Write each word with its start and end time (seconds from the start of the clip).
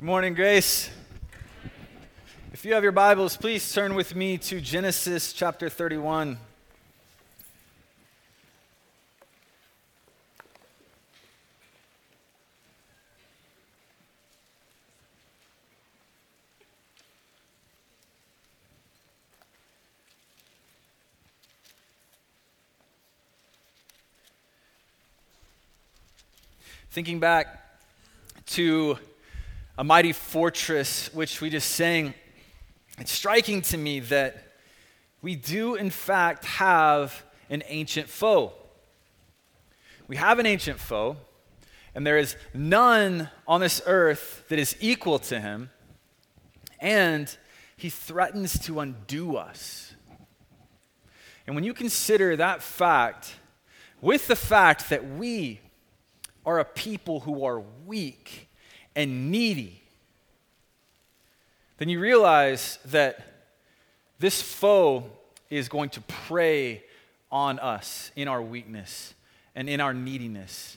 Good 0.00 0.06
morning, 0.06 0.32
Grace. 0.32 0.88
If 2.54 2.64
you 2.64 2.72
have 2.72 2.82
your 2.82 2.90
Bibles, 2.90 3.36
please 3.36 3.70
turn 3.70 3.94
with 3.94 4.14
me 4.14 4.38
to 4.38 4.58
Genesis 4.58 5.34
chapter 5.34 5.68
31. 5.68 6.38
Thinking 26.90 27.20
back 27.20 27.78
to 28.46 28.98
a 29.80 29.82
mighty 29.82 30.12
fortress, 30.12 31.08
which 31.14 31.40
we 31.40 31.48
just 31.48 31.70
sang, 31.70 32.12
it's 32.98 33.10
striking 33.10 33.62
to 33.62 33.78
me 33.78 33.98
that 33.98 34.52
we 35.22 35.34
do, 35.34 35.74
in 35.74 35.88
fact, 35.88 36.44
have 36.44 37.24
an 37.48 37.62
ancient 37.66 38.06
foe. 38.06 38.52
We 40.06 40.16
have 40.16 40.38
an 40.38 40.44
ancient 40.44 40.78
foe, 40.78 41.16
and 41.94 42.06
there 42.06 42.18
is 42.18 42.36
none 42.52 43.30
on 43.48 43.62
this 43.62 43.80
earth 43.86 44.44
that 44.50 44.58
is 44.58 44.76
equal 44.80 45.18
to 45.20 45.40
him, 45.40 45.70
and 46.78 47.34
he 47.74 47.88
threatens 47.88 48.58
to 48.66 48.80
undo 48.80 49.36
us. 49.36 49.94
And 51.46 51.54
when 51.54 51.64
you 51.64 51.72
consider 51.72 52.36
that 52.36 52.62
fact, 52.62 53.34
with 54.02 54.28
the 54.28 54.36
fact 54.36 54.90
that 54.90 55.08
we 55.08 55.58
are 56.44 56.58
a 56.58 56.66
people 56.66 57.20
who 57.20 57.46
are 57.46 57.60
weak 57.86 58.49
and 59.00 59.30
needy, 59.30 59.82
then 61.78 61.88
you 61.88 61.98
realize 61.98 62.78
that 62.84 63.24
this 64.18 64.42
foe 64.42 65.04
is 65.48 65.70
going 65.70 65.88
to 65.88 66.02
prey 66.02 66.84
on 67.32 67.58
us 67.58 68.12
in 68.14 68.28
our 68.28 68.42
weakness 68.42 69.14
and 69.54 69.70
in 69.70 69.80
our 69.80 69.94
neediness 69.94 70.76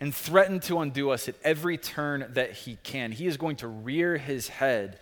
and 0.00 0.12
threaten 0.12 0.58
to 0.58 0.80
undo 0.80 1.10
us 1.10 1.28
at 1.28 1.36
every 1.44 1.78
turn 1.78 2.26
that 2.30 2.50
he 2.50 2.76
can. 2.82 3.12
He 3.12 3.28
is 3.28 3.36
going 3.36 3.54
to 3.56 3.68
rear 3.68 4.16
his 4.16 4.48
head 4.48 4.98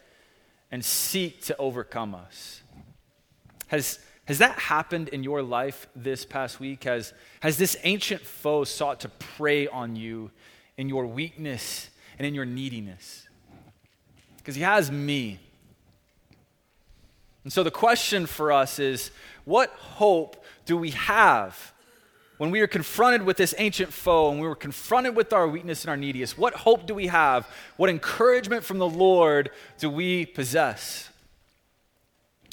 and 0.71 0.85
seek 0.85 1.41
to 1.45 1.57
overcome 1.57 2.15
us. 2.15 2.61
Has, 3.69 4.01
has 4.27 4.37
that 4.37 4.59
happened 4.59 5.09
in 5.09 5.25
your 5.25 5.43
life 5.43 5.87
this 5.97 6.27
past 6.27 6.61
week? 6.61 6.85
Has, 6.85 7.15
has 7.41 7.57
this 7.57 7.79
ancient 7.85 8.21
foe 8.21 8.65
sought 8.65 9.01
to 9.01 9.09
prey 9.09 9.67
on 9.67 9.97
you 9.97 10.31
in 10.77 10.91
your 10.91 11.07
weakness 11.07 11.89
and 12.21 12.27
in 12.27 12.35
your 12.35 12.45
neediness. 12.45 13.27
Because 14.37 14.55
He 14.55 14.61
has 14.61 14.93
me. 14.93 15.39
And 17.45 17.53
so 17.53 17.63
the 17.63 17.71
question 17.71 18.27
for 18.27 18.53
us 18.53 18.79
is 18.79 19.11
what 19.47 19.71
hope 19.71 20.45
do 20.67 20.77
we 20.77 20.91
have 20.91 21.73
when 22.37 22.51
we 22.51 22.61
are 22.61 22.67
confronted 22.67 23.23
with 23.23 23.39
this 23.39 23.55
ancient 23.57 23.91
foe 23.91 24.31
and 24.31 24.39
we 24.39 24.47
were 24.47 24.55
confronted 24.55 25.17
with 25.17 25.33
our 25.33 25.49
weakness 25.49 25.83
and 25.85 25.91
our 25.91 25.97
neediness? 25.97 26.37
What 26.37 26.53
hope 26.53 26.87
do 26.87 26.95
we 26.95 27.07
have? 27.07 27.49
What 27.79 27.89
encouragement 27.89 28.65
from 28.65 28.77
the 28.77 28.89
Lord 28.89 29.49
do 29.79 29.89
we 29.89 30.27
possess? 30.27 31.09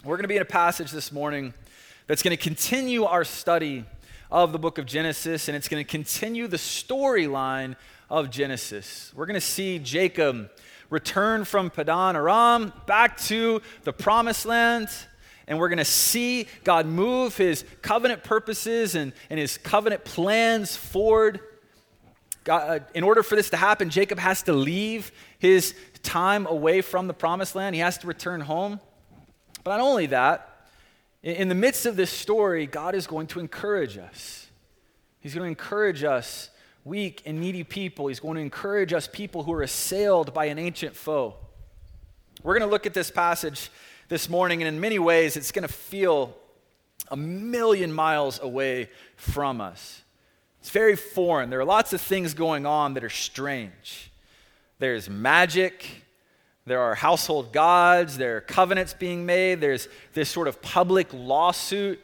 We're 0.05 0.15
going 0.15 0.23
to 0.23 0.29
be 0.29 0.37
in 0.37 0.41
a 0.41 0.45
passage 0.45 0.91
this 0.91 1.11
morning 1.11 1.53
that's 2.07 2.23
going 2.23 2.35
to 2.35 2.41
continue 2.41 3.03
our 3.03 3.25
study 3.25 3.83
of 4.31 4.53
the 4.53 4.59
book 4.59 4.77
of 4.77 4.85
Genesis, 4.85 5.49
and 5.49 5.57
it's 5.57 5.67
going 5.67 5.83
to 5.83 5.89
continue 5.89 6.47
the 6.47 6.55
storyline 6.55 7.75
of 8.09 8.29
Genesis. 8.29 9.11
We're 9.15 9.25
going 9.25 9.35
to 9.35 9.41
see 9.41 9.79
Jacob 9.79 10.49
return 10.89 11.43
from 11.43 11.69
Padan 11.69 12.15
Aram 12.15 12.71
back 12.85 13.17
to 13.21 13.61
the 13.83 13.93
promised 13.93 14.45
land. 14.45 14.89
And 15.47 15.59
we're 15.59 15.69
going 15.69 15.77
to 15.77 15.85
see 15.85 16.47
God 16.63 16.85
move 16.85 17.37
his 17.37 17.63
covenant 17.81 18.23
purposes 18.23 18.95
and, 18.95 19.13
and 19.29 19.39
his 19.39 19.57
covenant 19.57 20.03
plans 20.03 20.75
forward. 20.75 21.39
God, 22.43 22.81
uh, 22.81 22.83
in 22.93 23.03
order 23.03 23.23
for 23.23 23.35
this 23.35 23.49
to 23.51 23.57
happen, 23.57 23.89
Jacob 23.89 24.19
has 24.19 24.43
to 24.43 24.53
leave 24.53 25.11
his 25.39 25.73
time 26.03 26.45
away 26.47 26.81
from 26.81 27.07
the 27.07 27.13
promised 27.13 27.55
land. 27.55 27.75
He 27.75 27.81
has 27.81 27.97
to 27.99 28.07
return 28.07 28.41
home. 28.41 28.79
But 29.63 29.71
not 29.71 29.79
only 29.79 30.07
that, 30.07 30.67
in, 31.23 31.35
in 31.35 31.49
the 31.49 31.55
midst 31.55 31.85
of 31.85 31.95
this 31.95 32.11
story, 32.11 32.67
God 32.67 32.93
is 32.93 33.07
going 33.07 33.27
to 33.27 33.39
encourage 33.39 33.97
us. 33.97 34.47
He's 35.19 35.33
going 35.33 35.43
to 35.43 35.49
encourage 35.49 36.03
us 36.03 36.49
weak 36.87 37.21
and 37.25 37.39
needy 37.39 37.63
people. 37.63 38.07
He's 38.07 38.19
going 38.19 38.35
to 38.35 38.41
encourage 38.41 38.93
us, 38.93 39.07
people 39.07 39.43
who 39.43 39.53
are 39.53 39.61
assailed 39.61 40.33
by 40.33 40.45
an 40.45 40.57
ancient 40.57 40.95
foe. 40.95 41.35
We're 42.43 42.57
going 42.57 42.67
to 42.67 42.71
look 42.71 42.85
at 42.85 42.93
this 42.93 43.11
passage 43.11 43.69
this 44.07 44.29
morning, 44.29 44.61
and 44.61 44.67
in 44.67 44.79
many 44.79 44.99
ways, 44.99 45.35
it's 45.35 45.51
going 45.51 45.67
to 45.67 45.73
feel 45.73 46.35
a 47.09 47.17
million 47.17 47.91
miles 47.91 48.39
away 48.41 48.89
from 49.15 49.59
us. 49.59 50.01
It's 50.61 50.69
very 50.69 50.95
foreign. 50.95 51.49
There 51.49 51.59
are 51.59 51.65
lots 51.65 51.93
of 51.93 52.01
things 52.01 52.33
going 52.33 52.65
on 52.65 52.93
that 52.93 53.03
are 53.03 53.09
strange. 53.09 54.11
There's 54.79 55.09
magic, 55.09 56.03
there 56.65 56.81
are 56.81 56.95
household 56.95 57.51
gods, 57.51 58.17
there 58.17 58.37
are 58.37 58.41
covenants 58.41 58.93
being 58.93 59.25
made, 59.25 59.61
there's 59.61 59.87
this 60.13 60.29
sort 60.29 60.47
of 60.47 60.61
public 60.61 61.07
lawsuit, 61.13 61.99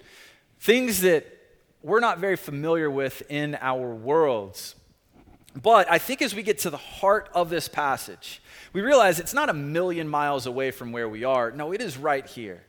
things 0.59 1.01
that 1.01 1.32
we're 1.83 1.99
not 1.99 2.17
very 2.17 2.37
familiar 2.37 2.89
with 2.89 3.21
in 3.29 3.57
our 3.61 3.93
worlds. 3.93 4.75
But 5.61 5.91
I 5.91 5.99
think 5.99 6.21
as 6.21 6.33
we 6.33 6.41
get 6.41 6.59
to 6.59 6.69
the 6.69 6.77
heart 6.77 7.29
of 7.33 7.49
this 7.49 7.67
passage, 7.67 8.41
we 8.71 8.81
realize 8.81 9.19
it's 9.19 9.33
not 9.33 9.49
a 9.49 9.53
million 9.53 10.07
miles 10.07 10.47
away 10.47 10.71
from 10.71 10.91
where 10.91 11.07
we 11.07 11.23
are. 11.23 11.51
No, 11.51 11.71
it 11.73 11.81
is 11.81 11.97
right 11.97 12.25
here. 12.25 12.63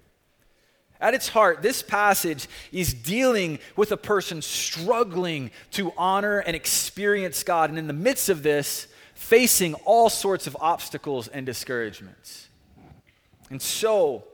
At 1.01 1.15
its 1.15 1.29
heart, 1.29 1.63
this 1.63 1.83
passage 1.83 2.47
is 2.73 2.93
dealing 2.93 3.59
with 3.77 3.93
a 3.93 3.97
person 3.97 4.43
struggling 4.43 5.51
to 5.73 5.93
honor 5.97 6.41
and 6.41 6.55
experience 6.55 7.43
God. 7.43 7.71
And 7.71 7.79
in 7.79 7.87
the 7.87 7.93
midst 7.93 8.29
of 8.29 8.43
this, 8.43 8.87
facing 9.15 9.75
all 9.85 10.11
sorts 10.11 10.47
of 10.47 10.57
obstacles 10.61 11.29
and 11.29 11.47
discouragements. 11.47 12.49
And 13.51 13.61
so, 13.61 14.25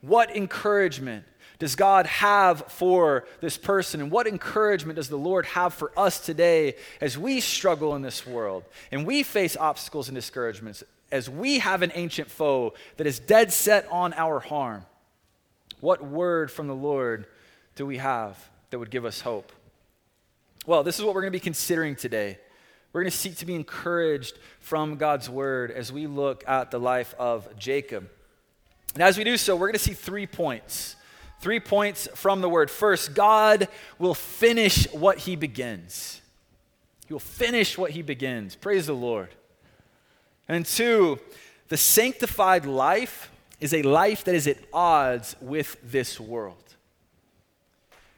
what 0.00 0.34
encouragement 0.34 1.24
does 1.60 1.76
God 1.76 2.06
have 2.06 2.64
for 2.68 3.26
this 3.40 3.58
person? 3.58 4.00
And 4.00 4.10
what 4.10 4.26
encouragement 4.26 4.96
does 4.96 5.10
the 5.10 5.16
Lord 5.16 5.44
have 5.44 5.74
for 5.74 5.92
us 5.96 6.18
today 6.18 6.74
as 7.02 7.18
we 7.18 7.40
struggle 7.40 7.94
in 7.94 8.02
this 8.02 8.26
world 8.26 8.64
and 8.90 9.06
we 9.06 9.22
face 9.22 9.58
obstacles 9.58 10.08
and 10.08 10.14
discouragements, 10.14 10.82
as 11.12 11.28
we 11.28 11.58
have 11.58 11.82
an 11.82 11.92
ancient 11.94 12.30
foe 12.30 12.72
that 12.96 13.06
is 13.06 13.18
dead 13.18 13.52
set 13.52 13.86
on 13.92 14.14
our 14.14 14.40
harm? 14.40 14.86
What 15.80 16.02
word 16.02 16.50
from 16.50 16.66
the 16.66 16.74
Lord 16.74 17.26
do 17.76 17.84
we 17.84 17.98
have 17.98 18.38
that 18.70 18.78
would 18.78 18.90
give 18.90 19.04
us 19.04 19.20
hope? 19.20 19.52
Well, 20.66 20.82
this 20.82 20.98
is 20.98 21.04
what 21.04 21.14
we're 21.14 21.22
going 21.22 21.32
to 21.32 21.36
be 21.36 21.40
considering 21.40 21.94
today. 21.94 22.38
We're 22.94 23.02
going 23.02 23.10
to 23.10 23.16
seek 23.16 23.36
to 23.36 23.46
be 23.46 23.54
encouraged 23.54 24.38
from 24.60 24.96
God's 24.96 25.28
word 25.28 25.70
as 25.70 25.92
we 25.92 26.06
look 26.06 26.42
at 26.48 26.70
the 26.70 26.80
life 26.80 27.14
of 27.18 27.54
Jacob. 27.58 28.08
And 28.94 29.02
as 29.02 29.18
we 29.18 29.24
do 29.24 29.36
so, 29.36 29.54
we're 29.56 29.66
going 29.66 29.74
to 29.74 29.78
see 29.78 29.92
three 29.92 30.26
points 30.26 30.96
Three 31.40 31.58
points 31.58 32.06
from 32.14 32.42
the 32.42 32.48
word. 32.50 32.70
First, 32.70 33.14
God 33.14 33.68
will 33.98 34.14
finish 34.14 34.86
what 34.92 35.18
he 35.18 35.36
begins. 35.36 36.20
He 37.06 37.14
will 37.14 37.18
finish 37.18 37.78
what 37.78 37.92
he 37.92 38.02
begins. 38.02 38.54
Praise 38.54 38.86
the 38.86 38.94
Lord. 38.94 39.30
And 40.48 40.66
two, 40.66 41.18
the 41.68 41.78
sanctified 41.78 42.66
life 42.66 43.30
is 43.58 43.72
a 43.72 43.82
life 43.82 44.24
that 44.24 44.34
is 44.34 44.46
at 44.46 44.58
odds 44.70 45.34
with 45.40 45.76
this 45.82 46.20
world. 46.20 46.56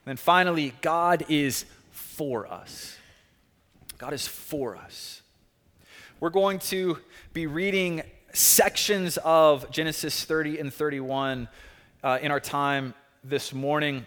And 0.05 0.13
then 0.13 0.17
finally, 0.17 0.75
God 0.81 1.25
is 1.29 1.65
for 1.93 2.47
us. 2.49 2.97
God 3.99 4.13
is 4.13 4.27
for 4.27 4.77
us. 4.77 5.23
We're 6.19 6.31
going 6.31 6.59
to 6.59 6.99
be 7.33 7.47
reading 7.47 8.03
sections 8.33 9.17
of 9.19 9.71
Genesis 9.71 10.25
30 10.25 10.59
and 10.59 10.75
31 10.75 11.49
uh, 12.03 12.19
in 12.21 12.33
our 12.33 12.41
time 12.41 12.95
this 13.25 13.53
morning. 13.53 14.05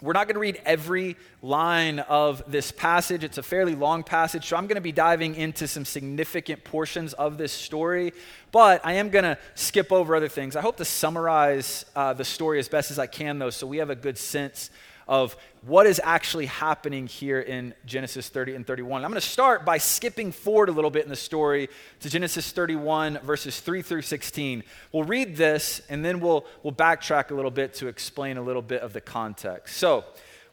We're 0.00 0.12
not 0.12 0.28
going 0.28 0.36
to 0.36 0.40
read 0.40 0.62
every 0.64 1.16
line 1.42 1.98
of 1.98 2.40
this 2.46 2.70
passage. 2.70 3.24
It's 3.24 3.36
a 3.36 3.42
fairly 3.42 3.74
long 3.74 4.04
passage, 4.04 4.46
so 4.46 4.56
I'm 4.56 4.68
going 4.68 4.76
to 4.76 4.80
be 4.80 4.92
diving 4.92 5.34
into 5.34 5.66
some 5.66 5.84
significant 5.84 6.62
portions 6.62 7.14
of 7.14 7.36
this 7.36 7.50
story, 7.50 8.12
but 8.52 8.80
I 8.86 8.92
am 8.92 9.10
going 9.10 9.24
to 9.24 9.38
skip 9.56 9.90
over 9.90 10.14
other 10.14 10.28
things. 10.28 10.54
I 10.54 10.60
hope 10.60 10.76
to 10.76 10.84
summarize 10.84 11.84
uh, 11.96 12.12
the 12.12 12.24
story 12.24 12.60
as 12.60 12.68
best 12.68 12.92
as 12.92 12.98
I 13.00 13.08
can, 13.08 13.40
though, 13.40 13.50
so 13.50 13.66
we 13.66 13.78
have 13.78 13.90
a 13.90 13.96
good 13.96 14.16
sense 14.16 14.70
of 15.08 15.36
what 15.62 15.86
is 15.86 16.00
actually 16.04 16.46
happening 16.46 17.06
here 17.06 17.40
in 17.40 17.74
Genesis 17.86 18.28
30 18.28 18.54
and 18.54 18.66
31. 18.66 19.04
I'm 19.04 19.10
going 19.10 19.20
to 19.20 19.26
start 19.26 19.64
by 19.64 19.78
skipping 19.78 20.32
forward 20.32 20.68
a 20.68 20.72
little 20.72 20.90
bit 20.90 21.04
in 21.04 21.08
the 21.08 21.16
story 21.16 21.70
to 22.00 22.10
Genesis 22.10 22.52
31, 22.52 23.20
verses 23.24 23.58
3 23.60 23.80
through 23.80 24.02
16. 24.02 24.62
We'll 24.92 25.04
read 25.04 25.36
this 25.36 25.80
and 25.88 26.04
then 26.04 26.20
we'll, 26.20 26.44
we'll 26.62 26.74
backtrack 26.74 27.30
a 27.30 27.34
little 27.34 27.50
bit 27.50 27.74
to 27.74 27.88
explain 27.88 28.36
a 28.36 28.42
little 28.42 28.62
bit 28.62 28.82
of 28.82 28.92
the 28.92 29.00
context. 29.00 29.78
So, 29.78 30.04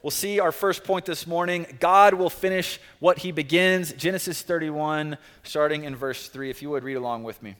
we'll 0.01 0.11
see 0.11 0.39
our 0.39 0.53
first 0.53 0.85
point 0.85 1.05
this 1.05 1.27
morning. 1.27 1.65
God 1.79 2.13
will 2.13 2.29
finish 2.29 2.79
what 2.99 3.19
he 3.19 3.33
begins. 3.33 3.91
Genesis 3.93 4.41
31, 4.41 5.17
starting 5.43 5.83
in 5.83 5.97
verse 5.97 6.29
3. 6.29 6.49
If 6.49 6.61
you 6.61 6.69
would 6.69 6.83
read 6.83 6.95
along 6.95 7.23
with 7.23 7.43
me. 7.43 7.55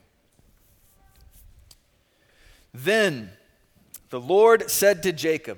Then 2.74 3.32
the 4.10 4.20
Lord 4.20 4.70
said 4.70 5.04
to 5.04 5.12
Jacob, 5.12 5.58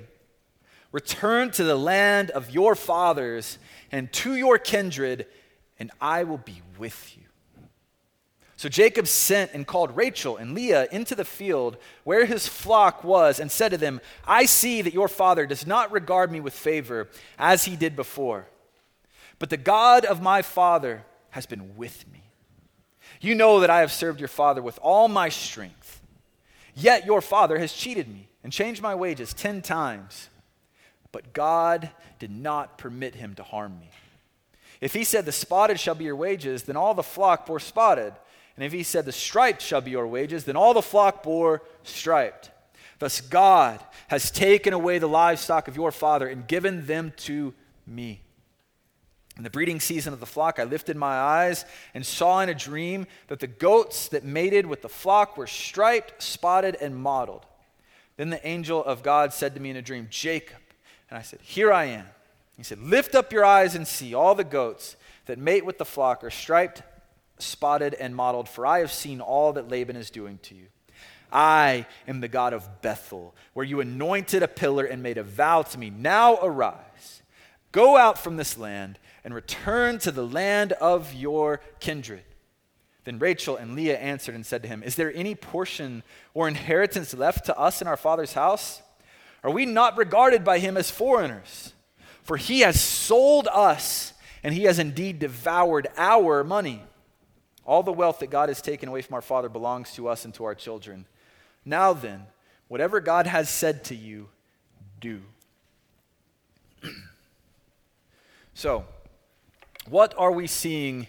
Return 0.92 1.50
to 1.52 1.64
the 1.64 1.76
land 1.76 2.30
of 2.30 2.50
your 2.50 2.74
fathers 2.74 3.58
and 3.92 4.12
to 4.14 4.34
your 4.34 4.58
kindred, 4.58 5.26
and 5.78 5.90
I 6.00 6.24
will 6.24 6.38
be 6.38 6.62
with 6.78 7.16
you. 7.16 7.24
So 8.56 8.68
Jacob 8.68 9.06
sent 9.06 9.52
and 9.52 9.64
called 9.66 9.96
Rachel 9.96 10.36
and 10.36 10.52
Leah 10.52 10.88
into 10.90 11.14
the 11.14 11.24
field 11.24 11.76
where 12.02 12.24
his 12.24 12.48
flock 12.48 13.04
was 13.04 13.38
and 13.38 13.52
said 13.52 13.68
to 13.70 13.78
them, 13.78 14.00
I 14.26 14.46
see 14.46 14.82
that 14.82 14.92
your 14.92 15.06
father 15.06 15.46
does 15.46 15.64
not 15.64 15.92
regard 15.92 16.32
me 16.32 16.40
with 16.40 16.54
favor 16.54 17.08
as 17.38 17.66
he 17.66 17.76
did 17.76 17.94
before, 17.94 18.48
but 19.38 19.50
the 19.50 19.56
God 19.56 20.04
of 20.04 20.20
my 20.20 20.42
father 20.42 21.04
has 21.30 21.46
been 21.46 21.76
with 21.76 22.04
me. 22.12 22.24
You 23.20 23.36
know 23.36 23.60
that 23.60 23.70
I 23.70 23.80
have 23.80 23.92
served 23.92 24.18
your 24.18 24.28
father 24.28 24.60
with 24.60 24.78
all 24.82 25.06
my 25.06 25.28
strength. 25.28 26.00
Yet 26.74 27.06
your 27.06 27.20
father 27.20 27.58
has 27.58 27.72
cheated 27.72 28.08
me 28.08 28.28
and 28.42 28.52
changed 28.52 28.82
my 28.82 28.94
wages 28.94 29.34
ten 29.34 29.62
times. 29.62 30.30
But 31.12 31.32
God 31.32 31.90
did 32.18 32.30
not 32.30 32.78
permit 32.78 33.14
him 33.14 33.34
to 33.36 33.42
harm 33.42 33.78
me. 33.78 33.90
If 34.80 34.94
he 34.94 35.04
said, 35.04 35.24
The 35.24 35.32
spotted 35.32 35.80
shall 35.80 35.94
be 35.94 36.04
your 36.04 36.16
wages, 36.16 36.64
then 36.64 36.76
all 36.76 36.94
the 36.94 37.02
flock 37.02 37.46
bore 37.46 37.60
spotted. 37.60 38.12
And 38.56 38.64
if 38.64 38.72
he 38.72 38.82
said, 38.82 39.04
The 39.04 39.12
striped 39.12 39.62
shall 39.62 39.80
be 39.80 39.92
your 39.92 40.06
wages, 40.06 40.44
then 40.44 40.56
all 40.56 40.74
the 40.74 40.82
flock 40.82 41.22
bore 41.22 41.62
striped. 41.82 42.50
Thus 42.98 43.20
God 43.20 43.80
has 44.08 44.30
taken 44.30 44.72
away 44.72 44.98
the 44.98 45.08
livestock 45.08 45.68
of 45.68 45.76
your 45.76 45.92
father 45.92 46.28
and 46.28 46.46
given 46.46 46.86
them 46.86 47.12
to 47.18 47.54
me. 47.86 48.20
In 49.36 49.44
the 49.44 49.50
breeding 49.50 49.78
season 49.78 50.12
of 50.12 50.18
the 50.18 50.26
flock, 50.26 50.58
I 50.58 50.64
lifted 50.64 50.96
my 50.96 51.14
eyes 51.14 51.64
and 51.94 52.04
saw 52.04 52.40
in 52.40 52.48
a 52.48 52.54
dream 52.54 53.06
that 53.28 53.38
the 53.38 53.46
goats 53.46 54.08
that 54.08 54.24
mated 54.24 54.66
with 54.66 54.82
the 54.82 54.88
flock 54.88 55.36
were 55.36 55.46
striped, 55.46 56.20
spotted, 56.20 56.76
and 56.80 56.96
mottled. 56.96 57.46
Then 58.16 58.30
the 58.30 58.44
angel 58.44 58.84
of 58.84 59.04
God 59.04 59.32
said 59.32 59.54
to 59.54 59.60
me 59.60 59.70
in 59.70 59.76
a 59.76 59.82
dream, 59.82 60.08
Jacob. 60.10 60.58
And 61.10 61.18
I 61.18 61.22
said, 61.22 61.40
Here 61.42 61.72
I 61.72 61.86
am. 61.86 62.06
He 62.56 62.62
said, 62.62 62.80
Lift 62.80 63.14
up 63.14 63.32
your 63.32 63.44
eyes 63.44 63.74
and 63.74 63.86
see 63.86 64.14
all 64.14 64.34
the 64.34 64.44
goats 64.44 64.96
that 65.26 65.38
mate 65.38 65.64
with 65.64 65.78
the 65.78 65.84
flock 65.84 66.24
are 66.24 66.30
striped, 66.30 66.82
spotted, 67.38 67.94
and 67.94 68.16
mottled, 68.16 68.48
for 68.48 68.66
I 68.66 68.80
have 68.80 68.92
seen 68.92 69.20
all 69.20 69.52
that 69.52 69.68
Laban 69.68 69.96
is 69.96 70.10
doing 70.10 70.38
to 70.42 70.54
you. 70.54 70.66
I 71.30 71.86
am 72.06 72.20
the 72.20 72.28
God 72.28 72.52
of 72.52 72.80
Bethel, 72.80 73.34
where 73.52 73.66
you 73.66 73.80
anointed 73.80 74.42
a 74.42 74.48
pillar 74.48 74.84
and 74.84 75.02
made 75.02 75.18
a 75.18 75.22
vow 75.22 75.62
to 75.62 75.78
me. 75.78 75.90
Now 75.90 76.38
arise, 76.42 77.22
go 77.70 77.96
out 77.96 78.18
from 78.18 78.36
this 78.36 78.56
land, 78.56 78.98
and 79.24 79.34
return 79.34 79.98
to 79.98 80.10
the 80.10 80.26
land 80.26 80.72
of 80.72 81.12
your 81.12 81.60
kindred. 81.80 82.22
Then 83.04 83.18
Rachel 83.18 83.56
and 83.56 83.76
Leah 83.76 83.98
answered 83.98 84.34
and 84.34 84.44
said 84.44 84.62
to 84.62 84.68
him, 84.68 84.82
Is 84.82 84.96
there 84.96 85.12
any 85.14 85.34
portion 85.34 86.02
or 86.34 86.48
inheritance 86.48 87.14
left 87.14 87.44
to 87.46 87.58
us 87.58 87.82
in 87.82 87.88
our 87.88 87.96
father's 87.96 88.32
house? 88.32 88.82
Are 89.42 89.50
we 89.50 89.66
not 89.66 89.96
regarded 89.96 90.44
by 90.44 90.58
him 90.58 90.76
as 90.76 90.90
foreigners? 90.90 91.72
For 92.22 92.36
he 92.36 92.60
has 92.60 92.80
sold 92.80 93.48
us, 93.48 94.12
and 94.42 94.52
he 94.52 94.64
has 94.64 94.78
indeed 94.78 95.18
devoured 95.18 95.88
our 95.96 96.44
money. 96.44 96.82
All 97.64 97.82
the 97.82 97.92
wealth 97.92 98.18
that 98.20 98.30
God 98.30 98.48
has 98.48 98.62
taken 98.62 98.88
away 98.88 99.02
from 99.02 99.14
our 99.14 99.22
Father 99.22 99.48
belongs 99.48 99.92
to 99.94 100.08
us 100.08 100.24
and 100.24 100.34
to 100.34 100.44
our 100.44 100.54
children. 100.54 101.06
Now 101.64 101.92
then, 101.92 102.24
whatever 102.68 103.00
God 103.00 103.26
has 103.26 103.48
said 103.48 103.84
to 103.84 103.94
you, 103.94 104.28
do. 105.00 105.22
so, 108.54 108.84
what 109.88 110.14
are 110.18 110.32
we 110.32 110.46
seeing 110.46 111.06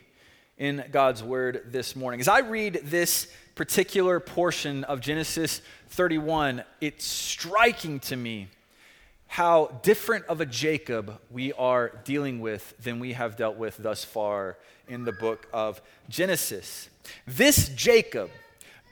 in 0.60 0.84
God's 0.92 1.24
Word 1.24 1.64
this 1.68 1.96
morning? 1.96 2.20
As 2.20 2.28
I 2.28 2.40
read 2.40 2.82
this 2.84 3.28
particular 3.56 4.20
portion 4.20 4.84
of 4.84 5.00
Genesis 5.00 5.62
31, 5.88 6.64
it's 6.82 7.06
striking 7.06 8.00
to 8.02 8.16
me 8.16 8.50
how 9.28 9.80
different 9.84 10.26
of 10.26 10.42
a 10.42 10.46
Jacob 10.46 11.20
we 11.32 11.54
are 11.54 11.94
dealing 12.04 12.42
with 12.42 12.76
than 12.78 13.00
we 13.00 13.14
have 13.14 13.38
dealt 13.38 13.56
with 13.56 13.78
thus 13.78 14.04
far 14.04 14.58
in 14.88 15.06
the 15.06 15.12
book 15.14 15.48
of 15.54 15.82
Genesis. 16.10 16.90
This 17.26 17.70
Jacob 17.70 18.30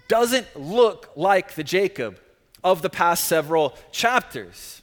doesn't 0.08 0.56
look 0.56 1.12
like 1.16 1.56
the 1.56 1.63
Jacob 1.63 2.18
of 2.63 2.81
the 2.81 2.90
past 2.90 3.25
several 3.25 3.75
chapters. 3.92 4.81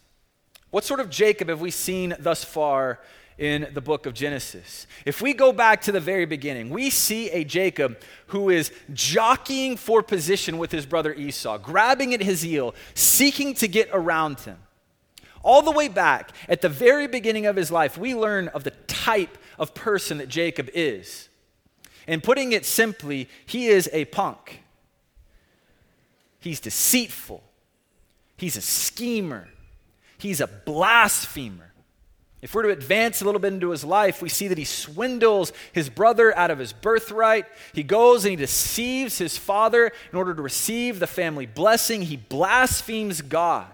What 0.70 0.84
sort 0.84 1.00
of 1.00 1.08
Jacob 1.08 1.48
have 1.48 1.60
we 1.60 1.70
seen 1.70 2.14
thus 2.18 2.44
far 2.44 3.00
in 3.38 3.68
the 3.74 3.80
book 3.80 4.06
of 4.06 4.14
Genesis? 4.14 4.86
If 5.04 5.20
we 5.20 5.34
go 5.34 5.52
back 5.52 5.82
to 5.82 5.92
the 5.92 6.00
very 6.00 6.24
beginning, 6.24 6.70
we 6.70 6.90
see 6.90 7.30
a 7.30 7.44
Jacob 7.44 7.98
who 8.28 8.50
is 8.50 8.72
jockeying 8.92 9.76
for 9.76 10.02
position 10.02 10.58
with 10.58 10.72
his 10.72 10.86
brother 10.86 11.12
Esau, 11.12 11.58
grabbing 11.58 12.14
at 12.14 12.22
his 12.22 12.42
heel, 12.42 12.74
seeking 12.94 13.54
to 13.54 13.68
get 13.68 13.88
around 13.92 14.40
him. 14.40 14.58
All 15.42 15.60
the 15.60 15.70
way 15.70 15.88
back 15.88 16.30
at 16.48 16.62
the 16.62 16.68
very 16.70 17.06
beginning 17.06 17.46
of 17.46 17.56
his 17.56 17.70
life, 17.70 17.98
we 17.98 18.14
learn 18.14 18.48
of 18.48 18.64
the 18.64 18.70
type 18.86 19.36
of 19.58 19.74
person 19.74 20.18
that 20.18 20.28
Jacob 20.28 20.70
is. 20.72 21.28
And 22.06 22.22
putting 22.22 22.52
it 22.52 22.64
simply, 22.64 23.28
he 23.44 23.66
is 23.66 23.88
a 23.92 24.06
punk. 24.06 24.62
He's 26.40 26.60
deceitful. 26.60 27.42
He's 28.36 28.56
a 28.56 28.60
schemer. 28.60 29.48
He's 30.18 30.40
a 30.40 30.46
blasphemer. 30.46 31.73
If 32.44 32.54
we're 32.54 32.64
to 32.64 32.68
advance 32.68 33.22
a 33.22 33.24
little 33.24 33.40
bit 33.40 33.54
into 33.54 33.70
his 33.70 33.84
life, 33.84 34.20
we 34.20 34.28
see 34.28 34.48
that 34.48 34.58
he 34.58 34.66
swindles 34.66 35.50
his 35.72 35.88
brother 35.88 36.36
out 36.36 36.50
of 36.50 36.58
his 36.58 36.74
birthright. 36.74 37.46
He 37.72 37.82
goes 37.82 38.26
and 38.26 38.32
he 38.32 38.36
deceives 38.36 39.16
his 39.16 39.38
father 39.38 39.90
in 40.12 40.18
order 40.18 40.34
to 40.34 40.42
receive 40.42 41.00
the 41.00 41.06
family 41.06 41.46
blessing. 41.46 42.02
He 42.02 42.18
blasphemes 42.18 43.22
God. 43.22 43.68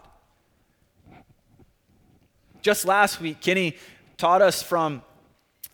Just 2.62 2.84
last 2.84 3.20
week, 3.20 3.40
Kenny 3.40 3.76
taught 4.17 4.40
us 4.40 4.62
from, 4.62 5.02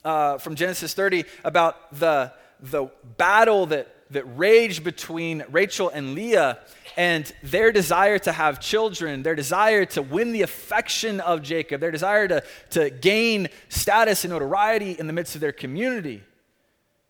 uh, 0.03 0.39
from 0.39 0.55
Genesis 0.55 0.95
30 0.95 1.25
about 1.45 1.93
the, 1.99 2.33
the 2.61 2.89
battle 3.19 3.67
that, 3.67 3.95
that 4.11 4.25
raged 4.37 4.85
between 4.85 5.45
Rachel 5.51 5.89
and 5.89 6.15
Leah 6.15 6.59
and 6.97 7.31
their 7.43 7.73
desire 7.73 8.19
to 8.21 8.33
have 8.33 8.61
children, 8.61 9.23
their 9.23 9.35
desire 9.35 9.85
to 9.85 10.03
win 10.03 10.33
the 10.33 10.43
affection 10.43 11.21
of 11.21 11.43
Jacob, 11.43 11.81
their 11.81 11.91
desire 11.91 12.27
to, 12.29 12.43
to 12.71 12.91
gain 12.91 13.49
status 13.69 14.25
and 14.25 14.33
notoriety 14.33 14.93
in 14.93 15.07
the 15.07 15.13
midst 15.13 15.35
of 15.35 15.41
their 15.41 15.53
community. 15.53 16.23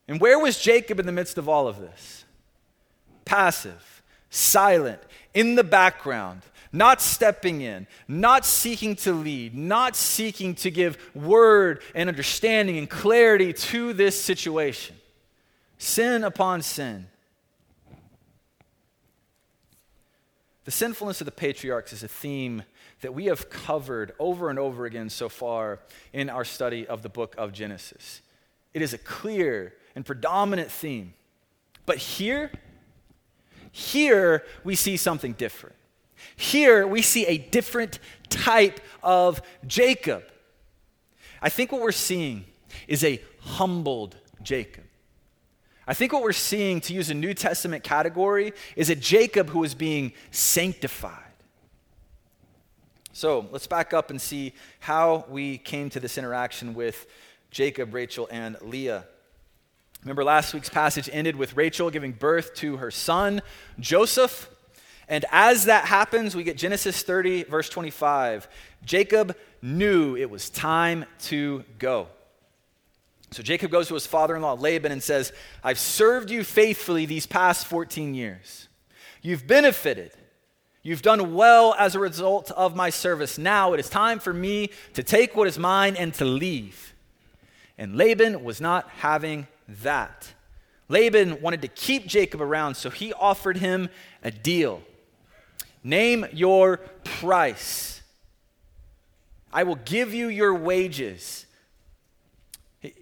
And 0.09 0.21
where 0.21 0.39
was 0.39 0.61
Jacob 0.61 0.99
in 0.99 1.07
the 1.07 1.13
midst 1.13 1.39
of 1.39 1.49
all 1.49 1.69
of 1.69 1.81
this? 1.81 2.25
Passive, 3.25 4.03
silent, 4.31 5.01
in 5.35 5.55
the 5.55 5.65
background, 5.65 6.43
not 6.73 7.01
stepping 7.01 7.61
in, 7.61 7.87
not 8.09 8.45
seeking 8.45 8.97
to 8.97 9.13
lead, 9.13 9.55
not 9.55 9.97
seeking 9.97 10.55
to 10.57 10.71
give 10.71 10.99
word 11.15 11.83
and 11.95 12.09
understanding 12.09 12.79
and 12.79 12.91
clarity 12.91 13.53
to 13.53 13.93
this 13.93 14.21
situation. 14.21 14.97
Sin 15.79 16.25
upon 16.25 16.63
sin. 16.63 17.07
The 20.65 20.71
sinfulness 20.73 21.21
of 21.21 21.27
the 21.27 21.33
patriarchs 21.33 21.93
is 21.93 22.03
a 22.03 22.09
theme 22.09 22.65
that 23.01 23.15
we 23.15 23.27
have 23.27 23.51
covered 23.51 24.13
over 24.19 24.51
and 24.51 24.59
over 24.59 24.85
again 24.85 25.11
so 25.11 25.29
far 25.29 25.79
in 26.13 26.29
our 26.29 26.45
study 26.45 26.87
of 26.87 27.03
the 27.03 27.09
book 27.09 27.37
of 27.39 27.53
Genesis. 27.53 28.21
It 28.75 28.83
is 28.83 28.93
a 28.93 28.99
clear 28.99 29.75
and 29.95 30.05
predominant 30.05 30.71
theme. 30.71 31.15
But 31.85 31.99
here, 31.99 32.51
here 33.71 34.45
we 34.65 34.75
see 34.75 34.97
something 34.97 35.35
different. 35.35 35.77
Here 36.35 36.85
we 36.87 37.01
see 37.01 37.27
a 37.27 37.39
different 37.39 38.01
type 38.29 38.81
of 39.05 39.41
Jacob. 39.67 40.25
I 41.41 41.49
think 41.49 41.71
what 41.71 41.81
we're 41.81 41.93
seeing 41.93 42.45
is 42.89 43.05
a 43.05 43.23
humbled 43.41 44.17
Jacob. 44.43 44.86
I 45.87 45.95
think 45.95 46.13
what 46.13 46.23
we're 46.23 46.33
seeing, 46.33 46.81
to 46.83 46.95
use 46.95 47.11
a 47.11 47.15
New 47.15 47.33
Testament 47.33 47.85
category, 47.85 48.53
is 48.75 48.91
a 48.91 48.97
Jacob 48.97 49.51
who 49.51 49.63
is 49.63 49.75
being 49.75 50.13
sanctified. 50.33 51.23
So 53.13 53.47
let's 53.51 53.67
back 53.67 53.95
up 53.95 54.11
and 54.11 54.21
see 54.21 54.53
how 54.81 55.25
we 55.29 55.59
came 55.59 55.89
to 55.91 56.01
this 56.01 56.19
interaction 56.19 56.75
with 56.75 57.07
Jacob, 57.51 57.95
Rachel, 57.95 58.29
and 58.31 58.57
Leah. 58.61 59.05
Remember, 60.03 60.23
last 60.25 60.53
week's 60.53 60.69
passage 60.69 61.09
ended 61.13 61.37
with 61.37 61.57
Rachel 61.57 61.91
giving 61.91 62.13
birth 62.13 62.55
to 62.57 62.77
her 62.77 62.91
son, 62.91 63.41
Joseph. 63.81 64.51
And 65.09 65.25
as 65.31 65.65
that 65.65 65.85
happens, 65.85 66.35
we 66.35 66.43
get 66.43 66.57
Genesis 66.57 67.03
30, 67.03 67.45
verse 67.45 67.69
25. 67.69 68.49
Jacob 68.85 69.37
knew 69.63 70.17
it 70.17 70.29
was 70.29 70.51
time 70.51 71.05
to 71.21 71.65
go. 71.79 72.09
So 73.37 73.43
Jacob 73.43 73.71
goes 73.71 73.89
to 73.89 73.95
his 73.95 74.07
father 74.07 74.35
in 74.35 74.41
law, 74.41 74.55
Laban, 74.55 74.93
and 74.93 75.03
says, 75.03 75.31
I've 75.63 75.79
served 75.79 76.31
you 76.31 76.43
faithfully 76.43 77.05
these 77.05 77.27
past 77.27 77.67
14 77.67 78.15
years. 78.15 78.69
You've 79.21 79.47
benefited. 79.47 80.13
You've 80.83 81.03
done 81.03 81.35
well 81.35 81.75
as 81.79 81.95
a 81.95 82.01
result 82.01 82.51
of 82.53 82.75
my 82.75 82.89
service. 82.89 83.37
Now 83.37 83.75
it 83.75 83.81
is 83.81 83.91
time 83.91 84.21
for 84.21 84.33
me 84.33 84.71
to 84.95 85.03
take 85.03 85.37
what 85.37 85.47
is 85.49 85.59
mine 85.59 85.97
and 85.97 86.15
to 86.15 86.25
leave. 86.25 86.95
And 87.77 87.95
Laban 87.95 88.43
was 88.43 88.59
not 88.59 88.89
having 88.89 89.49
that. 89.83 90.33
Laban 90.89 91.43
wanted 91.43 91.61
to 91.61 91.69
keep 91.69 92.07
Jacob 92.07 92.41
around, 92.41 92.77
so 92.77 92.89
he 92.89 93.13
offered 93.13 93.59
him 93.59 93.91
a 94.25 94.31
deal. 94.31 94.81
Name 95.85 96.25
your 96.33 96.79
price. 97.05 98.01
I 99.53 99.65
will 99.65 99.77
give 99.77 100.15
you 100.15 100.29
your 100.29 100.55
wages. 100.55 101.46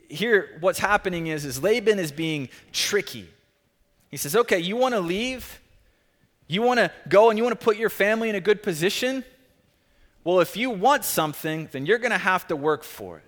Here, 0.08 0.56
what's 0.60 0.78
happening 0.78 1.26
is, 1.28 1.44
is 1.44 1.62
Laban 1.62 1.98
is 1.98 2.12
being 2.12 2.48
tricky. 2.72 3.28
He 4.10 4.16
says, 4.16 4.36
Okay, 4.36 4.58
you 4.58 4.76
want 4.76 4.94
to 4.94 5.00
leave? 5.00 5.60
You 6.46 6.62
want 6.62 6.78
to 6.78 6.90
go 7.08 7.30
and 7.30 7.38
you 7.38 7.44
want 7.44 7.58
to 7.58 7.64
put 7.64 7.76
your 7.76 7.90
family 7.90 8.28
in 8.28 8.34
a 8.34 8.40
good 8.40 8.62
position? 8.62 9.24
Well, 10.24 10.40
if 10.40 10.56
you 10.56 10.70
want 10.70 11.04
something, 11.04 11.68
then 11.72 11.86
you're 11.86 11.98
going 11.98 12.10
to 12.10 12.18
have 12.18 12.46
to 12.48 12.56
work 12.56 12.84
for 12.84 13.18
it. 13.18 13.24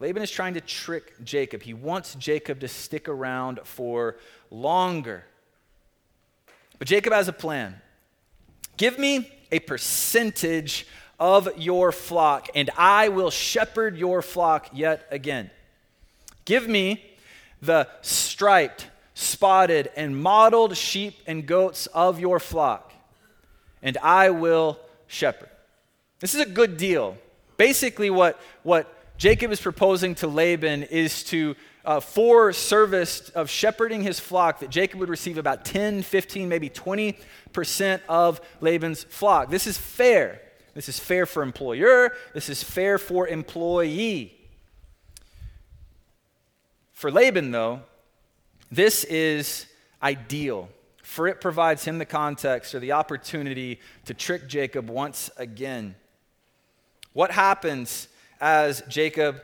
Laban 0.00 0.22
is 0.22 0.30
trying 0.30 0.54
to 0.54 0.60
trick 0.60 1.14
Jacob. 1.24 1.62
He 1.62 1.74
wants 1.74 2.14
Jacob 2.14 2.60
to 2.60 2.68
stick 2.68 3.08
around 3.08 3.60
for 3.64 4.16
longer. 4.50 5.24
But 6.78 6.86
Jacob 6.86 7.12
has 7.12 7.26
a 7.26 7.32
plan. 7.32 7.80
Give 8.76 8.98
me 8.98 9.30
a 9.50 9.58
percentage 9.58 10.86
of 11.18 11.48
your 11.56 11.92
flock, 11.92 12.48
and 12.54 12.70
I 12.76 13.08
will 13.08 13.30
shepherd 13.30 13.96
your 13.96 14.22
flock 14.22 14.68
yet 14.72 15.06
again. 15.10 15.50
Give 16.44 16.68
me 16.68 17.04
the 17.60 17.88
striped, 18.02 18.86
spotted, 19.14 19.90
and 19.96 20.20
mottled 20.20 20.76
sheep 20.76 21.16
and 21.26 21.46
goats 21.46 21.86
of 21.88 22.20
your 22.20 22.38
flock, 22.38 22.92
and 23.82 23.98
I 23.98 24.30
will 24.30 24.78
shepherd. 25.06 25.50
This 26.20 26.34
is 26.34 26.40
a 26.40 26.46
good 26.46 26.76
deal. 26.76 27.16
Basically, 27.56 28.10
what, 28.10 28.40
what 28.62 28.92
Jacob 29.18 29.50
is 29.50 29.60
proposing 29.60 30.14
to 30.16 30.28
Laban 30.28 30.84
is 30.84 31.24
to, 31.24 31.56
uh, 31.84 31.98
for 31.98 32.52
service 32.52 33.28
of 33.30 33.50
shepherding 33.50 34.02
his 34.02 34.20
flock, 34.20 34.60
that 34.60 34.70
Jacob 34.70 35.00
would 35.00 35.08
receive 35.08 35.38
about 35.38 35.64
10, 35.64 36.02
15, 36.02 36.48
maybe 36.48 36.70
20% 36.70 38.00
of 38.08 38.40
Laban's 38.60 39.02
flock. 39.02 39.50
This 39.50 39.66
is 39.66 39.76
fair. 39.76 40.40
This 40.78 40.88
is 40.88 41.00
fair 41.00 41.26
for 41.26 41.42
employer. 41.42 42.14
This 42.34 42.48
is 42.48 42.62
fair 42.62 42.98
for 42.98 43.26
employee. 43.26 44.32
For 46.92 47.10
Laban, 47.10 47.50
though, 47.50 47.80
this 48.70 49.02
is 49.02 49.66
ideal, 50.00 50.68
for 51.02 51.26
it 51.26 51.40
provides 51.40 51.84
him 51.84 51.98
the 51.98 52.04
context 52.04 52.76
or 52.76 52.78
the 52.78 52.92
opportunity 52.92 53.80
to 54.04 54.14
trick 54.14 54.46
Jacob 54.46 54.88
once 54.88 55.30
again. 55.36 55.96
What 57.12 57.32
happens 57.32 58.06
as 58.40 58.84
Jacob 58.86 59.42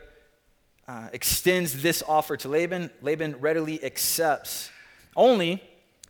uh, 0.86 1.08
extends 1.12 1.82
this 1.82 2.00
offer 2.06 2.36
to 2.36 2.48
Laban, 2.48 2.90
Laban 3.02 3.40
readily 3.40 3.82
accepts. 3.82 4.70
Only 5.16 5.64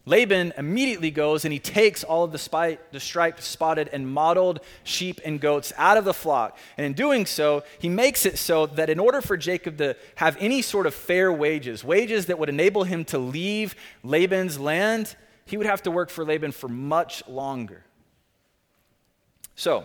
Laban 0.06 0.52
immediately 0.58 1.10
goes 1.10 1.44
and 1.44 1.52
he 1.52 1.58
takes 1.58 2.04
all 2.04 2.24
of 2.24 2.32
the, 2.32 2.38
spy, 2.38 2.78
the 2.92 3.00
striped, 3.00 3.42
spotted, 3.42 3.88
and 3.92 4.06
mottled 4.06 4.60
sheep 4.82 5.20
and 5.24 5.40
goats 5.40 5.72
out 5.78 5.96
of 5.96 6.04
the 6.04 6.12
flock. 6.12 6.58
And 6.76 6.84
in 6.84 6.92
doing 6.92 7.24
so, 7.24 7.64
he 7.78 7.88
makes 7.88 8.26
it 8.26 8.38
so 8.38 8.66
that 8.66 8.90
in 8.90 8.98
order 8.98 9.22
for 9.22 9.36
Jacob 9.36 9.78
to 9.78 9.96
have 10.16 10.36
any 10.38 10.60
sort 10.60 10.86
of 10.86 10.94
fair 10.94 11.32
wages, 11.32 11.82
wages 11.82 12.26
that 12.26 12.38
would 12.38 12.50
enable 12.50 12.84
him 12.84 13.04
to 13.06 13.18
leave 13.18 13.74
Laban's 14.02 14.58
land, 14.58 15.16
he 15.46 15.56
would 15.56 15.66
have 15.66 15.82
to 15.82 15.90
work 15.90 16.10
for 16.10 16.24
Laban 16.24 16.52
for 16.52 16.68
much 16.68 17.26
longer. 17.26 17.84
So, 19.54 19.84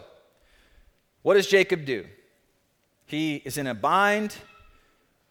what 1.21 1.35
does 1.35 1.47
Jacob 1.47 1.85
do? 1.85 2.05
He 3.05 3.35
is 3.45 3.57
in 3.57 3.67
a 3.67 3.73
bind. 3.73 4.35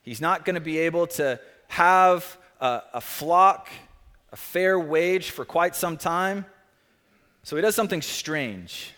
He's 0.03 0.21
not 0.21 0.45
going 0.45 0.55
to 0.55 0.61
be 0.61 0.79
able 0.79 1.07
to 1.09 1.41
have 1.69 2.39
a, 2.61 2.83
a, 2.95 3.01
flock, 3.01 3.69
a 4.33 4.37
fair 4.37 4.79
wage 4.79 5.31
for 5.31 5.45
quite 5.45 5.75
some 5.75 5.97
time. 5.97 6.45
So 7.43 7.57
he 7.57 7.63
does 7.63 7.75
something 7.75 8.03
strange. 8.03 8.93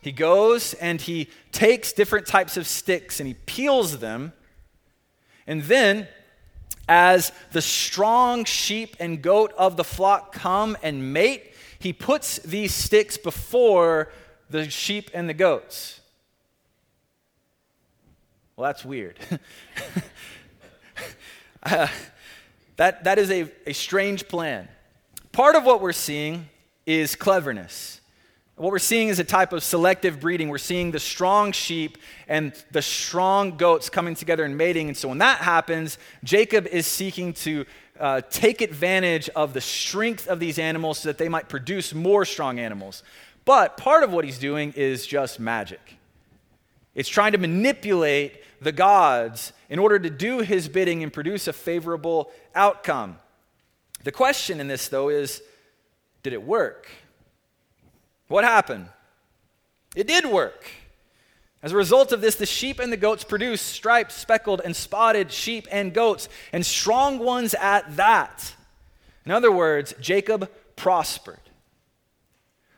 He 0.00 0.12
goes 0.12 0.74
and 0.74 1.00
he 1.00 1.28
takes 1.52 1.92
different 1.92 2.26
types 2.26 2.56
of 2.56 2.66
sticks 2.66 3.20
and 3.20 3.26
he 3.26 3.34
peels 3.34 3.98
them. 3.98 4.32
And 5.46 5.62
then, 5.64 6.08
as 6.88 7.32
the 7.52 7.62
strong 7.62 8.44
sheep 8.44 8.96
and 9.00 9.20
goat 9.20 9.52
of 9.58 9.76
the 9.76 9.84
flock 9.84 10.32
come 10.32 10.76
and 10.82 11.12
mate, 11.12 11.52
he 11.78 11.92
puts 11.92 12.38
these 12.38 12.72
sticks 12.72 13.18
before 13.18 14.10
the 14.48 14.70
sheep 14.70 15.10
and 15.12 15.28
the 15.28 15.34
goats. 15.34 16.00
Well, 18.56 18.66
that's 18.66 18.84
weird. 18.84 19.18
uh, 21.62 21.88
that, 22.76 23.04
that 23.04 23.18
is 23.18 23.30
a, 23.30 23.50
a 23.66 23.72
strange 23.72 24.28
plan. 24.28 24.68
Part 25.32 25.54
of 25.54 25.64
what 25.64 25.80
we're 25.80 25.92
seeing 25.92 26.48
is 26.86 27.14
cleverness. 27.14 28.00
What 28.56 28.72
we're 28.72 28.78
seeing 28.78 29.08
is 29.08 29.18
a 29.18 29.24
type 29.24 29.52
of 29.52 29.62
selective 29.62 30.18
breeding. 30.18 30.48
We're 30.48 30.56
seeing 30.56 30.90
the 30.90 30.98
strong 30.98 31.52
sheep 31.52 31.98
and 32.26 32.54
the 32.70 32.80
strong 32.80 33.58
goats 33.58 33.90
coming 33.90 34.14
together 34.14 34.44
and 34.44 34.56
mating. 34.56 34.88
And 34.88 34.96
so 34.96 35.08
when 35.08 35.18
that 35.18 35.40
happens, 35.40 35.98
Jacob 36.24 36.66
is 36.66 36.86
seeking 36.86 37.34
to 37.34 37.66
uh, 38.00 38.22
take 38.30 38.62
advantage 38.62 39.28
of 39.30 39.52
the 39.52 39.60
strength 39.60 40.26
of 40.26 40.40
these 40.40 40.58
animals 40.58 41.00
so 41.00 41.10
that 41.10 41.18
they 41.18 41.28
might 41.28 41.50
produce 41.50 41.92
more 41.92 42.24
strong 42.24 42.58
animals. 42.58 43.02
But 43.44 43.76
part 43.76 44.04
of 44.04 44.12
what 44.12 44.24
he's 44.24 44.38
doing 44.38 44.72
is 44.74 45.06
just 45.06 45.38
magic. 45.38 45.98
It's 46.94 47.10
trying 47.10 47.32
to 47.32 47.38
manipulate 47.38 48.42
the 48.62 48.72
gods 48.72 49.52
in 49.68 49.78
order 49.78 49.98
to 49.98 50.10
do 50.10 50.40
his 50.40 50.68
bidding 50.68 51.02
and 51.02 51.12
produce 51.12 51.48
a 51.48 51.52
favorable 51.52 52.30
outcome. 52.54 53.18
The 54.04 54.12
question 54.12 54.60
in 54.60 54.68
this, 54.68 54.88
though, 54.88 55.08
is 55.08 55.42
did 56.22 56.32
it 56.32 56.42
work? 56.42 56.88
What 58.28 58.44
happened? 58.44 58.88
It 59.94 60.06
did 60.06 60.26
work. 60.26 60.66
As 61.62 61.72
a 61.72 61.76
result 61.76 62.12
of 62.12 62.20
this, 62.20 62.36
the 62.36 62.46
sheep 62.46 62.78
and 62.78 62.92
the 62.92 62.96
goats 62.96 63.24
produced 63.24 63.66
striped, 63.66 64.12
speckled, 64.12 64.60
and 64.64 64.76
spotted 64.76 65.32
sheep 65.32 65.66
and 65.70 65.92
goats, 65.92 66.28
and 66.52 66.64
strong 66.64 67.18
ones 67.18 67.54
at 67.54 67.96
that. 67.96 68.54
In 69.24 69.32
other 69.32 69.50
words, 69.50 69.94
Jacob 70.00 70.50
prospered. 70.76 71.40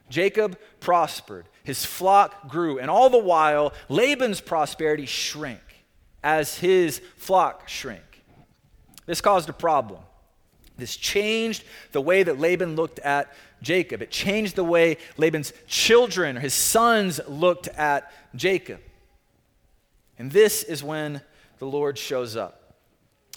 Jacob 0.09 0.59
prospered. 0.81 1.47
His 1.65 1.85
flock 1.85 2.49
grew, 2.49 2.79
and 2.79 2.91
all 2.91 3.11
the 3.11 3.19
while, 3.19 3.75
Laban's 3.91 4.41
prosperity 4.41 5.05
shrank 5.05 5.61
as 6.23 6.59
his 6.59 7.01
flock 7.17 7.69
shrank. 7.69 8.23
This 9.07 9.21
caused 9.21 9.49
a 9.49 9.55
problem. 9.55 10.01
This 10.77 10.97
changed 10.97 11.65
the 11.93 12.01
way 12.01 12.23
that 12.23 12.39
Laban 12.39 12.77
looked 12.77 12.99
at 13.01 13.33
Jacob. 13.63 14.03
It 14.03 14.11
changed 14.11 14.55
the 14.55 14.65
way 14.65 14.99
Laban's 15.17 15.53
children, 15.67 16.37
his 16.37 16.55
sons, 16.55 17.21
looked 17.27 17.69
at 17.69 18.13
Jacob. 18.37 18.81
And 20.19 20.31
this 20.31 20.63
is 20.63 20.83
when 20.83 21.21
the 21.59 21.67
Lord 21.67 21.99
shows 21.99 22.37
up. 22.37 22.75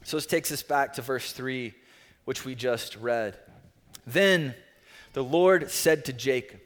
So 0.03 0.17
this 0.17 0.25
takes 0.25 0.51
us 0.51 0.63
back 0.63 0.93
to 0.93 1.01
verse 1.01 1.31
3, 1.31 1.73
which 2.25 2.45
we 2.45 2.55
just 2.55 2.95
read. 2.97 3.37
Then 4.05 4.55
the 5.13 5.23
Lord 5.23 5.69
said 5.71 6.05
to 6.05 6.13
Jacob, 6.13 6.59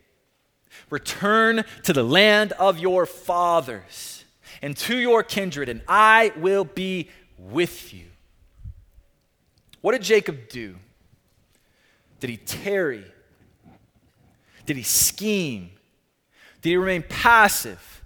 Return 0.89 1.63
to 1.83 1.93
the 1.93 2.03
land 2.03 2.51
of 2.53 2.79
your 2.79 3.05
fathers 3.05 4.14
and 4.65 4.75
to 4.75 4.97
your 4.97 5.21
kindred, 5.21 5.69
and 5.69 5.83
I 5.87 6.33
will 6.37 6.63
be 6.65 7.11
with 7.37 7.93
you. 7.93 8.05
What 9.81 9.91
did 9.91 10.01
Jacob 10.01 10.49
do? 10.49 10.77
Did 12.19 12.31
he 12.31 12.37
tarry? 12.37 13.05
Did 14.65 14.77
he 14.77 14.81
scheme? 14.81 15.69
Did 16.63 16.69
he 16.69 16.77
remain 16.77 17.03
passive? 17.07 18.03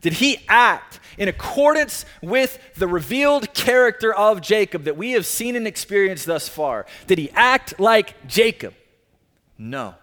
Did 0.00 0.14
he 0.14 0.38
act 0.48 0.98
in 1.16 1.28
accordance 1.28 2.04
with 2.20 2.58
the 2.74 2.88
revealed 2.88 3.54
character 3.54 4.12
of 4.12 4.40
Jacob 4.40 4.82
that 4.84 4.96
we 4.96 5.12
have 5.12 5.24
seen 5.24 5.54
and 5.54 5.64
experienced 5.64 6.26
thus 6.26 6.48
far? 6.48 6.86
Did 7.06 7.18
he 7.18 7.30
act 7.34 7.78
like 7.78 8.26
Jacob? 8.26 8.74
No. 9.56 9.94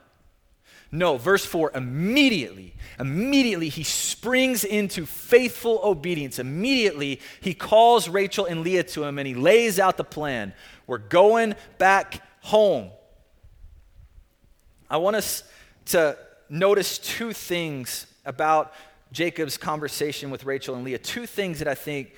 No, 0.92 1.18
verse 1.18 1.46
4 1.46 1.72
immediately, 1.74 2.74
immediately 3.00 3.70
he 3.70 3.84
springs 3.84 4.66
into 4.66 5.06
faithful 5.06 5.80
obedience. 5.84 6.38
Immediately 6.38 7.22
he 7.40 7.54
calls 7.54 8.10
Rachel 8.10 8.46
and 8.46 8.62
Leah 8.62 8.84
to 8.84 9.04
him 9.04 9.18
and 9.18 9.26
he 9.26 9.34
lays 9.34 9.80
out 9.80 9.96
the 9.96 10.04
plan. 10.04 10.54
We're 10.88 10.98
going 10.98 11.56
back 11.78 12.22
home. 12.42 12.90
I 14.90 14.98
want 14.98 15.16
us 15.16 15.44
to 15.86 16.18
notice 16.50 16.98
two 16.98 17.32
things 17.32 18.08
about 18.26 18.74
Jacob's 19.14 19.58
conversation 19.58 20.30
with 20.30 20.44
Rachel 20.44 20.76
and 20.76 20.84
Leah. 20.84 20.98
Two 20.98 21.26
things 21.26 21.60
that 21.60 21.68
I 21.68 21.76
think 21.76 22.14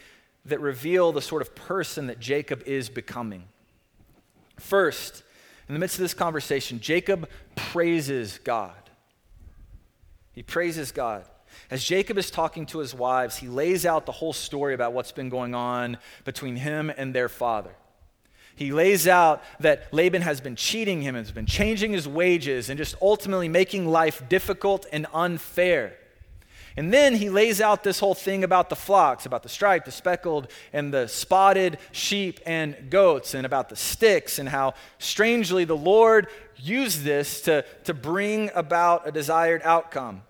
that 0.45 0.59
reveal 0.59 1.11
the 1.11 1.21
sort 1.21 1.41
of 1.41 1.55
person 1.55 2.07
that 2.07 2.19
Jacob 2.19 2.63
is 2.65 2.89
becoming. 2.89 3.43
First, 4.59 5.22
in 5.73 5.79
the 5.79 5.79
midst 5.79 5.95
of 5.95 6.01
this 6.01 6.13
conversation, 6.13 6.79
Jacob 6.79 7.27
praises 7.55 8.39
God. 8.43 8.75
He 10.31 10.43
praises 10.43 10.91
God. 10.91 11.25
As 11.71 11.83
Jacob 11.83 12.19
is 12.19 12.29
talking 12.29 12.67
to 12.67 12.77
his 12.77 12.93
wives, 12.93 13.37
he 13.37 13.47
lays 13.47 13.83
out 13.83 14.05
the 14.05 14.11
whole 14.11 14.33
story 14.33 14.75
about 14.75 14.93
what's 14.93 15.11
been 15.11 15.29
going 15.29 15.55
on 15.55 15.97
between 16.25 16.57
him 16.57 16.91
and 16.95 17.11
their 17.11 17.27
father. 17.27 17.71
He 18.55 18.71
lays 18.71 19.07
out 19.07 19.41
that 19.61 19.91
Laban 19.91 20.21
has 20.21 20.41
been 20.41 20.55
cheating 20.55 21.01
him, 21.01 21.15
has 21.15 21.31
been 21.31 21.47
changing 21.47 21.91
his 21.91 22.07
wages, 22.07 22.69
and 22.69 22.77
just 22.77 22.93
ultimately 23.01 23.49
making 23.49 23.87
life 23.87 24.21
difficult 24.29 24.85
and 24.91 25.07
unfair. 25.11 25.97
And 26.75 26.91
then 26.91 27.15
he 27.15 27.29
lays 27.29 27.61
out 27.61 27.83
this 27.83 27.99
whole 27.99 28.15
thing 28.15 28.43
about 28.43 28.69
the 28.69 28.75
flocks, 28.75 29.25
about 29.25 29.43
the 29.43 29.49
striped, 29.49 29.85
the 29.85 29.91
speckled, 29.91 30.47
and 30.71 30.93
the 30.93 31.07
spotted 31.07 31.77
sheep 31.91 32.39
and 32.45 32.89
goats, 32.89 33.35
and 33.35 33.45
about 33.45 33.69
the 33.69 33.75
sticks, 33.75 34.39
and 34.39 34.49
how 34.49 34.73
strangely 34.97 35.65
the 35.65 35.77
Lord 35.77 36.27
used 36.57 37.03
this 37.03 37.41
to, 37.41 37.63
to 37.83 37.93
bring 37.93 38.49
about 38.55 39.07
a 39.07 39.11
desired 39.11 39.61
outcome. 39.63 40.23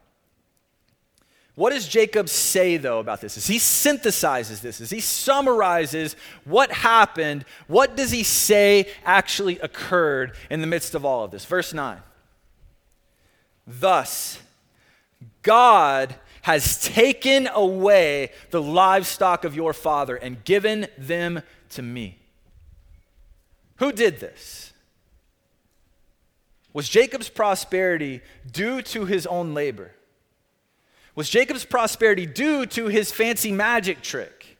What 1.55 1.71
does 1.71 1.87
Jacob 1.87 2.29
say, 2.29 2.77
though, 2.77 2.99
about 2.99 3.21
this? 3.21 3.37
As 3.37 3.45
he 3.45 3.57
synthesizes 3.57 4.61
this, 4.61 4.81
as 4.81 4.89
he 4.89 4.99
summarizes 4.99 6.15
what 6.45 6.71
happened, 6.71 7.45
what 7.67 7.95
does 7.95 8.09
he 8.09 8.23
say 8.23 8.87
actually 9.05 9.59
occurred 9.59 10.35
in 10.49 10.61
the 10.61 10.67
midst 10.67 10.95
of 10.95 11.05
all 11.05 11.23
of 11.23 11.31
this? 11.31 11.45
Verse 11.45 11.71
9. 11.71 11.99
Thus, 13.67 14.39
God 15.43 16.15
has 16.43 16.81
taken 16.81 17.47
away 17.53 18.29
the 18.51 18.61
livestock 18.61 19.45
of 19.45 19.55
your 19.55 19.73
father 19.73 20.15
and 20.15 20.43
given 20.43 20.87
them 20.97 21.41
to 21.69 21.81
me. 21.81 22.19
Who 23.77 23.91
did 23.91 24.19
this? 24.19 24.73
Was 26.73 26.89
Jacob's 26.89 27.29
prosperity 27.29 28.21
due 28.51 28.81
to 28.81 29.05
his 29.05 29.25
own 29.25 29.53
labor? 29.53 29.91
Was 31.15 31.29
Jacob's 31.29 31.65
prosperity 31.65 32.25
due 32.25 32.65
to 32.67 32.87
his 32.87 33.11
fancy 33.11 33.51
magic 33.51 34.01
trick? 34.01 34.57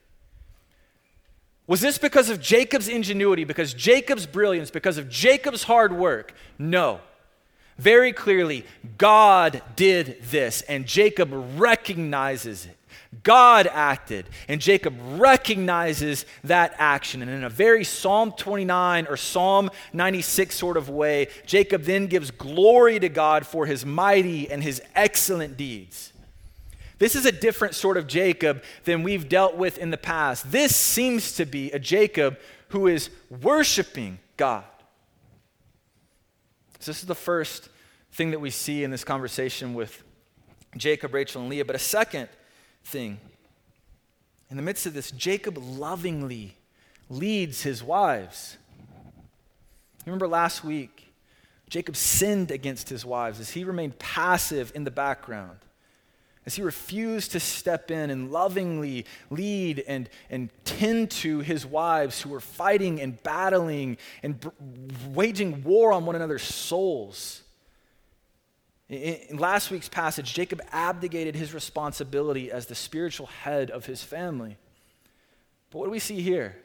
Was 1.68 1.82
this 1.82 1.98
because 1.98 2.30
of 2.30 2.40
Jacob's 2.40 2.88
ingenuity, 2.88 3.44
because 3.44 3.74
Jacob's 3.74 4.25
brilliance, 4.25 4.72
because 4.72 4.98
of 4.98 5.10
Jacob's 5.10 5.63
hard 5.63 5.92
work? 5.92 6.34
No. 6.58 7.02
Very 7.77 8.13
clearly, 8.13 8.65
God 8.98 9.62
did 9.75 10.22
this, 10.24 10.62
and 10.63 10.86
Jacob 10.86 11.30
recognizes 11.58 12.65
it. 12.65 12.77
God 13.22 13.68
acted, 13.68 14.25
and 14.48 14.60
Jacob 14.60 14.96
recognizes 15.20 16.25
that 16.44 16.74
action. 16.77 17.22
And 17.22 17.30
in 17.30 17.44
a 17.44 17.50
very 17.50 17.84
Psalm 17.84 18.32
29 18.32 19.08
or 19.08 19.18
Psalm 19.18 19.70
96 19.94 20.56
sort 20.56 20.77
of 20.77 20.89
way, 20.89 21.27
Jacob 21.46 21.84
then 21.84 22.08
gives 22.08 22.32
glory 22.32 23.00
to 23.00 23.10
God 23.10 23.46
for 23.46 23.65
his 23.65 23.86
mighty 23.86 24.50
and 24.50 24.63
his 24.63 24.82
excellent 24.96 25.58
deeds. 25.58 26.12
This 26.98 27.15
is 27.15 27.25
a 27.25 27.32
different 27.32 27.75
sort 27.75 27.98
of 27.98 28.08
Jacob 28.08 28.63
than 28.86 29.03
we've 29.03 29.30
dealt 29.30 29.58
with 29.58 29.77
in 29.77 29.92
the 29.92 29.98
past. 29.98 30.51
This 30.51 30.75
seems 30.75 31.34
to 31.34 31.46
be 31.46 31.72
a 31.72 31.80
Jacob 31.80 32.39
who 32.70 32.88
is 32.88 33.10
worshiping 33.42 34.20
God. 34.38 34.63
So, 36.84 36.92
this 36.92 37.00
is 37.00 37.08
the 37.08 37.16
first 37.16 37.70
thing 38.12 38.32
that 38.32 38.42
we 38.42 38.50
see 38.50 38.84
in 38.84 38.92
this 38.92 39.06
conversation 39.06 39.74
with 39.74 40.04
Jacob, 40.75 41.13
Rachel, 41.13 41.40
and 41.40 41.50
Leah. 41.50 41.63
But 41.63 41.78
a 41.78 41.80
second 41.80 42.28
thing, 42.84 43.22
in 44.50 44.58
the 44.58 44.63
midst 44.63 44.86
of 44.86 44.94
this, 44.94 45.10
Jacob 45.12 45.58
lovingly 45.58 46.58
leads 47.10 47.62
his 47.62 47.82
wives. 47.82 48.58
Remember 50.06 50.28
last 50.28 50.66
week, 50.66 51.13
Jacob 51.70 51.96
sinned 51.96 52.52
against 52.52 52.90
his 52.90 53.06
wives 53.06 53.40
as 53.40 53.52
he 53.52 53.63
remained 53.63 53.98
passive 53.98 54.74
in 54.75 54.84
the 54.84 54.92
background 54.92 55.60
as 56.46 56.56
he 56.56 56.62
refused 56.62 57.32
to 57.32 57.40
step 57.40 57.90
in 57.90 58.10
and 58.10 58.32
lovingly 58.32 59.06
lead 59.30 59.84
and, 59.88 60.10
and 60.30 60.50
tend 60.66 61.10
to 61.10 61.40
his 61.40 61.66
wives 61.66 62.22
who 62.22 62.30
were 62.30 62.42
fighting 62.42 63.00
and 63.00 63.22
battling 63.24 63.98
and 64.22 64.40
b- 64.40 64.50
waging 65.10 65.64
war 65.64 65.94
on 65.94 66.06
one 66.06 66.16
another's 66.16 66.44
souls. 66.44 67.44
In, 68.90 68.98
in 68.98 69.38
last 69.38 69.72
week's 69.72 69.90
passage, 69.90 70.34
Jacob 70.34 70.62
abdicated 70.72 71.36
his 71.36 71.53
responsibility 71.53 72.51
as 72.51 72.66
the 72.66 72.75
spiritual 72.75 73.27
head 73.27 73.72
of 73.72 73.86
his 73.86 74.03
family. 74.03 74.58
But 75.72 75.79
what 75.79 75.86
do 75.86 75.92
we 75.92 76.00
see 76.00 76.22
here? 76.22 76.58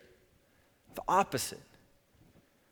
The 0.94 1.02
opposite. 1.06 1.60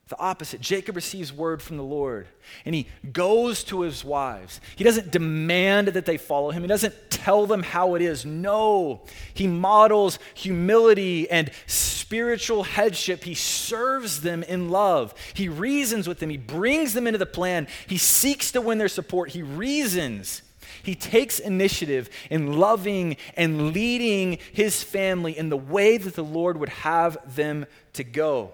The 0.08 0.18
opposite. 0.20 0.60
Jacob 0.60 0.94
receives 0.94 1.32
word 1.32 1.60
from 1.60 1.76
the 1.76 1.82
Lord 1.82 2.28
and 2.64 2.76
he 2.76 2.86
goes 3.12 3.64
to 3.64 3.80
his 3.80 4.04
wives. 4.04 4.60
He 4.76 4.84
doesn't 4.84 5.10
demand 5.10 5.88
that 5.88 6.06
they 6.06 6.16
follow 6.16 6.52
him, 6.52 6.62
he 6.62 6.68
doesn't 6.68 7.10
tell 7.10 7.46
them 7.46 7.64
how 7.64 7.96
it 7.96 8.02
is. 8.02 8.24
No, 8.24 9.02
he 9.34 9.48
models 9.48 10.20
humility 10.34 11.28
and 11.28 11.50
spiritual 11.66 12.62
headship. 12.62 13.24
He 13.24 13.34
serves 13.34 14.20
them 14.20 14.44
in 14.44 14.68
love. 14.68 15.12
He 15.34 15.48
reasons 15.48 16.06
with 16.06 16.20
them, 16.20 16.30
he 16.30 16.36
brings 16.36 16.94
them 16.94 17.08
into 17.08 17.18
the 17.18 17.26
plan, 17.26 17.66
he 17.88 17.98
seeks 17.98 18.52
to 18.52 18.60
win 18.60 18.78
their 18.78 18.86
support, 18.86 19.30
he 19.30 19.42
reasons. 19.42 20.42
He 20.84 20.94
takes 20.94 21.40
initiative 21.40 22.10
in 22.30 22.58
loving 22.58 23.16
and 23.36 23.72
leading 23.72 24.38
his 24.52 24.84
family 24.84 25.36
in 25.36 25.48
the 25.48 25.56
way 25.56 25.96
that 25.96 26.14
the 26.14 26.22
Lord 26.22 26.58
would 26.58 26.68
have 26.68 27.18
them 27.34 27.66
to 27.94 28.04
go. 28.04 28.52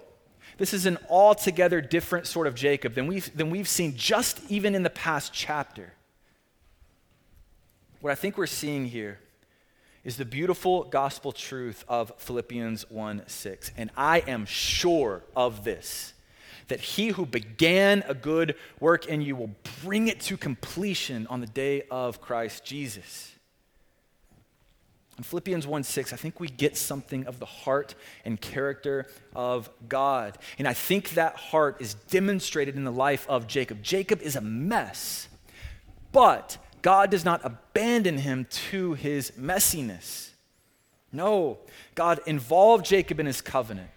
This 0.62 0.74
is 0.74 0.86
an 0.86 0.96
altogether 1.10 1.80
different 1.80 2.28
sort 2.28 2.46
of 2.46 2.54
Jacob 2.54 2.94
than 2.94 3.08
we've, 3.08 3.36
than 3.36 3.50
we've 3.50 3.66
seen 3.66 3.96
just 3.96 4.40
even 4.48 4.76
in 4.76 4.84
the 4.84 4.90
past 4.90 5.32
chapter. 5.32 5.92
What 8.00 8.12
I 8.12 8.14
think 8.14 8.38
we're 8.38 8.46
seeing 8.46 8.86
here 8.86 9.18
is 10.04 10.18
the 10.18 10.24
beautiful 10.24 10.84
gospel 10.84 11.32
truth 11.32 11.84
of 11.88 12.12
Philippians 12.16 12.88
1 12.92 13.24
6. 13.26 13.72
And 13.76 13.90
I 13.96 14.20
am 14.20 14.46
sure 14.46 15.24
of 15.34 15.64
this 15.64 16.12
that 16.68 16.80
he 16.80 17.08
who 17.08 17.26
began 17.26 18.04
a 18.06 18.14
good 18.14 18.54
work 18.78 19.06
in 19.06 19.20
you 19.20 19.34
will 19.34 19.50
bring 19.82 20.06
it 20.06 20.20
to 20.20 20.36
completion 20.36 21.26
on 21.26 21.40
the 21.40 21.48
day 21.48 21.82
of 21.90 22.20
Christ 22.20 22.64
Jesus. 22.64 23.31
In 25.22 25.24
Philippians 25.24 25.68
1 25.68 25.84
6, 25.84 26.12
I 26.12 26.16
think 26.16 26.40
we 26.40 26.48
get 26.48 26.76
something 26.76 27.28
of 27.28 27.38
the 27.38 27.46
heart 27.46 27.94
and 28.24 28.40
character 28.40 29.06
of 29.36 29.70
God. 29.88 30.36
And 30.58 30.66
I 30.66 30.72
think 30.72 31.10
that 31.10 31.36
heart 31.36 31.76
is 31.78 31.94
demonstrated 31.94 32.74
in 32.74 32.82
the 32.82 32.90
life 32.90 33.24
of 33.28 33.46
Jacob. 33.46 33.84
Jacob 33.84 34.20
is 34.20 34.34
a 34.34 34.40
mess, 34.40 35.28
but 36.10 36.58
God 36.82 37.12
does 37.12 37.24
not 37.24 37.40
abandon 37.44 38.18
him 38.18 38.48
to 38.70 38.94
his 38.94 39.30
messiness. 39.38 40.30
No, 41.12 41.58
God 41.94 42.18
involved 42.26 42.84
Jacob 42.84 43.20
in 43.20 43.26
his 43.26 43.40
covenant. 43.40 43.90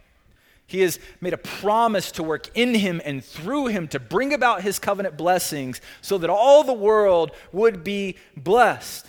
He 0.67 0.81
has 0.81 0.99
made 1.21 1.33
a 1.33 1.37
promise 1.37 2.11
to 2.11 2.23
work 2.23 2.55
in 2.55 2.75
him 2.75 3.01
and 3.03 3.25
through 3.25 3.67
him 3.67 3.87
to 3.87 3.99
bring 3.99 4.31
about 4.31 4.61
his 4.61 4.77
covenant 4.77 5.17
blessings 5.17 5.81
so 6.01 6.19
that 6.19 6.29
all 6.29 6.63
the 6.63 6.71
world 6.71 7.31
would 7.51 7.83
be 7.83 8.15
blessed. 8.37 9.07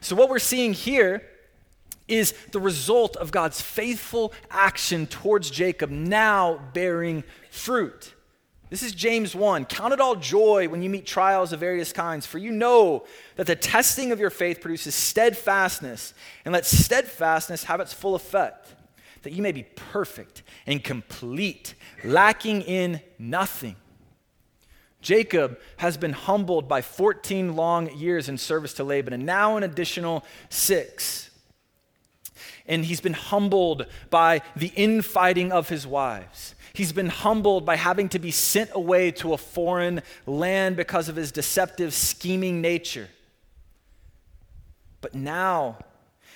So, 0.00 0.16
what 0.16 0.28
we're 0.28 0.40
seeing 0.40 0.72
here 0.72 1.22
is 2.08 2.32
the 2.52 2.60
result 2.60 3.16
of 3.16 3.30
God's 3.30 3.60
faithful 3.60 4.32
action 4.50 5.06
towards 5.06 5.50
Jacob 5.50 5.90
now 5.90 6.60
bearing 6.72 7.24
fruit. 7.50 8.14
This 8.68 8.82
is 8.82 8.92
James 8.92 9.34
1. 9.34 9.66
Count 9.66 9.92
it 9.92 10.00
all 10.00 10.16
joy 10.16 10.68
when 10.68 10.82
you 10.82 10.90
meet 10.90 11.06
trials 11.06 11.52
of 11.52 11.60
various 11.60 11.92
kinds, 11.92 12.26
for 12.26 12.38
you 12.38 12.50
know 12.50 13.04
that 13.36 13.46
the 13.46 13.54
testing 13.54 14.10
of 14.10 14.18
your 14.18 14.30
faith 14.30 14.60
produces 14.60 14.94
steadfastness, 14.94 16.14
and 16.44 16.52
let 16.52 16.66
steadfastness 16.66 17.64
have 17.64 17.80
its 17.80 17.92
full 17.92 18.16
effect, 18.16 18.74
that 19.22 19.32
you 19.32 19.42
may 19.42 19.52
be 19.52 19.62
perfect 19.62 20.42
and 20.66 20.82
complete, 20.82 21.74
lacking 22.04 22.62
in 22.62 23.00
nothing. 23.20 23.76
Jacob 25.00 25.60
has 25.76 25.96
been 25.96 26.12
humbled 26.12 26.66
by 26.66 26.82
14 26.82 27.54
long 27.54 27.96
years 27.96 28.28
in 28.28 28.36
service 28.36 28.74
to 28.74 28.82
Laban, 28.82 29.12
and 29.12 29.24
now 29.24 29.56
an 29.56 29.62
additional 29.62 30.24
six. 30.48 31.25
And 32.68 32.84
he's 32.84 33.00
been 33.00 33.12
humbled 33.12 33.86
by 34.10 34.42
the 34.56 34.72
infighting 34.74 35.52
of 35.52 35.68
his 35.68 35.86
wives. 35.86 36.54
He's 36.72 36.92
been 36.92 37.08
humbled 37.08 37.64
by 37.64 37.76
having 37.76 38.08
to 38.10 38.18
be 38.18 38.30
sent 38.30 38.70
away 38.74 39.10
to 39.12 39.32
a 39.32 39.38
foreign 39.38 40.02
land 40.26 40.76
because 40.76 41.08
of 41.08 41.16
his 41.16 41.32
deceptive, 41.32 41.94
scheming 41.94 42.60
nature. 42.60 43.08
But 45.00 45.14
now, 45.14 45.78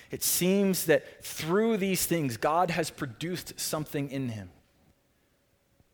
it 0.09 0.23
seems 0.23 0.85
that 0.85 1.23
through 1.23 1.77
these 1.77 2.05
things, 2.05 2.37
God 2.37 2.71
has 2.71 2.89
produced 2.89 3.59
something 3.59 4.09
in 4.09 4.29
him 4.29 4.49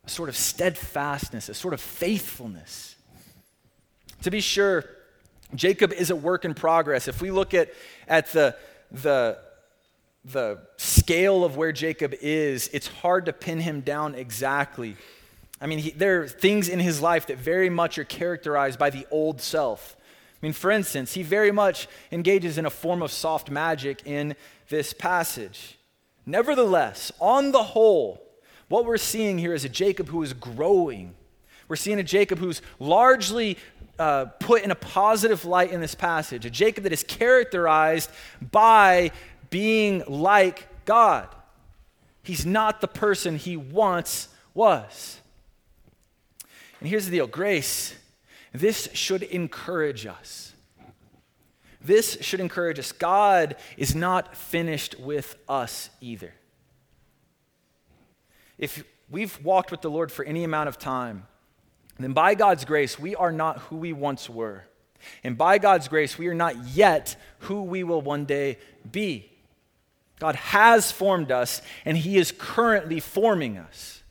a 0.06 0.10
sort 0.10 0.30
of 0.30 0.38
steadfastness, 0.38 1.50
a 1.50 1.54
sort 1.54 1.74
of 1.74 1.82
faithfulness. 1.82 2.96
To 4.22 4.32
be 4.32 4.40
sure, 4.40 4.86
Jacob 5.54 5.92
is 5.92 6.10
a 6.10 6.16
work 6.16 6.46
in 6.46 6.54
progress. 6.54 7.10
If 7.10 7.22
we 7.22 7.30
look 7.30 7.54
at, 7.54 7.74
at 8.08 8.32
the, 8.32 8.56
the, 8.90 9.38
the 10.32 10.60
scale 10.76 11.46
of 11.46 11.56
where 11.56 11.72
Jacob 11.72 12.14
is, 12.22 12.70
it's 12.74 12.88
hard 12.88 13.26
to 13.28 13.34
pin 13.34 13.62
him 13.62 13.82
down 13.82 14.14
exactly. 14.14 14.98
I 15.62 15.68
mean, 15.68 15.80
he, 15.80 15.92
there 15.92 16.24
are 16.24 16.28
things 16.28 16.68
in 16.68 16.80
his 16.80 17.02
life 17.02 17.28
that 17.28 17.38
very 17.38 17.70
much 17.70 17.98
are 17.98 18.04
characterized 18.04 18.78
by 18.78 18.90
the 18.90 19.08
old 19.10 19.42
self. 19.42 19.96
I 20.00 20.46
mean, 20.46 20.54
for 20.54 20.70
instance, 20.70 21.14
he 21.14 21.24
very 21.24 21.52
much 21.52 21.88
engages 22.12 22.58
in 22.58 22.66
a 22.66 22.70
form 22.70 23.02
of 23.02 23.12
soft 23.12 23.50
magic 23.50 24.06
in 24.06 24.36
this 24.70 24.94
passage. 24.94 25.78
Nevertheless, 26.26 27.12
on 27.20 27.52
the 27.52 27.64
whole, 27.64 28.22
What 28.70 28.86
we're 28.86 28.98
seeing 28.98 29.38
here 29.38 29.54
is 29.54 29.64
a 29.64 29.70
Jacob 29.70 30.10
who 30.10 30.22
is 30.24 30.34
growing. 30.34 31.16
We're 31.70 31.78
seeing 31.78 32.00
a 32.00 32.04
Jacob 32.04 32.40
who's 32.40 32.62
largely 32.80 33.58
uh, 33.98 34.26
put 34.40 34.62
in 34.62 34.72
a 34.72 34.76
positive 34.76 35.46
light 35.46 35.72
in 35.72 35.80
this 35.80 35.96
passage, 35.96 36.46
a 36.46 36.50
Jacob 36.50 36.84
that 36.84 36.92
is 36.92 37.04
characterized 37.04 38.12
by 38.52 39.12
being 39.50 40.04
like 40.08 40.68
God. 40.86 41.28
He's 42.24 42.46
not 42.46 42.82
the 42.82 42.88
person 42.88 43.38
he 43.38 43.56
once 43.56 44.28
was. 44.54 45.20
And 46.80 46.90
here's 46.90 47.06
the 47.06 47.12
deal 47.12 47.28
grace, 47.28 47.96
this 48.54 48.90
should 48.94 49.24
encourage 49.24 50.06
us. 50.06 50.54
This 51.82 52.18
should 52.22 52.40
encourage 52.40 52.80
us. 52.80 52.92
God 52.92 53.56
is 53.78 53.96
not 53.96 54.36
finished 54.36 55.00
with 55.00 55.36
us 55.48 55.90
either. 56.02 56.34
If 58.58 58.84
we've 59.10 59.42
walked 59.44 59.72
with 59.72 59.82
the 59.82 59.90
Lord 59.90 60.12
for 60.12 60.26
any 60.26 60.44
amount 60.44 60.70
of 60.70 60.78
time, 60.78 61.28
then 62.00 62.14
by 62.14 62.36
God's 62.36 62.66
grace, 62.66 63.00
we 63.00 63.16
are 63.16 63.32
not 63.32 63.60
who 63.60 63.78
we 63.78 63.94
once 63.94 64.30
were. 64.30 64.66
And 65.24 65.38
by 65.38 65.58
God's 65.58 65.88
grace, 65.88 66.18
we 66.18 66.28
are 66.28 66.34
not 66.34 66.56
yet 66.68 67.16
who 67.40 67.64
we 67.64 67.84
will 67.84 68.02
one 68.02 68.26
day 68.26 68.58
be. 68.90 69.32
God 70.20 70.36
has 70.36 70.92
formed 70.92 71.32
us, 71.32 71.62
and 71.86 71.98
He 71.98 72.18
is 72.18 72.32
currently 72.32 73.00
forming 73.00 73.58
us. 73.58 74.02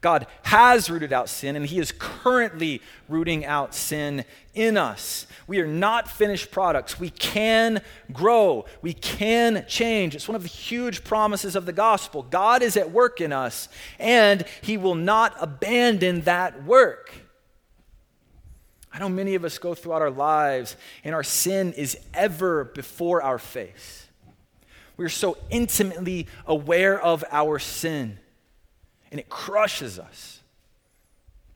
God 0.00 0.26
has 0.42 0.90
rooted 0.90 1.12
out 1.12 1.28
sin, 1.28 1.56
and 1.56 1.66
He 1.66 1.78
is 1.78 1.92
currently 1.98 2.82
rooting 3.08 3.44
out 3.44 3.74
sin 3.74 4.24
in 4.54 4.76
us. 4.76 5.26
We 5.46 5.60
are 5.60 5.66
not 5.66 6.08
finished 6.08 6.50
products. 6.50 7.00
We 7.00 7.10
can 7.10 7.80
grow, 8.12 8.66
we 8.82 8.92
can 8.92 9.64
change. 9.68 10.14
It's 10.14 10.28
one 10.28 10.36
of 10.36 10.42
the 10.42 10.48
huge 10.48 11.04
promises 11.04 11.56
of 11.56 11.66
the 11.66 11.72
gospel. 11.72 12.22
God 12.22 12.62
is 12.62 12.76
at 12.76 12.90
work 12.90 13.20
in 13.20 13.32
us, 13.32 13.68
and 13.98 14.44
He 14.62 14.76
will 14.76 14.94
not 14.94 15.34
abandon 15.40 16.22
that 16.22 16.64
work. 16.64 17.12
I 18.92 18.98
know 18.98 19.08
many 19.08 19.34
of 19.34 19.44
us 19.44 19.58
go 19.58 19.74
throughout 19.74 20.02
our 20.02 20.10
lives, 20.10 20.76
and 21.04 21.14
our 21.14 21.24
sin 21.24 21.72
is 21.72 21.98
ever 22.14 22.64
before 22.64 23.22
our 23.22 23.38
face. 23.38 24.05
We 24.96 25.04
are 25.04 25.10
so 25.10 25.36
intimately 25.50 26.26
aware 26.46 27.00
of 27.00 27.24
our 27.30 27.58
sin 27.58 28.18
and 29.10 29.20
it 29.20 29.28
crushes 29.28 29.98
us. 29.98 30.40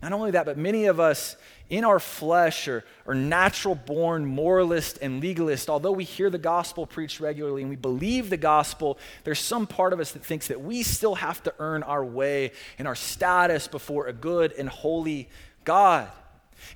Not 0.02 0.12
only 0.12 0.30
that, 0.30 0.46
but 0.46 0.56
many 0.56 0.86
of 0.86 0.98
us 0.98 1.36
in 1.68 1.84
our 1.84 2.00
flesh 2.00 2.66
are, 2.68 2.84
are 3.06 3.14
natural 3.14 3.74
born 3.74 4.24
moralist 4.24 4.98
and 5.02 5.20
legalist. 5.20 5.68
Although 5.68 5.92
we 5.92 6.04
hear 6.04 6.30
the 6.30 6.38
gospel 6.38 6.86
preached 6.86 7.20
regularly 7.20 7.60
and 7.60 7.70
we 7.70 7.76
believe 7.76 8.30
the 8.30 8.38
gospel, 8.38 8.98
there's 9.24 9.38
some 9.38 9.66
part 9.66 9.92
of 9.92 10.00
us 10.00 10.12
that 10.12 10.24
thinks 10.24 10.48
that 10.48 10.60
we 10.60 10.82
still 10.82 11.16
have 11.16 11.42
to 11.42 11.54
earn 11.58 11.82
our 11.82 12.04
way 12.04 12.52
and 12.78 12.88
our 12.88 12.94
status 12.94 13.68
before 13.68 14.06
a 14.06 14.12
good 14.12 14.52
and 14.52 14.68
holy 14.68 15.28
God. 15.64 16.10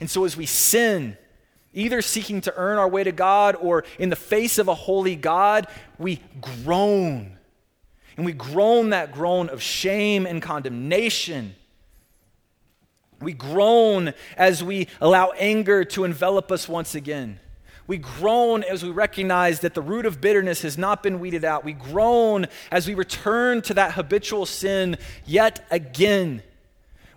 And 0.00 0.10
so 0.10 0.24
as 0.24 0.36
we 0.36 0.46
sin, 0.46 1.16
either 1.74 2.00
seeking 2.00 2.40
to 2.42 2.54
earn 2.56 2.78
our 2.78 2.88
way 2.88 3.04
to 3.04 3.12
God 3.12 3.56
or 3.60 3.84
in 3.98 4.08
the 4.08 4.16
face 4.16 4.58
of 4.58 4.68
a 4.68 4.74
holy 4.74 5.16
God, 5.16 5.66
we 5.98 6.20
groan 6.40 7.34
and 8.16 8.24
we 8.24 8.32
groan 8.32 8.90
that 8.90 9.12
groan 9.12 9.48
of 9.48 9.60
shame 9.62 10.26
and 10.26 10.40
condemnation. 10.40 11.54
We 13.20 13.32
groan 13.32 14.14
as 14.36 14.62
we 14.62 14.88
allow 15.00 15.32
anger 15.36 15.84
to 15.84 16.04
envelop 16.04 16.52
us 16.52 16.68
once 16.68 16.94
again. 16.94 17.40
We 17.86 17.98
groan 17.98 18.62
as 18.62 18.82
we 18.82 18.90
recognize 18.90 19.60
that 19.60 19.74
the 19.74 19.82
root 19.82 20.06
of 20.06 20.20
bitterness 20.20 20.62
has 20.62 20.78
not 20.78 21.02
been 21.02 21.20
weeded 21.20 21.44
out. 21.44 21.64
We 21.64 21.74
groan 21.74 22.46
as 22.70 22.86
we 22.86 22.94
return 22.94 23.62
to 23.62 23.74
that 23.74 23.92
habitual 23.92 24.46
sin 24.46 24.96
yet 25.26 25.66
again. 25.70 26.42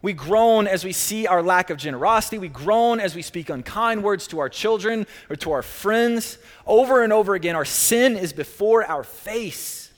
We 0.02 0.14
groan 0.14 0.68
as 0.68 0.86
we 0.86 0.92
see 0.94 1.26
our 1.28 1.42
lack 1.42 1.70
of 1.70 1.78
generosity. 1.78 2.38
We 2.38 2.50
groan 2.50 3.00
as 3.00 3.16
we 3.16 3.22
speak 3.22 3.50
unkind 3.50 4.04
words 4.04 4.28
to 4.28 4.40
our 4.40 4.50
children 4.50 5.08
or 5.30 5.36
to 5.38 5.52
our 5.52 5.64
friends. 5.64 6.38
Over 6.66 7.04
and 7.04 7.12
over 7.12 7.34
again, 7.36 7.56
our 7.56 7.66
sin 7.66 8.16
is 8.16 8.34
before 8.34 8.86
our 8.86 9.04
face. 9.04 9.92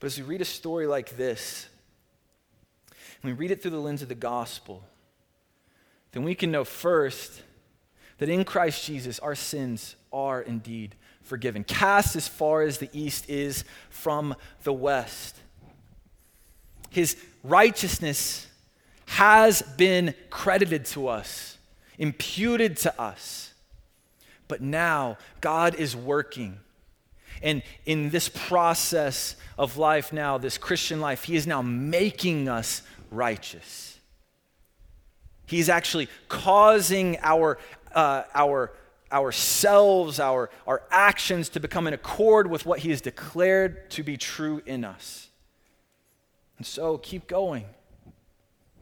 But 0.00 0.06
as 0.06 0.18
we 0.18 0.24
read 0.24 0.40
a 0.40 0.46
story 0.46 0.86
like 0.86 1.16
this, 1.16 1.68
and 3.22 3.32
we 3.32 3.32
read 3.32 3.50
it 3.50 3.60
through 3.60 3.72
the 3.72 3.80
lens 3.80 4.02
of 4.02 4.08
the 4.08 4.14
gospel, 4.14 4.84
then 6.12 6.22
we 6.22 6.34
can 6.34 6.52
know 6.52 6.64
first 6.64 7.42
that 8.18 8.28
in 8.28 8.44
Christ 8.44 8.84
Jesus, 8.84 9.18
our 9.18 9.34
sins 9.34 9.96
are 10.12 10.40
indeed 10.40 10.94
forgiven, 11.22 11.64
cast 11.64 12.16
as 12.16 12.28
far 12.28 12.62
as 12.62 12.78
the 12.78 12.88
east 12.92 13.28
is 13.28 13.64
from 13.90 14.34
the 14.62 14.72
west. 14.72 15.36
His 16.90 17.16
righteousness 17.42 18.46
has 19.06 19.62
been 19.62 20.14
credited 20.30 20.84
to 20.86 21.08
us, 21.08 21.58
imputed 21.98 22.76
to 22.78 23.00
us. 23.00 23.52
But 24.46 24.60
now 24.60 25.18
God 25.40 25.74
is 25.74 25.94
working 25.94 26.58
and 27.42 27.62
in 27.86 28.10
this 28.10 28.28
process 28.28 29.36
of 29.56 29.76
life 29.76 30.12
now, 30.12 30.38
this 30.38 30.58
Christian 30.58 31.00
life, 31.00 31.24
He 31.24 31.36
is 31.36 31.46
now 31.46 31.62
making 31.62 32.48
us 32.48 32.82
righteous. 33.10 33.98
He's 35.46 35.68
actually 35.68 36.08
causing 36.28 37.18
our, 37.22 37.58
uh, 37.94 38.24
our, 38.34 38.72
ourselves, 39.10 40.20
our, 40.20 40.50
our 40.66 40.82
actions 40.90 41.48
to 41.50 41.60
become 41.60 41.86
in 41.86 41.94
accord 41.94 42.50
with 42.50 42.66
what 42.66 42.80
He 42.80 42.90
has 42.90 43.00
declared 43.00 43.90
to 43.92 44.02
be 44.02 44.16
true 44.16 44.62
in 44.66 44.84
us. 44.84 45.27
And 46.58 46.66
so 46.66 46.98
keep 46.98 47.26
going, 47.26 47.64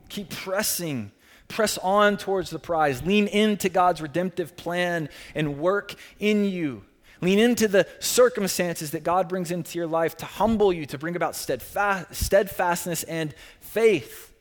keep 0.08 0.30
pressing. 0.30 1.12
Press 1.48 1.78
on 1.78 2.16
towards 2.16 2.50
the 2.50 2.58
prize. 2.58 3.06
Lean 3.06 3.28
into 3.28 3.68
God's 3.68 4.02
redemptive 4.02 4.56
plan 4.56 5.08
and 5.32 5.60
work 5.60 5.94
in 6.18 6.44
you 6.44 6.82
Lean 7.20 7.38
into 7.38 7.66
the 7.66 7.86
circumstances 7.98 8.90
that 8.90 9.02
God 9.02 9.28
brings 9.28 9.50
into 9.50 9.78
your 9.78 9.86
life 9.86 10.16
to 10.18 10.26
humble 10.26 10.72
you, 10.72 10.84
to 10.86 10.98
bring 10.98 11.16
about 11.16 11.34
steadfast, 11.34 12.14
steadfastness 12.14 13.04
and 13.04 13.34
faith. 13.60 14.34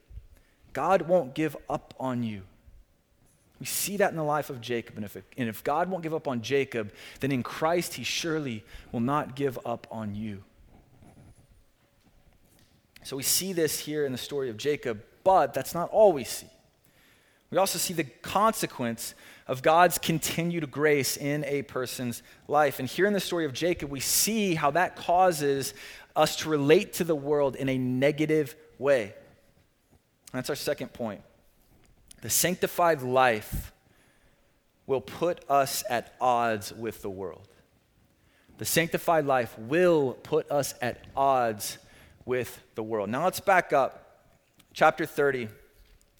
God 0.74 1.04
won't 1.04 1.34
give 1.34 1.56
up 1.70 1.94
on 2.00 2.24
you. 2.24 2.42
We 3.60 3.66
see 3.66 3.96
that 3.98 4.12
in 4.12 4.18
the 4.18 4.24
life 4.24 4.50
of 4.50 4.60
Jacob. 4.60 4.98
And 4.98 5.06
if, 5.06 5.16
it, 5.16 5.24
and 5.38 5.48
if 5.48 5.64
God 5.64 5.90
won't 5.90 6.04
give 6.04 6.14
up 6.14 6.28
on 6.28 6.42
Jacob, 6.42 6.92
then 7.22 7.32
in 7.32 7.44
Christ, 7.44 7.94
he 7.94 8.04
surely 8.04 8.66
will 8.92 9.00
not 9.00 9.36
give 9.36 9.58
up 9.66 9.88
on 9.90 10.14
you. 10.14 10.44
So 13.06 13.16
we 13.16 13.22
see 13.22 13.54
this 13.54 13.78
here 13.78 14.04
in 14.04 14.12
the 14.12 14.18
story 14.18 14.50
of 14.50 14.58
Jacob, 14.58 15.00
but 15.24 15.54
that's 15.54 15.76
not 15.76 15.92
all 15.92 16.12
we 16.12 16.24
see. 16.24 16.48
We 17.52 17.60
also 17.60 17.78
see 17.78 17.94
the 17.94 18.04
consequence 18.04 19.14
of 19.48 19.62
God's 19.62 20.00
continued 20.00 20.72
grace 20.72 21.16
in 21.16 21.46
a 21.46 21.62
person's 21.62 22.24
life. 22.48 22.80
And 22.80 22.90
here 22.90 23.06
in 23.06 23.14
the 23.14 23.20
story 23.20 23.46
of 23.46 23.54
Jacob, 23.54 23.92
we 23.92 24.00
see 24.00 24.56
how 24.56 24.72
that 24.72 24.96
causes 24.96 25.76
us 26.16 26.36
to 26.38 26.50
relate 26.50 26.94
to 26.94 27.04
the 27.04 27.14
world 27.14 27.56
in 27.56 27.70
a 27.70 27.78
negative 27.78 28.56
way. 28.80 29.14
That's 30.34 30.50
our 30.50 30.56
second 30.56 30.92
point. 30.92 31.22
The 32.24 32.32
sanctified 32.32 33.04
life 33.04 33.72
will 34.88 35.02
put 35.02 35.48
us 35.48 35.84
at 35.92 36.16
odds 36.20 36.74
with 36.74 37.04
the 37.04 37.12
world. 37.12 37.48
The 38.58 38.66
sanctified 38.66 39.26
life 39.26 39.56
will 39.60 40.14
put 40.24 40.50
us 40.50 40.74
at 40.82 41.06
odds 41.16 41.78
with 42.26 42.62
the 42.76 42.84
world. 42.84 43.10
Now 43.10 43.24
let's 43.24 43.40
back 43.40 43.72
up, 43.72 44.22
chapter 44.74 45.06
30, 45.06 45.48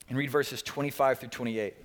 and 0.10 0.18
read 0.18 0.30
verses 0.30 0.62
25 0.62 1.20
through 1.20 1.30
28. 1.30 1.76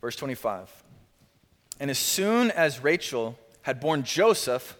Verse 0.00 0.16
25. 0.16 0.70
And 1.78 1.90
as 1.90 1.98
soon 1.98 2.50
as 2.50 2.82
Rachel 2.82 3.38
had 3.62 3.80
borne 3.80 4.02
Joseph, 4.02 4.76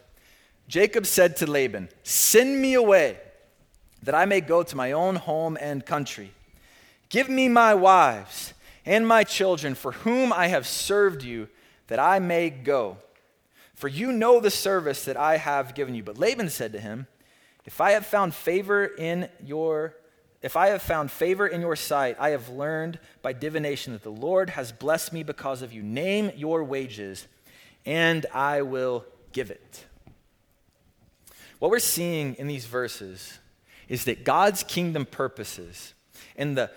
Jacob 0.69 1.05
said 1.05 1.37
to 1.39 1.51
Laban, 1.51 1.89
Send 2.05 2.61
me 2.61 2.75
away, 2.75 3.19
that 4.03 4.15
I 4.15 4.25
may 4.25 4.41
go 4.41 4.63
to 4.63 4.77
my 4.77 4.93
own 4.93 5.17
home 5.17 5.59
and 5.61 5.85
country. 5.85 6.33
Give 7.09 7.29
me 7.29 7.49
my 7.49 7.75
wives 7.75 8.55
and 8.87 9.07
my 9.07 9.25
children, 9.25 9.75
for 9.75 9.93
whom 9.93 10.33
I 10.33 10.47
have 10.47 10.67
served 10.67 11.23
you, 11.23 11.49
that 11.91 11.99
I 11.99 12.21
may 12.21 12.49
go. 12.49 12.97
For 13.75 13.89
you 13.89 14.13
know 14.13 14.41
the 14.41 14.51
service 14.51 15.05
that 15.05 15.17
I 15.17 15.37
have 15.37 15.75
given 15.75 15.95
you. 15.95 16.03
But 16.03 16.19
Laban 16.19 16.49
said 16.49 16.73
to 16.73 16.81
him, 16.81 17.07
If 17.67 17.81
I 17.81 17.91
have 17.91 18.07
found 18.07 18.35
favor 18.35 18.87
in 18.87 19.29
your 19.45 19.97
if 20.43 20.57
I 20.57 20.69
have 20.69 20.81
found 20.81 21.11
favor 21.11 21.47
in 21.47 21.61
your 21.61 21.77
sight, 21.77 22.17
I 22.19 22.31
have 22.31 22.49
learned 22.49 22.99
by 23.21 23.35
divination 23.35 23.93
that 23.93 24.03
the 24.03 24.09
Lord 24.09 24.49
has 24.49 24.73
blessed 24.73 25.13
me 25.13 25.23
because 25.23 25.61
of 25.61 25.71
you. 25.71 25.83
Name 25.83 26.31
your 26.35 26.65
wages, 26.65 27.27
and 27.85 28.25
I 28.33 28.63
will 28.63 29.05
give 29.33 29.51
it. 29.51 29.85
What 31.59 31.71
we're 31.71 31.79
seeing 31.79 32.37
in 32.37 32.47
these 32.47 32.65
verses 32.65 33.39
is 33.87 34.05
that 34.05 34.25
God's 34.25 34.63
kingdom 34.63 35.05
purposes 35.05 35.93
and 36.37 36.57
the 36.57 36.71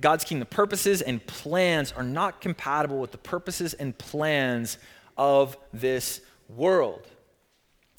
God's 0.00 0.24
kingdom 0.24 0.48
purposes 0.48 1.02
and 1.02 1.24
plans 1.26 1.92
are 1.92 2.02
not 2.02 2.40
compatible 2.40 2.98
with 2.98 3.12
the 3.12 3.18
purposes 3.18 3.74
and 3.74 3.96
plans 3.96 4.78
of 5.16 5.56
this 5.72 6.20
world. 6.48 7.06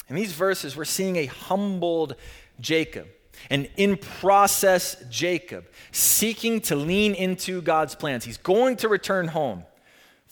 In 0.10 0.16
these 0.16 0.34
verses, 0.34 0.76
we're 0.76 0.86
seeing 0.86 1.16
a 1.18 1.26
humbled 1.26 2.16
Jacob, 2.60 3.08
an 3.50 3.68
in 3.78 3.98
process 3.98 5.04
Jacob, 5.10 5.66
seeking 5.92 6.62
to 6.62 6.76
lean 6.76 7.14
into 7.14 7.62
God's 7.62 7.96
plans. 7.96 8.26
He's 8.26 8.38
going 8.38 8.78
to 8.78 8.90
return 8.90 9.28
home. 9.30 9.64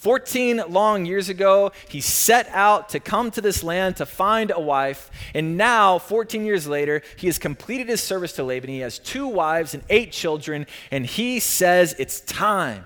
14 0.06 0.62
long 0.70 1.08
years 1.08 1.30
ago, 1.30 1.72
he 1.89 2.00
set 2.00 2.48
out 2.50 2.89
to 2.89 3.00
come 3.00 3.32
to 3.32 3.41
this 3.41 3.63
land 3.63 3.98
to 3.98 4.06
find 4.06 4.52
a 4.52 4.60
wife. 4.60 5.10
And 5.34 5.58
now, 5.58 5.98
14 5.98 6.46
years 6.46 6.68
later, 6.68 7.02
he 7.18 7.26
has 7.26 7.39
completed 7.39 7.89
his 7.89 8.04
service 8.04 8.34
to 8.34 8.44
Laban. 8.44 8.70
He 8.70 8.82
has 8.82 9.00
two 9.00 9.28
wives 9.28 9.74
and 9.74 9.82
eight 9.89 10.12
children, 10.12 10.68
and 10.91 11.08
he 11.08 11.39
says 11.39 11.96
it's 11.98 12.20
time. 12.20 12.86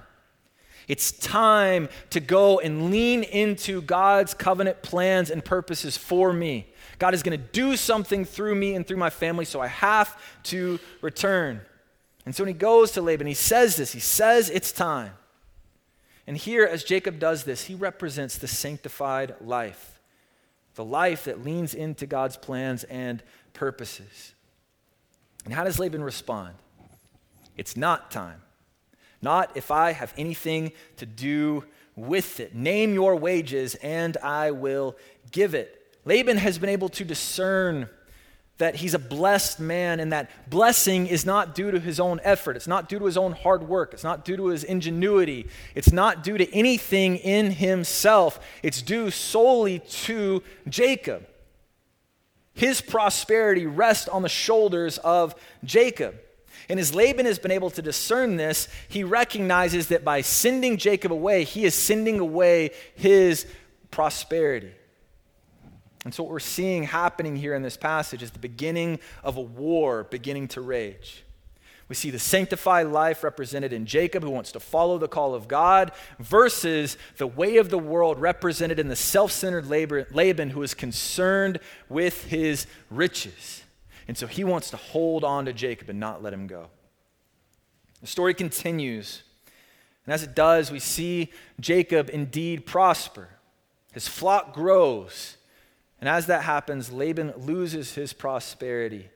It's 0.87 1.11
time 1.11 1.89
to 2.11 2.21
go 2.21 2.61
and 2.61 2.89
lean 2.89 3.23
into 3.23 3.81
God's 3.81 4.33
covenant 4.33 4.81
plans 4.81 5.29
and 5.29 5.43
purposes 5.43 5.97
for 5.97 6.31
me. 6.31 6.67
God 6.99 7.13
is 7.13 7.21
going 7.21 7.37
to 7.37 7.45
do 7.51 7.75
something 7.75 8.23
through 8.23 8.55
me 8.55 8.75
and 8.75 8.87
through 8.87 8.95
my 8.95 9.09
family, 9.09 9.43
so 9.43 9.59
I 9.59 9.67
have 9.67 10.17
to 10.43 10.79
return. 11.01 11.59
And 12.25 12.33
so 12.33 12.45
when 12.45 12.53
he 12.53 12.57
goes 12.57 12.91
to 12.91 13.01
Laban, 13.01 13.27
he 13.27 13.33
says 13.33 13.75
this 13.75 13.91
he 13.91 13.99
says 13.99 14.49
it's 14.49 14.71
time. 14.71 15.11
And 16.29 16.37
here, 16.37 16.63
as 16.63 16.83
Jacob 16.83 17.17
does 17.17 17.43
this, 17.43 17.63
he 17.63 17.73
represents 17.73 18.37
the 18.37 18.47
sanctified 18.47 19.33
life, 19.41 19.99
the 20.75 20.85
life 20.85 21.23
that 21.23 21.43
leans 21.43 21.73
into 21.73 22.05
God's 22.05 22.37
plans 22.37 22.83
and 22.83 23.23
purposes. 23.53 24.35
And 25.43 25.55
how 25.55 25.63
does 25.63 25.79
Laban 25.79 26.03
respond? 26.03 26.53
It's 27.57 27.75
not 27.75 28.11
time. 28.11 28.43
Not 29.23 29.57
if 29.57 29.71
I 29.71 29.93
have 29.93 30.13
anything 30.19 30.73
to 30.97 31.07
do 31.07 31.63
with 31.95 32.39
it. 32.39 32.53
Name 32.53 32.93
your 32.93 33.15
wages, 33.15 33.73
and 33.81 34.15
I 34.17 34.51
will 34.51 34.97
give 35.31 35.55
it. 35.55 35.97
Laban 36.05 36.37
has 36.37 36.59
been 36.59 36.69
able 36.69 36.89
to 36.89 37.03
discern 37.03 37.89
that 38.59 38.75
he's 38.75 38.93
a 38.93 38.99
blessed 38.99 39.59
man 39.59 39.99
and 39.99 40.11
that 40.13 40.29
blessing 40.49 41.07
is 41.07 41.25
not 41.25 41.55
due 41.55 41.71
to 41.71 41.79
his 41.79 41.99
own 41.99 42.19
effort. 42.23 42.55
It's 42.55 42.67
not 42.67 42.87
due 42.87 42.99
to 42.99 43.05
his 43.05 43.17
own 43.17 43.31
hard 43.31 43.63
work. 43.63 43.93
It's 43.93 44.03
not 44.03 44.23
due 44.23 44.37
to 44.37 44.47
his 44.47 44.63
ingenuity. 44.63 45.47
It's 45.75 45.91
not 45.91 46.23
due 46.23 46.37
to 46.37 46.53
anything 46.53 47.15
in 47.15 47.51
himself. 47.51 48.39
It's 48.61 48.81
due 48.81 49.11
solely 49.11 49.79
to 49.79 50.43
Jacob. 50.67 51.25
His 52.53 52.81
prosperity 52.81 53.65
rests 53.65 54.09
on 54.09 54.23
the 54.23 54.29
shoulders 54.29 54.97
of 54.97 55.35
Jacob. 55.63 56.15
And 56.67 56.81
as 56.81 56.93
Laban 56.93 57.25
has 57.25 57.39
been 57.39 57.51
able 57.51 57.69
to 57.71 57.81
discern 57.81 58.35
this, 58.35 58.67
he 58.89 59.05
recognizes 59.05 59.87
that 59.87 60.03
by 60.03 60.19
sending 60.19 60.75
Jacob 60.75 61.13
away, 61.13 61.45
he 61.45 61.63
is 61.63 61.73
sending 61.73 62.19
away 62.19 62.71
his 62.95 63.47
prosperity. 63.89 64.73
And 66.05 66.13
so, 66.13 66.23
what 66.23 66.31
we're 66.31 66.39
seeing 66.39 66.83
happening 66.83 67.35
here 67.35 67.53
in 67.53 67.61
this 67.61 67.77
passage 67.77 68.23
is 68.23 68.31
the 68.31 68.39
beginning 68.39 68.99
of 69.23 69.37
a 69.37 69.41
war 69.41 70.05
beginning 70.05 70.47
to 70.49 70.61
rage. 70.61 71.23
We 71.89 71.95
see 71.95 72.11
the 72.11 72.19
sanctified 72.19 72.87
life 72.87 73.23
represented 73.23 73.73
in 73.73 73.87
Jacob, 73.87 74.23
who 74.23 74.29
wants 74.29 74.51
to 74.51 74.59
follow 74.59 74.99
the 74.99 75.07
call 75.07 75.33
of 75.33 75.47
God, 75.47 75.91
versus 76.19 76.97
the 77.17 77.27
way 77.27 77.57
of 77.57 77.71
the 77.71 77.79
world 77.79 78.19
represented 78.19 78.79
in 78.79 78.87
the 78.87 78.95
self 78.95 79.31
centered 79.31 79.67
Laban, 79.67 80.51
who 80.51 80.61
is 80.61 80.75
concerned 80.75 81.59
with 81.89 82.25
his 82.25 82.67
riches. 82.91 83.63
And 84.07 84.17
so 84.17 84.27
he 84.27 84.43
wants 84.43 84.69
to 84.69 84.77
hold 84.77 85.23
on 85.23 85.45
to 85.45 85.53
Jacob 85.53 85.89
and 85.89 85.99
not 85.99 86.23
let 86.23 86.31
him 86.31 86.47
go. 86.47 86.67
The 88.01 88.07
story 88.07 88.33
continues. 88.35 89.23
And 90.05 90.13
as 90.13 90.23
it 90.23 90.35
does, 90.35 90.71
we 90.71 90.79
see 90.79 91.31
Jacob 91.59 92.09
indeed 92.11 92.65
prosper. 92.65 93.29
His 93.93 94.07
flock 94.07 94.53
grows. 94.53 95.37
And 95.99 96.07
as 96.07 96.27
that 96.27 96.43
happens, 96.43 96.91
Laban 96.91 97.33
loses 97.37 97.95
his 97.95 98.13
prosperity. 98.13 99.09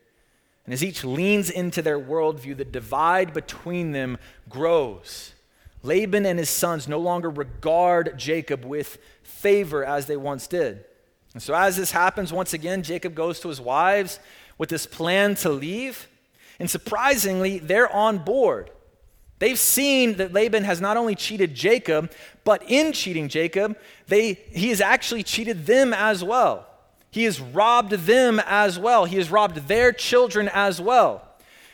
And 0.66 0.74
as 0.74 0.84
each 0.84 1.04
leans 1.04 1.50
into 1.50 1.82
their 1.82 2.00
worldview, 2.00 2.58
the 2.58 2.66
divide 2.66 3.34
between 3.34 3.92
them 3.92 4.18
grows. 4.50 5.34
Laban 5.82 6.26
and 6.26 6.40
his 6.40 6.50
sons 6.50 6.88
no 6.88 7.00
longer 7.00 7.30
regard 7.30 8.18
Jacob 8.18 8.64
with 8.64 8.98
favor 9.24 9.84
as 9.84 10.06
they 10.06 10.16
once 10.16 10.48
did. 10.48 10.86
And 11.34 11.42
so, 11.42 11.54
as 11.54 11.76
this 11.76 11.92
happens, 11.92 12.32
once 12.32 12.54
again, 12.54 12.84
Jacob 12.84 13.16
goes 13.16 13.40
to 13.42 13.50
his 13.50 13.60
wives 13.60 14.20
with 14.58 14.70
this 14.70 14.86
plan 14.86 15.36
to 15.36 15.50
leave. 15.50 16.08
And 16.60 16.70
surprisingly, 16.70 17.60
they're 17.60 17.92
on 17.92 18.20
board. 18.20 18.70
They've 19.40 19.60
seen 19.60 20.16
that 20.18 20.32
Laban 20.32 20.64
has 20.64 20.80
not 20.80 20.96
only 20.96 21.16
cheated 21.16 21.56
Jacob, 21.56 22.12
but 22.46 22.64
in 22.70 22.94
cheating 22.94 23.28
Jacob, 23.28 23.78
they, 24.08 24.34
he 24.52 24.70
has 24.70 24.80
actually 24.80 25.24
cheated 25.24 25.66
them 25.66 25.92
as 25.92 26.24
well. 26.24 26.68
He 27.14 27.26
has 27.26 27.40
robbed 27.40 27.92
them 27.92 28.42
as 28.44 28.80
well. 28.80 29.06
He 29.06 29.18
has 29.18 29.30
robbed 29.30 29.68
their 29.68 29.92
children 29.92 30.50
as 30.52 30.82
well. 30.82 31.22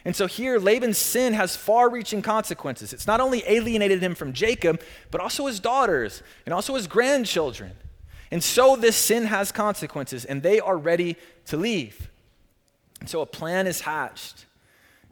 And 0.03 0.13
so 0.13 0.27
here, 0.27 0.59
Laban's 0.59 0.97
sin 0.97 1.31
has 1.33 1.55
far 1.55 1.89
reaching 1.89 2.21
consequences. 2.21 2.91
It's 2.91 3.07
not 3.07 3.21
only 3.21 3.43
alienated 3.47 4.03
him 4.03 4.15
from 4.15 4.33
Jacob, 4.33 4.81
but 5.11 5.21
also 5.21 5.45
his 5.45 5.61
daughters 5.61 6.23
and 6.45 6.53
also 6.53 6.75
his 6.75 6.87
grandchildren. 6.87 7.71
And 8.31 8.43
so 8.43 8.75
this 8.75 8.97
sin 8.97 9.27
has 9.27 9.53
consequences, 9.53 10.25
and 10.25 10.43
they 10.43 10.59
are 10.59 10.77
ready 10.77 11.15
to 11.45 11.55
leave. 11.55 12.09
And 12.99 13.09
so 13.09 13.21
a 13.21 13.25
plan 13.25 13.65
is 13.65 13.79
hatched. 13.79 14.45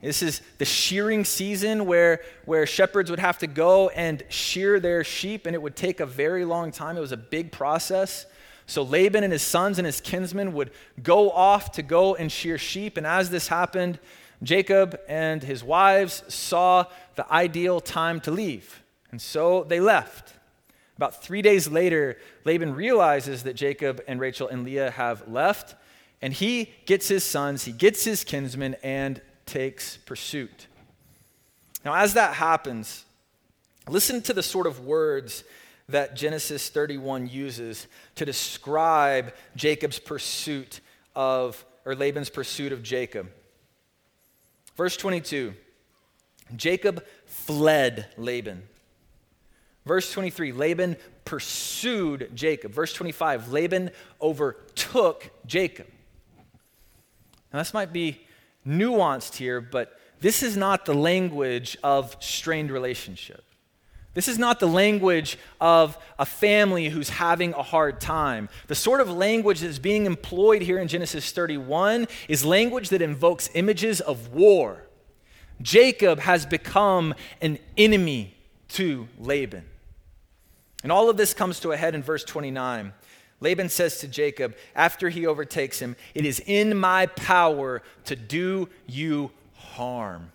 This 0.02 0.22
is 0.22 0.42
the 0.58 0.66
shearing 0.66 1.24
season 1.24 1.86
where, 1.86 2.22
where 2.44 2.66
shepherds 2.66 3.10
would 3.10 3.20
have 3.20 3.38
to 3.38 3.48
go 3.48 3.88
and 3.90 4.24
shear 4.28 4.82
their 4.82 5.06
sheep, 5.06 5.46
and 5.46 5.56
it 5.56 5.62
would 5.62 5.78
take 5.78 6.02
a 6.02 6.06
very 6.06 6.44
long 6.44 6.74
time. 6.74 6.98
It 6.98 7.00
was 7.00 7.14
a 7.14 7.18
big 7.18 7.54
process. 7.54 8.26
So 8.68 8.84
Laban 8.84 9.24
and 9.24 9.34
his 9.34 9.42
sons 9.42 9.80
and 9.80 9.86
his 9.86 10.02
kinsmen 10.02 10.54
would 10.54 10.72
go 11.02 11.32
off 11.32 11.72
to 11.74 11.82
go 11.82 12.16
and 12.16 12.32
shear 12.32 12.58
sheep. 12.58 12.98
And 12.98 13.08
as 13.08 13.30
this 13.30 13.48
happened, 13.48 13.98
Jacob 14.44 15.00
and 15.08 15.42
his 15.42 15.64
wives 15.64 16.22
saw 16.28 16.86
the 17.16 17.32
ideal 17.32 17.80
time 17.80 18.20
to 18.22 18.32
leave. 18.32 18.84
And 19.10 19.22
so 19.22 19.64
they 19.64 19.80
left. 19.80 20.34
About 20.98 21.24
three 21.24 21.42
days 21.42 21.68
later, 21.68 22.18
Laban 22.44 22.76
realizes 22.76 23.44
that 23.44 23.56
Jacob 23.56 24.02
and 24.08 24.20
Rachel 24.20 24.48
and 24.48 24.66
Leah 24.66 24.92
have 24.92 25.28
left, 25.28 25.76
and 26.22 26.34
he 26.34 26.74
gets 26.86 27.08
his 27.08 27.24
sons, 27.24 27.64
he 27.64 27.72
gets 27.72 28.04
his 28.04 28.24
kinsmen, 28.24 28.76
and 28.84 29.22
takes 29.46 29.98
pursuit. 29.98 30.68
Now, 31.86 31.94
as 31.94 32.16
that 32.16 32.34
happens, 32.34 33.06
listen 33.88 34.22
to 34.24 34.34
the 34.34 34.44
sort 34.44 34.68
of 34.68 34.86
words 34.86 35.44
that 35.90 36.16
Genesis 36.16 36.70
31 36.70 37.28
uses 37.28 37.88
to 38.16 38.26
describe 38.26 39.34
Jacob's 39.56 40.00
pursuit 40.00 40.82
of, 41.16 41.66
or 41.86 41.96
Laban's 41.96 42.30
pursuit 42.30 42.72
of 42.72 42.84
Jacob. 42.84 43.30
Verse 44.76 44.98
22 44.98 45.54
Jacob 46.56 47.04
fled 47.26 48.08
Laban. 48.18 48.64
Verse 49.86 50.12
23 50.12 50.52
Laban 50.52 50.98
pursued 51.26 52.32
Jacob. 52.34 52.74
Verse 52.74 52.94
25 52.94 53.52
Laban 53.52 53.92
overtook 54.22 55.30
Jacob. 55.46 55.88
Now, 57.54 57.60
this 57.60 57.74
might 57.74 57.94
be 57.94 58.22
nuanced 58.68 59.36
here, 59.36 59.62
but 59.62 59.98
this 60.20 60.44
is 60.44 60.58
not 60.58 60.86
the 60.86 60.94
language 60.94 61.78
of 61.82 62.18
strained 62.20 62.72
relationship. 62.72 63.44
This 64.18 64.28
is 64.28 64.40
not 64.40 64.60
the 64.60 64.68
language 64.68 65.38
of 65.62 65.96
a 66.18 66.26
family 66.26 66.90
who's 66.90 67.10
having 67.10 67.54
a 67.54 67.62
hard 67.62 68.02
time. 68.02 68.50
The 68.66 68.74
sort 68.74 69.00
of 69.00 69.12
language 69.12 69.60
that's 69.60 69.78
being 69.78 70.08
employed 70.08 70.64
here 70.64 70.80
in 70.80 70.88
Genesis 70.88 71.32
31 71.32 72.08
is 72.28 72.44
language 72.44 72.90
that 72.90 73.04
invokes 73.04 73.48
images 73.54 74.02
of 74.02 74.34
war. 74.34 74.82
Jacob 75.62 76.18
has 76.18 76.48
become 76.48 77.14
an 77.44 77.60
enemy 77.78 78.34
to 78.70 79.08
Laban. 79.20 79.66
And 80.82 80.92
all 80.92 81.12
of 81.12 81.18
this 81.18 81.36
comes 81.36 81.60
to 81.60 81.74
a 81.74 81.78
head 81.78 81.94
in 81.94 82.02
verse 82.02 82.24
29. 82.24 82.94
Laban 83.40 83.70
says 83.70 84.00
to 84.00 84.08
Jacob, 84.08 84.56
after 84.76 85.10
he 85.10 85.28
overtakes 85.28 85.78
him, 85.78 85.96
It 86.16 86.26
is 86.26 86.42
in 86.44 86.76
my 86.76 87.06
power 87.06 87.84
to 88.06 88.16
do 88.16 88.68
you 88.88 89.30
harm. 89.54 90.32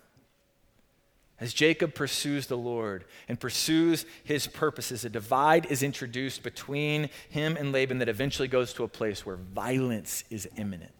As 1.39 1.53
Jacob 1.53 1.95
pursues 1.95 2.47
the 2.47 2.57
Lord 2.57 3.05
and 3.27 3.39
pursues 3.39 4.05
his 4.23 4.47
purposes, 4.47 5.03
a 5.03 5.09
divide 5.09 5.65
is 5.65 5.83
introduced 5.83 6.43
between 6.43 7.09
him 7.29 7.57
and 7.57 7.71
Laban 7.71 7.99
that 7.99 8.09
eventually 8.09 8.47
goes 8.47 8.71
to 8.73 8.83
a 8.83 8.87
place 8.87 9.25
where 9.25 9.35
violence 9.35 10.23
is 10.29 10.47
imminent. 10.57 10.91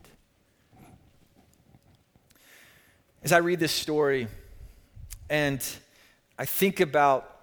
As 3.23 3.31
I 3.31 3.37
read 3.37 3.59
this 3.59 3.71
story 3.71 4.27
and 5.29 5.63
I 6.37 6.45
think 6.45 6.79
about 6.79 7.39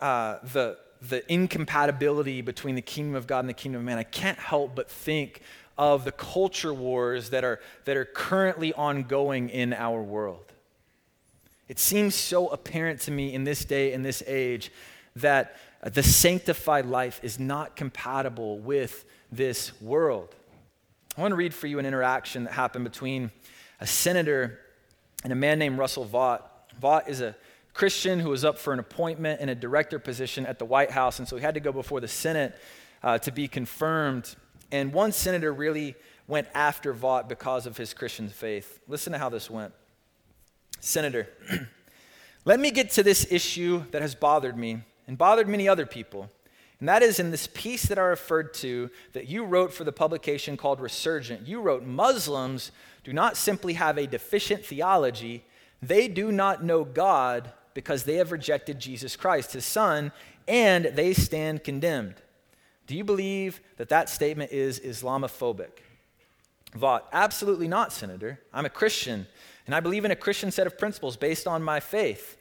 uh, 0.00 0.36
the, 0.52 0.78
the 1.02 1.30
incompatibility 1.32 2.42
between 2.42 2.74
the 2.74 2.82
kingdom 2.82 3.16
of 3.16 3.26
God 3.26 3.40
and 3.40 3.48
the 3.48 3.54
kingdom 3.54 3.80
of 3.80 3.86
man, 3.86 3.98
I 3.98 4.04
can't 4.04 4.38
help 4.38 4.76
but 4.76 4.90
think 4.90 5.40
of 5.78 6.04
the 6.04 6.12
culture 6.12 6.72
wars 6.72 7.30
that 7.30 7.44
are, 7.44 7.60
that 7.86 7.96
are 7.96 8.04
currently 8.04 8.72
ongoing 8.74 9.48
in 9.48 9.72
our 9.72 10.02
world. 10.02 10.52
It 11.68 11.78
seems 11.78 12.14
so 12.14 12.48
apparent 12.48 13.00
to 13.02 13.10
me 13.10 13.34
in 13.34 13.44
this 13.44 13.64
day, 13.64 13.92
in 13.92 14.02
this 14.02 14.22
age, 14.26 14.70
that 15.16 15.56
the 15.82 16.02
sanctified 16.02 16.86
life 16.86 17.20
is 17.22 17.38
not 17.38 17.76
compatible 17.76 18.58
with 18.58 19.04
this 19.32 19.78
world. 19.80 20.34
I 21.16 21.20
want 21.20 21.32
to 21.32 21.36
read 21.36 21.54
for 21.54 21.66
you 21.66 21.78
an 21.78 21.86
interaction 21.86 22.44
that 22.44 22.52
happened 22.52 22.84
between 22.84 23.30
a 23.80 23.86
senator 23.86 24.60
and 25.24 25.32
a 25.32 25.36
man 25.36 25.58
named 25.58 25.78
Russell 25.78 26.04
Vought. 26.04 26.72
Vought 26.78 27.08
is 27.08 27.20
a 27.20 27.34
Christian 27.72 28.20
who 28.20 28.30
was 28.30 28.44
up 28.44 28.58
for 28.58 28.72
an 28.72 28.78
appointment 28.78 29.40
in 29.40 29.48
a 29.48 29.54
director 29.54 29.98
position 29.98 30.46
at 30.46 30.58
the 30.58 30.64
White 30.64 30.90
House, 30.90 31.18
and 31.18 31.26
so 31.26 31.36
he 31.36 31.42
had 31.42 31.54
to 31.54 31.60
go 31.60 31.72
before 31.72 32.00
the 32.00 32.08
Senate 32.08 32.56
uh, 33.02 33.18
to 33.18 33.32
be 33.32 33.48
confirmed. 33.48 34.34
And 34.70 34.92
one 34.92 35.12
senator 35.12 35.52
really 35.52 35.94
went 36.26 36.48
after 36.54 36.92
Vought 36.92 37.28
because 37.28 37.66
of 37.66 37.76
his 37.76 37.94
Christian 37.94 38.28
faith. 38.28 38.80
Listen 38.88 39.12
to 39.12 39.18
how 39.18 39.28
this 39.28 39.50
went. 39.50 39.72
Senator, 40.80 41.28
let 42.44 42.60
me 42.60 42.70
get 42.70 42.90
to 42.92 43.02
this 43.02 43.26
issue 43.30 43.84
that 43.90 44.02
has 44.02 44.14
bothered 44.14 44.56
me 44.56 44.82
and 45.06 45.18
bothered 45.18 45.48
many 45.48 45.68
other 45.68 45.86
people. 45.86 46.30
And 46.78 46.88
that 46.88 47.02
is 47.02 47.18
in 47.18 47.30
this 47.30 47.46
piece 47.46 47.84
that 47.84 47.98
I 47.98 48.02
referred 48.02 48.52
to 48.54 48.90
that 49.14 49.28
you 49.28 49.44
wrote 49.44 49.72
for 49.72 49.84
the 49.84 49.92
publication 49.92 50.56
called 50.56 50.80
Resurgent. 50.80 51.46
You 51.46 51.60
wrote 51.60 51.84
Muslims 51.84 52.70
do 53.02 53.12
not 53.12 53.36
simply 53.36 53.74
have 53.74 53.98
a 53.98 54.06
deficient 54.08 54.66
theology, 54.66 55.44
they 55.80 56.08
do 56.08 56.32
not 56.32 56.64
know 56.64 56.82
God 56.84 57.52
because 57.72 58.02
they 58.02 58.16
have 58.16 58.32
rejected 58.32 58.80
Jesus 58.80 59.14
Christ, 59.14 59.52
his 59.52 59.64
son, 59.64 60.10
and 60.48 60.86
they 60.86 61.12
stand 61.12 61.62
condemned. 61.62 62.16
Do 62.88 62.96
you 62.96 63.04
believe 63.04 63.60
that 63.76 63.90
that 63.90 64.08
statement 64.08 64.50
is 64.50 64.80
Islamophobic? 64.80 65.70
Vought, 66.74 67.06
absolutely 67.12 67.68
not, 67.68 67.92
Senator. 67.92 68.40
I'm 68.52 68.66
a 68.66 68.70
Christian, 68.70 69.28
and 69.66 69.74
I 69.74 69.80
believe 69.80 70.04
in 70.04 70.10
a 70.10 70.16
Christian 70.16 70.50
set 70.50 70.66
of 70.66 70.78
principles 70.78 71.16
based 71.16 71.46
on 71.46 71.62
my 71.62 71.80
faith. 71.80 72.36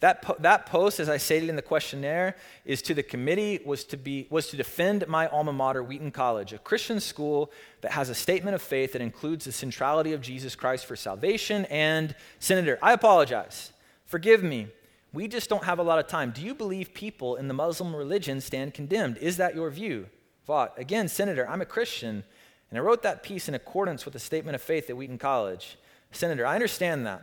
That, 0.00 0.20
po- 0.22 0.36
that 0.40 0.66
post, 0.66 1.00
as 1.00 1.08
I 1.08 1.16
stated 1.16 1.48
in 1.48 1.56
the 1.56 1.62
questionnaire, 1.62 2.36
is 2.64 2.82
to 2.82 2.94
the 2.94 3.02
committee, 3.02 3.60
was 3.64 3.84
to, 3.84 3.96
be, 3.96 4.26
was 4.28 4.48
to 4.48 4.56
defend 4.56 5.06
my 5.08 5.28
alma 5.28 5.52
mater, 5.52 5.82
Wheaton 5.82 6.10
College, 6.10 6.52
a 6.52 6.58
Christian 6.58 7.00
school 7.00 7.50
that 7.80 7.92
has 7.92 8.10
a 8.10 8.14
statement 8.14 8.54
of 8.54 8.60
faith 8.60 8.92
that 8.92 9.00
includes 9.00 9.46
the 9.46 9.52
centrality 9.52 10.12
of 10.12 10.20
Jesus 10.20 10.56
Christ 10.56 10.84
for 10.84 10.96
salvation. 10.96 11.64
And, 11.66 12.14
Senator, 12.38 12.78
I 12.82 12.92
apologize. 12.92 13.72
Forgive 14.04 14.42
me. 14.42 14.68
We 15.12 15.28
just 15.28 15.48
don't 15.48 15.64
have 15.64 15.78
a 15.78 15.84
lot 15.84 16.00
of 16.00 16.08
time. 16.08 16.32
Do 16.32 16.42
you 16.42 16.54
believe 16.54 16.92
people 16.92 17.36
in 17.36 17.46
the 17.48 17.54
Muslim 17.54 17.94
religion 17.94 18.40
stand 18.40 18.74
condemned? 18.74 19.16
Is 19.18 19.36
that 19.36 19.54
your 19.54 19.70
view? 19.70 20.08
Vought. 20.46 20.74
Again, 20.76 21.08
Senator, 21.08 21.48
I'm 21.48 21.62
a 21.62 21.66
Christian, 21.66 22.24
and 22.68 22.78
I 22.78 22.82
wrote 22.82 23.02
that 23.04 23.22
piece 23.22 23.48
in 23.48 23.54
accordance 23.54 24.04
with 24.04 24.12
the 24.12 24.20
statement 24.20 24.56
of 24.56 24.60
faith 24.60 24.90
at 24.90 24.96
Wheaton 24.96 25.18
College. 25.18 25.78
Senator, 26.14 26.46
I 26.46 26.54
understand 26.54 27.06
that. 27.06 27.22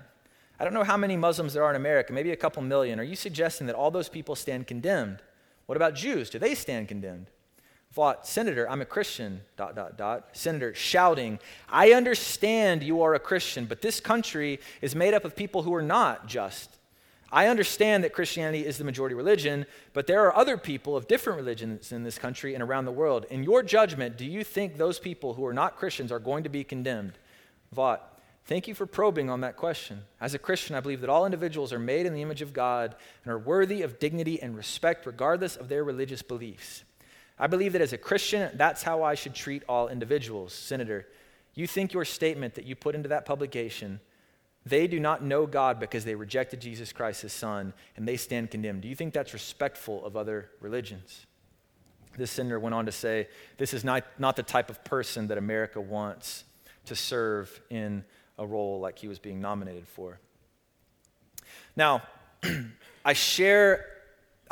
I 0.59 0.63
don't 0.63 0.73
know 0.73 0.83
how 0.83 0.97
many 0.97 1.17
Muslims 1.17 1.53
there 1.53 1.63
are 1.63 1.71
in 1.71 1.75
America, 1.75 2.13
maybe 2.13 2.31
a 2.31 2.35
couple 2.35 2.61
million. 2.61 2.99
Are 2.99 3.03
you 3.03 3.15
suggesting 3.15 3.67
that 3.67 3.75
all 3.75 3.89
those 3.89 4.09
people 4.09 4.35
stand 4.35 4.67
condemned? 4.67 5.21
What 5.65 5.75
about 5.75 5.95
Jews? 5.95 6.29
Do 6.29 6.37
they 6.37 6.53
stand 6.53 6.87
condemned? 6.87 7.27
Vought, 7.93 8.25
Senator, 8.25 8.69
I'm 8.69 8.81
a 8.81 8.85
Christian, 8.85 9.41
dot, 9.57 9.75
dot, 9.75 9.97
dot. 9.97 10.29
Senator 10.33 10.73
shouting, 10.73 11.39
I 11.67 11.91
understand 11.91 12.83
you 12.83 13.01
are 13.01 13.13
a 13.13 13.19
Christian, 13.19 13.65
but 13.65 13.81
this 13.81 13.99
country 13.99 14.59
is 14.81 14.95
made 14.95 15.13
up 15.13 15.25
of 15.25 15.35
people 15.35 15.63
who 15.63 15.73
are 15.73 15.81
not 15.81 16.27
just. 16.27 16.77
I 17.33 17.47
understand 17.47 18.03
that 18.03 18.13
Christianity 18.13 18.65
is 18.65 18.77
the 18.77 18.83
majority 18.83 19.15
religion, 19.15 19.65
but 19.93 20.05
there 20.05 20.25
are 20.25 20.35
other 20.35 20.57
people 20.57 20.95
of 20.95 21.07
different 21.07 21.37
religions 21.37 21.91
in 21.91 22.03
this 22.03 22.17
country 22.17 22.53
and 22.53 22.63
around 22.63 22.85
the 22.85 22.91
world. 22.91 23.25
In 23.29 23.43
your 23.43 23.63
judgment, 23.63 24.17
do 24.17 24.25
you 24.25 24.43
think 24.43 24.77
those 24.77 24.99
people 24.99 25.33
who 25.33 25.45
are 25.45 25.53
not 25.53 25.77
Christians 25.77 26.11
are 26.11 26.19
going 26.19 26.43
to 26.43 26.49
be 26.49 26.63
condemned? 26.63 27.13
Vought, 27.73 28.10
Thank 28.51 28.67
you 28.67 28.75
for 28.75 28.85
probing 28.85 29.29
on 29.29 29.39
that 29.41 29.55
question. 29.55 30.01
As 30.19 30.33
a 30.33 30.37
Christian, 30.37 30.75
I 30.75 30.81
believe 30.81 30.99
that 30.99 31.09
all 31.09 31.25
individuals 31.25 31.71
are 31.71 31.79
made 31.79 32.05
in 32.05 32.13
the 32.13 32.21
image 32.21 32.41
of 32.41 32.51
God 32.51 32.97
and 33.23 33.31
are 33.31 33.39
worthy 33.39 33.81
of 33.81 33.97
dignity 33.97 34.41
and 34.41 34.57
respect 34.57 35.05
regardless 35.05 35.55
of 35.55 35.69
their 35.69 35.85
religious 35.85 36.21
beliefs. 36.21 36.83
I 37.39 37.47
believe 37.47 37.71
that 37.71 37.81
as 37.81 37.93
a 37.93 37.97
Christian, 37.97 38.51
that's 38.55 38.83
how 38.83 39.03
I 39.03 39.15
should 39.15 39.33
treat 39.33 39.63
all 39.69 39.87
individuals. 39.87 40.51
Senator, 40.51 41.07
you 41.55 41.65
think 41.65 41.93
your 41.93 42.03
statement 42.03 42.55
that 42.55 42.65
you 42.65 42.75
put 42.75 42.93
into 42.93 43.07
that 43.07 43.25
publication, 43.25 44.01
they 44.65 44.85
do 44.85 44.99
not 44.99 45.23
know 45.23 45.45
God 45.45 45.79
because 45.79 46.03
they 46.03 46.15
rejected 46.15 46.59
Jesus 46.59 46.91
Christ, 46.91 47.21
his 47.21 47.31
son, 47.31 47.71
and 47.95 48.05
they 48.05 48.17
stand 48.17 48.51
condemned. 48.51 48.81
Do 48.81 48.89
you 48.89 48.95
think 48.95 49.13
that's 49.13 49.31
respectful 49.31 50.03
of 50.03 50.17
other 50.17 50.49
religions? 50.59 51.25
This 52.17 52.31
senator 52.31 52.59
went 52.59 52.75
on 52.75 52.85
to 52.85 52.91
say, 52.91 53.29
This 53.57 53.73
is 53.73 53.85
not, 53.85 54.03
not 54.19 54.35
the 54.35 54.43
type 54.43 54.69
of 54.69 54.83
person 54.83 55.29
that 55.29 55.37
America 55.37 55.79
wants 55.79 56.43
to 56.83 56.97
serve 56.97 57.61
in 57.69 58.03
a 58.37 58.45
role 58.45 58.79
like 58.79 58.99
he 58.99 59.07
was 59.07 59.19
being 59.19 59.41
nominated 59.41 59.87
for. 59.87 60.19
Now, 61.75 62.03
I 63.05 63.13
share 63.13 63.85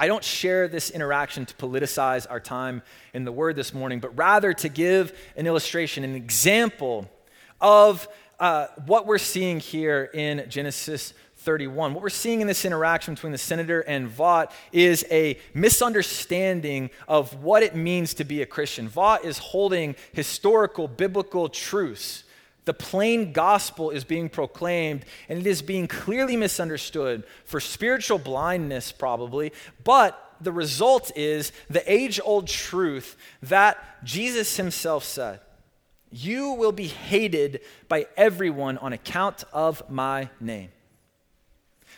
I 0.01 0.07
don't 0.07 0.23
share 0.23 0.69
this 0.69 0.91
interaction 0.91 1.45
to 1.45 1.53
politicize 1.55 2.25
our 2.29 2.39
time 2.39 2.83
in 3.13 3.25
the 3.25 3.33
Word 3.33 3.57
this 3.57 3.73
morning, 3.73 3.99
but 3.99 4.17
rather 4.17 4.53
to 4.53 4.69
give 4.69 5.11
an 5.35 5.45
illustration, 5.45 6.05
an 6.05 6.15
example 6.15 7.11
of 7.59 8.07
uh, 8.39 8.67
what 8.85 9.05
we're 9.05 9.17
seeing 9.17 9.59
here 9.59 10.09
in 10.13 10.45
Genesis 10.47 11.13
31. 11.39 11.93
What 11.93 12.01
we're 12.01 12.09
seeing 12.09 12.39
in 12.39 12.47
this 12.47 12.63
interaction 12.63 13.15
between 13.15 13.33
the 13.33 13.37
senator 13.37 13.81
and 13.81 14.07
Vought 14.07 14.53
is 14.71 15.05
a 15.11 15.37
misunderstanding 15.53 16.91
of 17.09 17.43
what 17.43 17.61
it 17.61 17.75
means 17.75 18.13
to 18.15 18.23
be 18.23 18.41
a 18.41 18.45
Christian. 18.45 18.87
Vought 18.87 19.25
is 19.25 19.37
holding 19.37 19.97
historical 20.13 20.87
biblical 20.87 21.49
truths 21.49 22.23
the 22.65 22.73
plain 22.73 23.31
gospel 23.31 23.89
is 23.89 24.03
being 24.03 24.29
proclaimed, 24.29 25.05
and 25.27 25.39
it 25.39 25.47
is 25.47 25.61
being 25.61 25.87
clearly 25.87 26.35
misunderstood 26.35 27.23
for 27.45 27.59
spiritual 27.59 28.19
blindness, 28.19 28.91
probably. 28.91 29.53
But 29.83 30.23
the 30.41 30.51
result 30.51 31.11
is 31.15 31.51
the 31.69 31.91
age 31.91 32.19
old 32.23 32.47
truth 32.47 33.17
that 33.43 34.03
Jesus 34.03 34.57
himself 34.57 35.03
said 35.03 35.39
You 36.11 36.51
will 36.51 36.71
be 36.71 36.87
hated 36.87 37.61
by 37.87 38.07
everyone 38.15 38.77
on 38.77 38.93
account 38.93 39.43
of 39.51 39.89
my 39.89 40.29
name. 40.39 40.69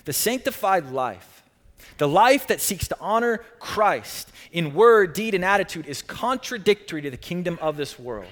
The 0.05 0.13
sanctified 0.13 0.91
life, 0.91 1.43
the 1.97 2.07
life 2.07 2.47
that 2.47 2.61
seeks 2.61 2.87
to 2.87 2.97
honor 2.99 3.43
Christ 3.59 4.31
in 4.51 4.73
word, 4.73 5.13
deed, 5.13 5.35
and 5.35 5.45
attitude, 5.45 5.85
is 5.85 6.01
contradictory 6.01 7.01
to 7.01 7.11
the 7.11 7.17
kingdom 7.17 7.59
of 7.61 7.77
this 7.77 7.99
world. 7.99 8.31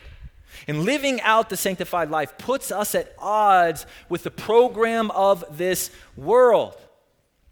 And 0.68 0.84
living 0.84 1.22
out 1.22 1.50
the 1.50 1.58
sanctified 1.58 2.10
life 2.10 2.38
puts 2.38 2.72
us 2.72 2.96
at 2.96 3.14
odds 3.18 3.86
with 4.10 4.24
the 4.24 4.32
program 4.32 5.12
of 5.12 5.58
this 5.58 5.92
world. 6.16 6.76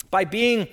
By 0.10 0.26
being, 0.26 0.67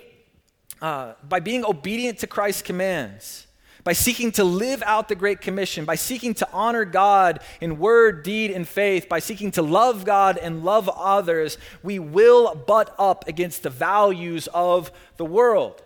uh, 0.80 1.14
by 1.28 1.40
being 1.40 1.64
obedient 1.64 2.18
to 2.20 2.26
Christ's 2.26 2.62
commands, 2.62 3.46
by 3.84 3.92
seeking 3.92 4.32
to 4.32 4.44
live 4.44 4.82
out 4.86 5.08
the 5.08 5.14
Great 5.14 5.42
Commission, 5.42 5.84
by 5.84 5.94
seeking 5.94 6.32
to 6.34 6.48
honor 6.52 6.86
God 6.86 7.40
in 7.60 7.78
word, 7.78 8.22
deed, 8.22 8.50
and 8.50 8.66
faith, 8.66 9.10
by 9.10 9.18
seeking 9.18 9.50
to 9.52 9.62
love 9.62 10.06
God 10.06 10.38
and 10.38 10.64
love 10.64 10.88
others, 10.88 11.58
we 11.82 11.98
will 11.98 12.54
butt 12.54 12.94
up 12.98 13.28
against 13.28 13.62
the 13.62 13.70
values 13.70 14.48
of 14.54 14.90
the 15.18 15.24
world. 15.24 15.82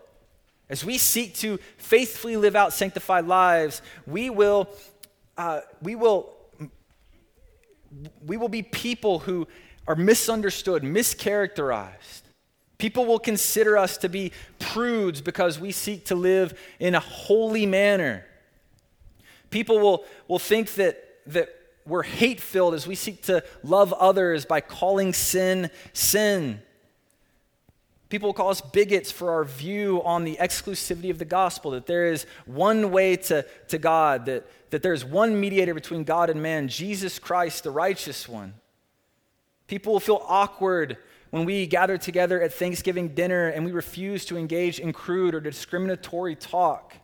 As 0.71 0.85
we 0.85 0.97
seek 0.97 1.35
to 1.37 1.59
faithfully 1.77 2.37
live 2.37 2.55
out 2.55 2.73
sanctified 2.73 3.27
lives, 3.27 3.83
we 4.07 4.31
will, 4.31 4.69
uh, 5.37 5.63
we 5.83 5.97
will 5.97 6.33
we 8.25 8.37
will 8.37 8.49
be 8.49 8.63
people 8.63 9.21
who 9.21 9.47
are 9.87 9.97
misunderstood, 9.97 10.83
mischaracterized. 10.83 12.23
People 12.77 13.07
will 13.07 13.19
consider 13.19 13.77
us 13.77 13.97
to 13.99 14.09
be 14.09 14.33
prudes 14.59 15.21
because 15.21 15.59
we 15.59 15.73
seek 15.73 16.05
to 16.07 16.15
live 16.15 16.59
in 16.79 16.95
a 16.95 17.01
holy 17.01 17.67
manner. 17.67 18.25
People 19.51 19.81
will, 19.81 20.05
will 20.29 20.39
think 20.39 20.75
that, 20.75 21.03
that 21.27 21.49
we're 21.87 22.03
hate 22.03 22.41
filled 22.41 22.75
as 22.75 22.87
we 22.87 22.95
seek 22.95 23.23
to 23.23 23.43
love 23.65 23.93
others 23.95 24.45
by 24.45 24.61
calling 24.61 25.13
sin 25.13 25.71
sin. 25.93 26.63
People 28.09 28.33
call 28.33 28.49
us 28.49 28.61
bigots 28.61 29.13
for 29.13 29.31
our 29.31 29.45
view 29.45 30.03
on 30.03 30.25
the 30.25 30.37
exclusivity 30.41 31.11
of 31.11 31.19
the 31.19 31.27
gospel, 31.27 31.73
that 31.73 31.87
there 31.87 32.07
is 32.07 32.25
one 32.47 32.91
way 32.91 33.17
to, 33.17 33.45
to 33.69 33.79
God, 33.79 34.27
that, 34.27 34.47
that 34.71 34.83
there's 34.83 35.05
one 35.05 35.39
mediator 35.39 35.75
between 35.75 36.05
God 36.05 36.31
and 36.31 36.43
man, 36.43 36.69
Jesus 36.69 37.19
Christ, 37.19 37.65
the 37.65 37.71
righteous 37.71 38.27
one. 38.27 38.55
People 39.67 39.93
will 39.93 40.01
feel 40.01 40.23
awkward 40.27 40.97
when 41.31 41.45
we 41.45 41.67
gather 41.67 41.99
together 41.99 42.41
at 42.41 42.55
Thanksgiving 42.55 43.09
dinner 43.09 43.49
and 43.49 43.67
we 43.67 43.73
refuse 43.73 44.25
to 44.27 44.39
engage 44.39 44.81
in 44.81 44.95
crude 44.95 45.35
or 45.35 45.41
discriminatory 45.41 46.35
talk. 46.35 46.95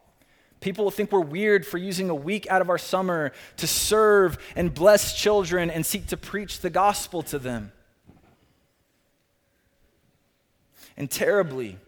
People 0.61 0.85
will 0.85 0.91
think 0.91 1.13
we're 1.13 1.21
weird 1.21 1.67
for 1.67 1.77
using 1.77 2.09
a 2.09 2.15
week 2.15 2.47
out 2.49 2.63
of 2.63 2.71
our 2.71 2.79
summer 2.79 3.33
to 3.59 3.67
serve 3.67 4.39
and 4.57 4.73
bless 4.73 5.15
children 5.15 5.69
and 5.69 5.85
seek 5.85 6.07
to 6.07 6.17
preach 6.17 6.61
the 6.61 6.71
gospel 6.71 7.23
to 7.25 7.39
them. 7.39 7.73
And 10.97 11.11
terribly, 11.11 11.79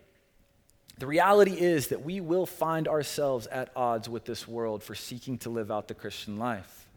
the 0.99 1.07
reality 1.07 1.53
is 1.53 1.89
that 1.89 2.03
we 2.03 2.21
will 2.21 2.47
find 2.47 2.89
ourselves 2.89 3.47
at 3.47 3.71
odds 3.77 4.09
with 4.09 4.25
this 4.25 4.49
world 4.49 4.83
for 4.83 4.95
seeking 4.95 5.39
to 5.39 5.51
live 5.51 5.71
out 5.71 5.89
the 5.89 5.95
Christian 5.95 6.39
life. 6.39 6.89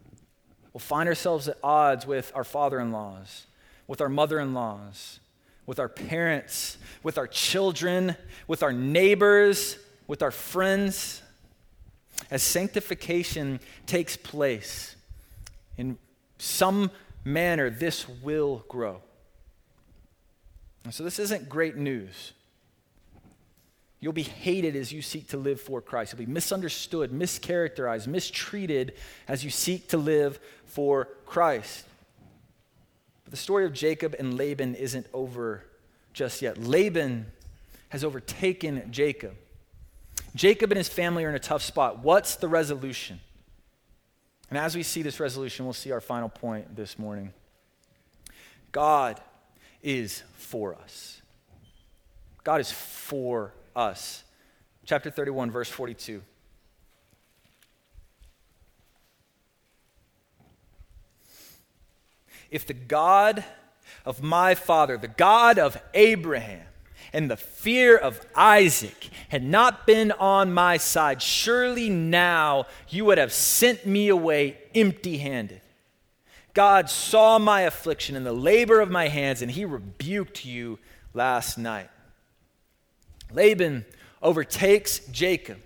We'll 0.72 0.80
find 0.80 1.08
ourselves 1.08 1.48
at 1.48 1.58
odds 1.62 2.06
with 2.06 2.32
our 2.34 2.44
father 2.44 2.80
in 2.80 2.92
laws, 2.92 3.46
with 3.86 4.00
our 4.00 4.08
mother 4.08 4.40
in 4.40 4.54
laws, 4.54 5.20
with 5.66 5.78
our 5.78 5.88
parents, 5.88 6.78
with 7.02 7.18
our 7.18 7.26
children, 7.26 8.16
with 8.46 8.62
our 8.62 8.72
neighbors, 8.72 9.76
with 10.06 10.22
our 10.22 10.30
friends, 10.30 11.22
as 12.30 12.42
sanctification 12.42 13.60
takes 13.86 14.16
place, 14.16 14.96
in 15.76 15.98
some 16.38 16.90
manner, 17.24 17.70
this 17.70 18.08
will 18.08 18.64
grow. 18.68 19.00
And 20.84 20.94
so, 20.94 21.04
this 21.04 21.18
isn't 21.18 21.48
great 21.48 21.76
news. 21.76 22.32
You'll 24.00 24.14
be 24.14 24.22
hated 24.22 24.76
as 24.76 24.92
you 24.92 25.02
seek 25.02 25.28
to 25.28 25.36
live 25.36 25.60
for 25.60 25.82
Christ. 25.82 26.12
You'll 26.12 26.26
be 26.26 26.32
misunderstood, 26.32 27.10
mischaracterized, 27.10 28.06
mistreated 28.06 28.94
as 29.28 29.44
you 29.44 29.50
seek 29.50 29.88
to 29.88 29.98
live 29.98 30.40
for 30.64 31.08
Christ. 31.26 31.84
But 33.24 33.32
the 33.32 33.36
story 33.36 33.66
of 33.66 33.74
Jacob 33.74 34.16
and 34.18 34.38
Laban 34.38 34.74
isn't 34.74 35.06
over 35.12 35.64
just 36.14 36.40
yet. 36.40 36.56
Laban 36.56 37.26
has 37.90 38.02
overtaken 38.02 38.90
Jacob. 38.90 39.34
Jacob 40.34 40.70
and 40.70 40.78
his 40.78 40.88
family 40.88 41.24
are 41.24 41.28
in 41.28 41.34
a 41.34 41.40
tough 41.40 41.62
spot. 41.62 41.98
What's 41.98 42.36
the 42.36 42.48
resolution? 42.48 43.20
And 44.48 44.58
as 44.58 44.74
we 44.74 44.82
see 44.82 45.02
this 45.02 45.20
resolution, 45.20 45.66
we'll 45.66 45.74
see 45.74 45.92
our 45.92 46.00
final 46.00 46.28
point 46.28 46.74
this 46.74 46.98
morning. 46.98 47.32
God 48.72 49.20
is 49.82 50.22
for 50.34 50.74
us. 50.74 51.22
God 52.44 52.60
is 52.60 52.72
for 52.72 53.52
us. 53.74 54.24
Chapter 54.84 55.10
31, 55.10 55.50
verse 55.50 55.68
42. 55.68 56.22
If 62.50 62.66
the 62.66 62.74
God 62.74 63.44
of 64.04 64.22
my 64.22 64.54
father, 64.54 64.96
the 64.96 65.08
God 65.08 65.58
of 65.58 65.80
Abraham, 65.94 66.66
and 67.12 67.30
the 67.30 67.36
fear 67.36 67.96
of 67.96 68.20
Isaac 68.36 69.10
had 69.28 69.42
not 69.42 69.86
been 69.86 70.12
on 70.12 70.52
my 70.52 70.76
side, 70.76 71.20
surely 71.20 71.88
now 71.88 72.66
you 72.88 73.04
would 73.04 73.18
have 73.18 73.32
sent 73.32 73.84
me 73.86 74.08
away 74.08 74.58
empty 74.74 75.18
handed. 75.18 75.60
God 76.54 76.90
saw 76.90 77.38
my 77.38 77.62
affliction 77.62 78.16
and 78.16 78.26
the 78.26 78.32
labor 78.32 78.80
of 78.80 78.90
my 78.90 79.08
hands, 79.08 79.42
and 79.42 79.50
he 79.50 79.64
rebuked 79.64 80.44
you 80.44 80.78
last 81.14 81.58
night. 81.58 81.88
Laban 83.32 83.84
overtakes 84.22 85.00
Jacob. 85.10 85.58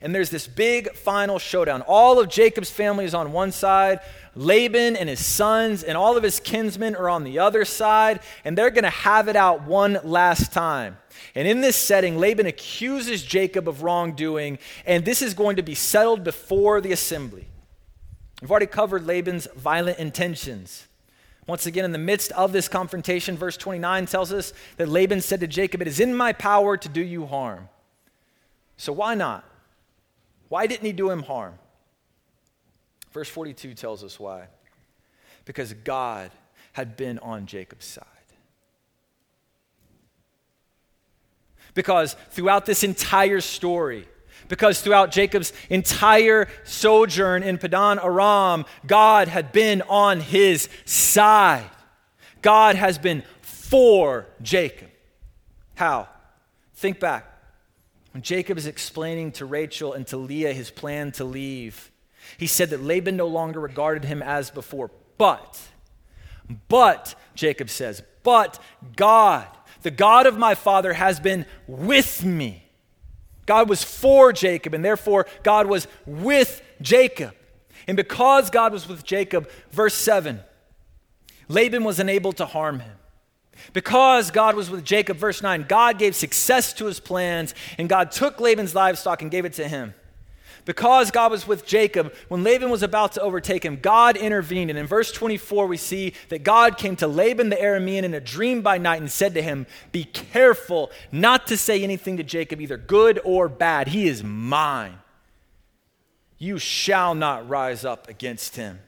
And 0.00 0.14
there's 0.14 0.30
this 0.30 0.46
big 0.46 0.94
final 0.94 1.38
showdown. 1.38 1.82
All 1.82 2.20
of 2.20 2.28
Jacob's 2.28 2.70
family 2.70 3.04
is 3.04 3.14
on 3.14 3.32
one 3.32 3.50
side, 3.50 4.00
Laban 4.36 4.94
and 4.96 5.08
his 5.08 5.24
sons 5.24 5.82
and 5.82 5.98
all 5.98 6.16
of 6.16 6.22
his 6.22 6.38
kinsmen 6.38 6.94
are 6.94 7.08
on 7.08 7.24
the 7.24 7.40
other 7.40 7.64
side, 7.64 8.20
and 8.44 8.56
they're 8.56 8.70
going 8.70 8.84
to 8.84 8.90
have 8.90 9.26
it 9.26 9.34
out 9.34 9.64
one 9.64 9.98
last 10.04 10.52
time. 10.52 10.96
And 11.34 11.48
in 11.48 11.60
this 11.60 11.74
setting, 11.74 12.18
Laban 12.18 12.46
accuses 12.46 13.24
Jacob 13.24 13.68
of 13.68 13.82
wrongdoing, 13.82 14.58
and 14.86 15.04
this 15.04 15.22
is 15.22 15.34
going 15.34 15.56
to 15.56 15.62
be 15.62 15.74
settled 15.74 16.22
before 16.22 16.80
the 16.80 16.92
assembly. 16.92 17.47
We've 18.40 18.50
already 18.50 18.66
covered 18.66 19.06
Laban's 19.06 19.48
violent 19.56 19.98
intentions. 19.98 20.86
Once 21.46 21.66
again, 21.66 21.84
in 21.84 21.92
the 21.92 21.98
midst 21.98 22.30
of 22.32 22.52
this 22.52 22.68
confrontation, 22.68 23.36
verse 23.36 23.56
29 23.56 24.06
tells 24.06 24.32
us 24.32 24.52
that 24.76 24.88
Laban 24.88 25.20
said 25.20 25.40
to 25.40 25.46
Jacob, 25.46 25.80
It 25.80 25.88
is 25.88 25.98
in 25.98 26.14
my 26.14 26.32
power 26.32 26.76
to 26.76 26.88
do 26.88 27.00
you 27.00 27.26
harm. 27.26 27.68
So 28.76 28.92
why 28.92 29.14
not? 29.14 29.44
Why 30.48 30.66
didn't 30.66 30.86
he 30.86 30.92
do 30.92 31.10
him 31.10 31.22
harm? 31.22 31.58
Verse 33.12 33.28
42 33.28 33.74
tells 33.74 34.04
us 34.04 34.20
why. 34.20 34.48
Because 35.44 35.72
God 35.72 36.30
had 36.72 36.96
been 36.96 37.18
on 37.20 37.46
Jacob's 37.46 37.86
side. 37.86 38.04
Because 41.74 42.14
throughout 42.30 42.66
this 42.66 42.84
entire 42.84 43.40
story, 43.40 44.06
because 44.48 44.80
throughout 44.80 45.10
Jacob's 45.10 45.52
entire 45.70 46.48
sojourn 46.64 47.42
in 47.42 47.58
Padan 47.58 47.98
Aram, 47.98 48.64
God 48.86 49.28
had 49.28 49.52
been 49.52 49.82
on 49.82 50.20
his 50.20 50.68
side. 50.84 51.70
God 52.42 52.76
has 52.76 52.98
been 52.98 53.22
for 53.42 54.26
Jacob. 54.42 54.88
How? 55.74 56.08
Think 56.74 56.98
back. 56.98 57.26
When 58.12 58.22
Jacob 58.22 58.58
is 58.58 58.66
explaining 58.66 59.32
to 59.32 59.44
Rachel 59.44 59.92
and 59.92 60.06
to 60.08 60.16
Leah 60.16 60.52
his 60.52 60.70
plan 60.70 61.12
to 61.12 61.24
leave, 61.24 61.90
he 62.36 62.46
said 62.46 62.70
that 62.70 62.82
Laban 62.82 63.16
no 63.16 63.26
longer 63.26 63.60
regarded 63.60 64.04
him 64.04 64.22
as 64.22 64.50
before. 64.50 64.90
But, 65.18 65.60
but, 66.68 67.14
Jacob 67.34 67.70
says, 67.70 68.02
but 68.22 68.58
God, 68.96 69.46
the 69.82 69.90
God 69.90 70.26
of 70.26 70.38
my 70.38 70.54
father, 70.54 70.92
has 70.92 71.20
been 71.20 71.46
with 71.66 72.24
me 72.24 72.67
God 73.48 73.66
was 73.70 73.82
for 73.82 74.30
Jacob, 74.30 74.74
and 74.74 74.84
therefore 74.84 75.26
God 75.42 75.66
was 75.68 75.88
with 76.04 76.60
Jacob. 76.82 77.34
And 77.86 77.96
because 77.96 78.50
God 78.50 78.74
was 78.74 78.86
with 78.86 79.02
Jacob, 79.04 79.48
verse 79.70 79.94
7, 79.94 80.40
Laban 81.48 81.82
was 81.82 81.98
unable 81.98 82.34
to 82.34 82.44
harm 82.44 82.80
him. 82.80 82.92
Because 83.72 84.30
God 84.30 84.54
was 84.54 84.68
with 84.68 84.84
Jacob, 84.84 85.16
verse 85.16 85.42
9, 85.42 85.64
God 85.66 85.98
gave 85.98 86.14
success 86.14 86.74
to 86.74 86.84
his 86.84 87.00
plans, 87.00 87.54
and 87.78 87.88
God 87.88 88.12
took 88.12 88.38
Laban's 88.38 88.74
livestock 88.74 89.22
and 89.22 89.30
gave 89.30 89.46
it 89.46 89.54
to 89.54 89.66
him. 89.66 89.94
Because 90.68 91.10
God 91.10 91.30
was 91.30 91.46
with 91.46 91.64
Jacob, 91.64 92.12
when 92.28 92.44
Laban 92.44 92.68
was 92.68 92.82
about 92.82 93.12
to 93.12 93.22
overtake 93.22 93.64
him, 93.64 93.78
God 93.80 94.18
intervened. 94.18 94.68
And 94.68 94.78
in 94.78 94.86
verse 94.86 95.10
24, 95.10 95.66
we 95.66 95.78
see 95.78 96.12
that 96.28 96.42
God 96.42 96.76
came 96.76 96.94
to 96.96 97.06
Laban 97.06 97.48
the 97.48 97.56
Aramean 97.56 98.02
in 98.02 98.12
a 98.12 98.20
dream 98.20 98.60
by 98.60 98.76
night 98.76 99.00
and 99.00 99.10
said 99.10 99.32
to 99.32 99.40
him, 99.40 99.66
Be 99.92 100.04
careful 100.04 100.90
not 101.10 101.46
to 101.46 101.56
say 101.56 101.82
anything 101.82 102.18
to 102.18 102.22
Jacob, 102.22 102.60
either 102.60 102.76
good 102.76 103.18
or 103.24 103.48
bad. 103.48 103.88
He 103.88 104.08
is 104.08 104.22
mine. 104.22 104.98
You 106.36 106.58
shall 106.58 107.14
not 107.14 107.48
rise 107.48 107.86
up 107.86 108.06
against 108.10 108.56
him. 108.56 108.78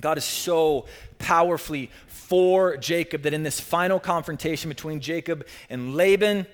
God 0.00 0.16
is 0.16 0.24
so 0.24 0.86
powerfully 1.18 1.90
for 2.06 2.78
Jacob 2.78 3.20
that 3.24 3.34
in 3.34 3.42
this 3.42 3.60
final 3.60 4.00
confrontation 4.00 4.70
between 4.70 5.00
Jacob 5.00 5.46
and 5.68 5.94
Laban, 5.94 6.46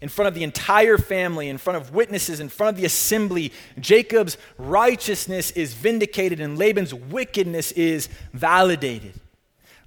in 0.00 0.08
front 0.08 0.28
of 0.28 0.34
the 0.34 0.44
entire 0.44 0.98
family, 0.98 1.48
in 1.48 1.58
front 1.58 1.76
of 1.76 1.92
witnesses, 1.92 2.40
in 2.40 2.48
front 2.48 2.74
of 2.74 2.80
the 2.80 2.86
assembly, 2.86 3.52
Jacob's 3.78 4.36
righteousness 4.56 5.50
is 5.52 5.74
vindicated 5.74 6.40
and 6.40 6.58
Laban's 6.58 6.94
wickedness 6.94 7.72
is 7.72 8.08
validated. 8.32 9.14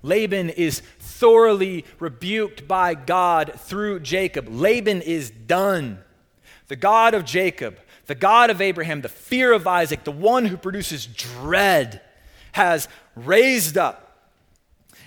Laban 0.03 0.49
is 0.49 0.81
thoroughly 0.99 1.85
rebuked 1.99 2.67
by 2.67 2.93
God 2.93 3.53
through 3.57 3.99
Jacob. 3.99 4.47
Laban 4.49 5.01
is 5.01 5.29
done. 5.29 5.99
The 6.67 6.75
God 6.75 7.13
of 7.13 7.23
Jacob, 7.23 7.77
the 8.07 8.15
God 8.15 8.49
of 8.49 8.61
Abraham, 8.61 9.01
the 9.01 9.09
fear 9.09 9.53
of 9.53 9.67
Isaac, 9.67 10.03
the 10.03 10.11
one 10.11 10.45
who 10.45 10.57
produces 10.57 11.05
dread, 11.05 12.01
has 12.53 12.87
raised 13.15 13.77
up 13.77 14.11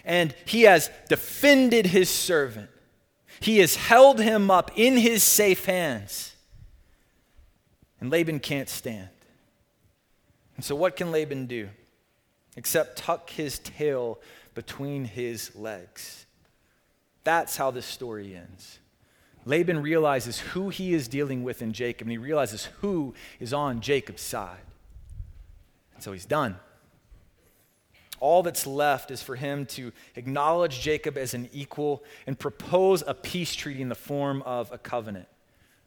and 0.05 0.35
he 0.45 0.63
has 0.63 0.91
defended 1.09 1.87
his 1.87 2.11
servant. 2.11 2.69
He 3.41 3.59
has 3.59 3.77
held 3.77 4.21
him 4.21 4.51
up 4.51 4.71
in 4.77 4.97
his 4.97 5.23
safe 5.23 5.65
hands. 5.65 6.35
And 8.01 8.11
Laban 8.11 8.41
can't 8.41 8.69
stand. 8.69 9.09
And 10.57 10.65
so, 10.65 10.75
what 10.75 10.97
can 10.97 11.11
Laban 11.11 11.47
do 11.47 11.69
except 12.57 12.99
tuck 12.99 13.31
his 13.31 13.59
tail 13.59 14.19
between 14.55 15.05
his 15.05 15.55
legs? 15.57 16.27
That's 17.25 17.57
how 17.57 17.71
this 17.71 17.87
story 17.87 18.37
ends. 18.37 18.79
Laban 19.47 19.83
realizes 19.83 20.39
who 20.39 20.69
he 20.69 20.95
is 20.95 21.09
dealing 21.09 21.43
with 21.43 21.61
in 21.61 21.73
Jacob, 21.73 22.07
and 22.07 22.13
he 22.13 22.19
realizes 22.19 22.67
who 22.81 23.15
is 23.41 23.53
on 23.53 23.81
Jacob's 23.81 24.23
side. 24.23 24.59
And 25.95 26.03
so 26.03 26.13
he's 26.13 26.25
done 26.25 26.57
all 28.25 28.43
that's 28.43 28.67
left 28.67 29.11
is 29.11 29.23
for 29.23 29.37
him 29.37 29.67
to 29.67 29.93
acknowledge 30.17 30.81
Jacob 30.81 31.19
as 31.19 31.35
an 31.35 31.47
equal 31.53 32.03
and 32.27 32.39
propose 32.39 33.05
a 33.07 33.13
peace 33.13 33.55
treaty 33.55 33.83
in 33.83 33.91
the 33.91 33.95
form 33.95 34.41
of 34.47 34.73
a 34.73 34.79
covenant, 34.79 35.29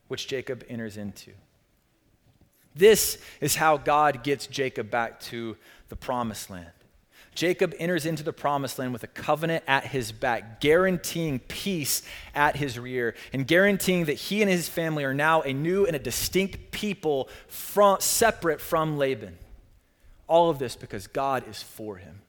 which 0.07 0.27
Jacob 0.27 0.63
enters 0.69 0.97
into. 0.97 1.31
This 2.75 3.17
is 3.41 3.55
how 3.55 3.77
God 3.77 4.23
gets 4.23 4.45
Jacob 4.45 4.91
back 4.91 5.19
to 5.21 5.57
the 5.89 5.95
promised 5.95 6.51
land. 6.51 6.69
Jacob 7.33 7.73
enters 7.79 8.05
into 8.05 8.21
the 8.21 8.33
promised 8.33 8.77
land 8.77 8.93
with 8.93 9.01
a 9.01 9.07
covenant 9.07 9.63
at 9.67 9.85
his 9.85 10.11
back, 10.11 10.61
guaranteeing 10.61 11.39
peace 11.39 12.03
at 12.35 12.55
his 12.55 12.77
rear, 12.77 13.15
and 13.33 13.47
guaranteeing 13.47 14.05
that 14.05 14.13
he 14.13 14.43
and 14.43 14.51
his 14.51 14.69
family 14.69 15.03
are 15.03 15.13
now 15.13 15.41
a 15.41 15.53
new 15.53 15.87
and 15.87 15.95
a 15.95 15.99
distinct 15.99 16.69
people 16.69 17.29
from, 17.47 17.99
separate 17.99 18.61
from 18.61 18.95
Laban. 18.99 19.39
All 20.27 20.51
of 20.51 20.59
this 20.59 20.75
because 20.75 21.07
God 21.07 21.47
is 21.47 21.63
for 21.63 21.97
him. 21.97 22.21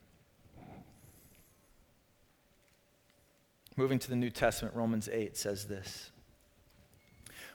Moving 3.79 3.99
to 3.99 4.09
the 4.09 4.17
New 4.17 4.29
Testament, 4.29 4.75
Romans 4.75 5.07
8 5.09 5.37
says 5.37 5.63
this 5.67 6.11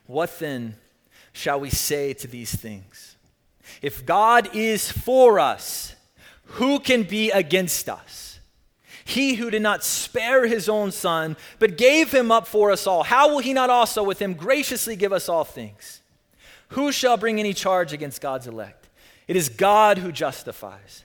What 0.07 0.39
then 0.39 0.77
shall 1.35 1.61
we 1.61 1.69
say 1.69 2.15
to 2.15 2.27
these 2.27 2.55
things? 2.55 3.17
If 3.83 4.07
God 4.07 4.49
is 4.57 4.91
for 4.91 5.39
us, 5.39 5.95
who 6.45 6.81
can 6.81 7.03
be 7.03 7.31
against 7.31 7.91
us? 7.91 8.41
He 9.05 9.35
who 9.35 9.51
did 9.51 9.61
not 9.61 9.85
spare 9.85 10.47
his 10.47 10.67
own 10.67 10.93
son, 10.93 11.37
but 11.59 11.77
gave 11.77 12.11
him 12.11 12.33
up 12.33 12.47
for 12.47 12.71
us 12.71 12.87
all, 12.87 13.03
how 13.03 13.29
will 13.29 13.41
he 13.41 13.53
not 13.53 13.69
also 13.69 14.03
with 14.03 14.19
him 14.19 14.33
graciously 14.33 14.97
give 14.97 15.13
us 15.13 15.29
all 15.29 15.45
things? 15.45 16.01
Who 16.69 16.91
shall 16.91 17.19
bring 17.19 17.39
any 17.39 17.53
charge 17.53 17.93
against 17.93 18.23
God's 18.23 18.47
elect? 18.47 18.89
It 19.29 19.37
is 19.37 19.51
God 19.51 19.99
who 19.99 20.11
justifies. 20.11 21.05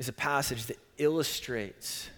is 0.00 0.08
a 0.08 0.12
passage 0.14 0.64
that 0.64 0.78
illustrates, 0.96 2.08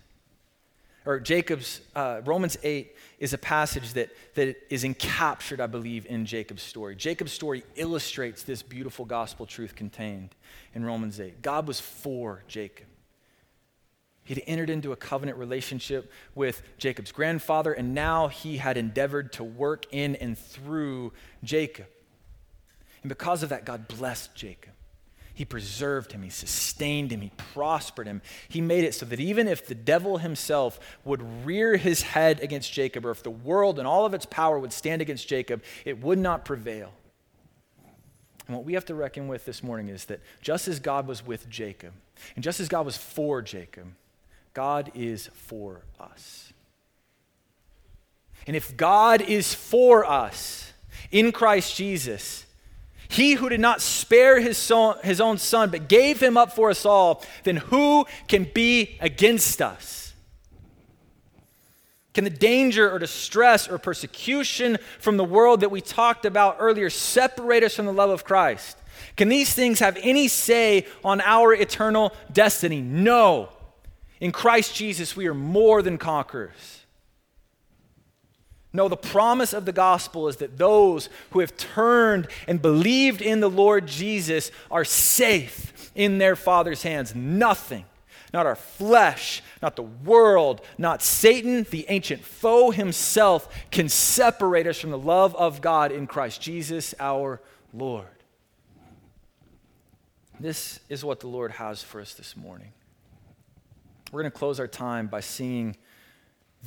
or 1.05 1.18
Jacob's, 1.18 1.80
uh, 1.97 2.20
Romans 2.24 2.57
8 2.62 2.95
is 3.18 3.33
a 3.33 3.39
passage 3.39 3.95
that, 3.95 4.11
that 4.37 4.57
is 4.70 4.85
encaptured, 4.85 5.59
I 5.59 5.66
believe, 5.66 6.07
in 6.07 6.24
Jacob's 6.24 6.62
story. 6.62 6.95
Jacob's 6.95 7.33
story 7.33 7.64
illustrates 7.74 8.45
this 8.45 8.62
beautiful 8.62 9.05
gospel 9.05 9.47
truth 9.47 9.74
contained 9.74 10.30
in 10.74 10.85
Romans 10.85 11.18
8. 11.18 11.43
God 11.43 11.66
was 11.66 11.80
for 11.80 12.45
Jacob. 12.47 12.87
He'd 14.22 14.45
entered 14.47 14.70
into 14.70 14.93
a 14.93 14.97
covenant 14.97 15.37
relationship 15.37 16.12
with 16.37 16.62
Jacob's 16.78 17.11
grandfather, 17.11 17.72
and 17.72 17.95
now 17.95 18.28
he 18.28 18.59
had 18.59 18.76
endeavored 18.76 19.33
to 19.33 19.43
work 19.43 19.87
in 19.91 20.14
and 20.14 20.39
through 20.39 21.12
Jacob. 21.43 21.87
And 23.03 23.09
because 23.09 23.43
of 23.43 23.49
that, 23.49 23.64
God 23.64 23.89
blessed 23.89 24.37
Jacob. 24.37 24.72
He 25.35 25.45
preserved 25.45 26.12
him, 26.12 26.22
he 26.22 26.30
sustained 26.30 27.11
him, 27.11 27.22
he 27.22 27.33
prospered 27.55 28.07
him. 28.07 28.20
He 28.49 28.61
made 28.61 28.85
it 28.85 28.95
so 28.95 29.07
that 29.07 29.20
even 29.20 29.49
if 29.49 29.66
the 29.66 29.74
devil 29.74 30.18
himself 30.18 30.78
would 31.05 31.47
rear 31.47 31.76
his 31.76 32.03
head 32.03 32.41
against 32.41 32.72
Jacob, 32.72 33.07
or 33.07 33.11
if 33.11 33.22
the 33.22 33.30
world 33.30 33.78
and 33.78 33.89
all 33.89 34.05
of 34.05 34.12
its 34.12 34.26
power 34.26 34.59
would 34.59 34.72
stand 34.72 35.01
against 35.01 35.26
Jacob, 35.26 35.62
it 35.85 36.03
would 36.03 36.18
not 36.18 36.45
prevail. 36.45 36.93
And 38.47 38.57
what 38.57 38.66
we 38.66 38.74
have 38.74 38.85
to 38.87 38.95
reckon 38.95 39.28
with 39.28 39.45
this 39.45 39.62
morning 39.62 39.89
is 39.89 40.05
that 40.07 40.20
just 40.43 40.68
as 40.68 40.80
God 40.80 41.07
was 41.07 41.24
with 41.24 41.49
Jacob, 41.49 41.93
and 42.35 42.45
just 42.45 42.61
as 42.61 42.68
God 42.68 42.85
was 42.85 42.97
for 42.97 43.41
Jacob, 43.41 43.87
God 44.53 44.91
is 44.95 45.28
for 45.28 45.83
us. 45.99 46.53
And 48.47 48.57
if 48.57 48.76
God 48.76 49.22
is 49.22 49.55
for 49.55 50.05
us 50.05 50.72
in 51.11 51.33
Christ 51.33 51.76
Jesus, 51.76 52.45
he 53.13 53.35
who 53.35 53.49
did 53.49 53.61
not 53.61 53.81
spare 53.81 54.41
his, 54.41 54.57
son, 54.57 54.97
his 55.05 55.21
own 55.21 55.39
son, 55.39 55.71
but 55.71 55.89
gave 55.89 56.23
him 56.23 56.37
up 56.37 56.55
for 56.55 56.71
us 56.71 56.87
all, 56.87 57.25
then 57.45 57.57
who 57.57 58.07
can 58.27 58.45
be 58.45 58.97
against 59.01 59.61
us? 59.61 60.15
Can 62.15 62.25
the 62.25 62.31
danger 62.31 62.91
or 62.91 62.99
distress 62.99 63.69
or 63.69 63.79
persecution 63.79 64.79
from 64.99 65.17
the 65.17 65.25
world 65.25 65.61
that 65.61 65.71
we 65.71 65.81
talked 65.81 66.25
about 66.25 66.57
earlier 66.59 66.91
separate 66.91 67.63
us 67.63 67.77
from 67.77 67.87
the 67.87 67.93
love 67.93 68.11
of 68.11 68.25
Christ? 68.25 68.77
Can 69.17 69.29
these 69.29 69.53
things 69.53 69.79
have 69.81 69.99
any 70.03 70.29
say 70.29 70.87
on 71.05 71.21
our 71.23 71.55
eternal 71.55 72.13
destiny? 72.33 72.81
No. 72.81 73.49
In 74.21 74.31
Christ 74.31 74.75
Jesus, 74.75 75.17
we 75.17 75.27
are 75.27 75.35
more 75.35 75.83
than 75.83 75.99
conquerors. 75.99 76.82
No, 78.73 78.89
the 78.89 78.97
promise 78.97 79.53
of 79.53 79.66
the 79.66 79.73
gospel 79.73 80.29
is 80.29 80.37
that 80.37 80.57
those 80.57 81.11
who 81.31 81.41
have 81.41 81.57
turned 81.57 82.29
and 82.49 82.62
believed 82.62 83.20
in 83.20 83.41
the 83.41 83.51
Lord 83.51 83.87
Jesus 83.87 84.51
are 84.70 84.85
safe 84.85 85.91
in 85.95 86.18
their 86.18 86.35
Father's 86.37 86.83
hands. 86.83 87.14
Nothing, 87.14 87.85
not 88.33 88.47
our 88.47 88.57
flesh, 88.57 89.43
not 89.61 89.77
the 89.77 89.83
world, 89.83 90.62
not 90.79 91.03
Satan, 91.03 91.66
the 91.70 91.85
ancient 91.91 92.25
foe 92.25 92.70
himself, 92.70 93.47
can 93.70 93.91
separate 93.91 94.66
us 94.66 94.81
from 94.81 94.91
the 94.91 94.99
love 94.99 95.37
of 95.37 95.61
God 95.61 95.93
in 95.93 96.07
Christ 96.07 96.41
Jesus 96.41 96.95
our 96.99 97.43
Lord. 97.75 98.07
This 100.41 100.81
is 100.89 101.05
what 101.05 101.20
the 101.20 101.29
Lord 101.29 101.53
has 101.53 101.83
for 101.83 102.01
us 102.01 102.14
this 102.14 102.37
morning. 102.39 102.73
We're 104.11 104.23
going 104.23 104.33
to 104.33 104.39
close 104.39 104.59
our 104.59 104.66
time 104.66 105.09
by 105.09 105.20
singing 105.20 105.77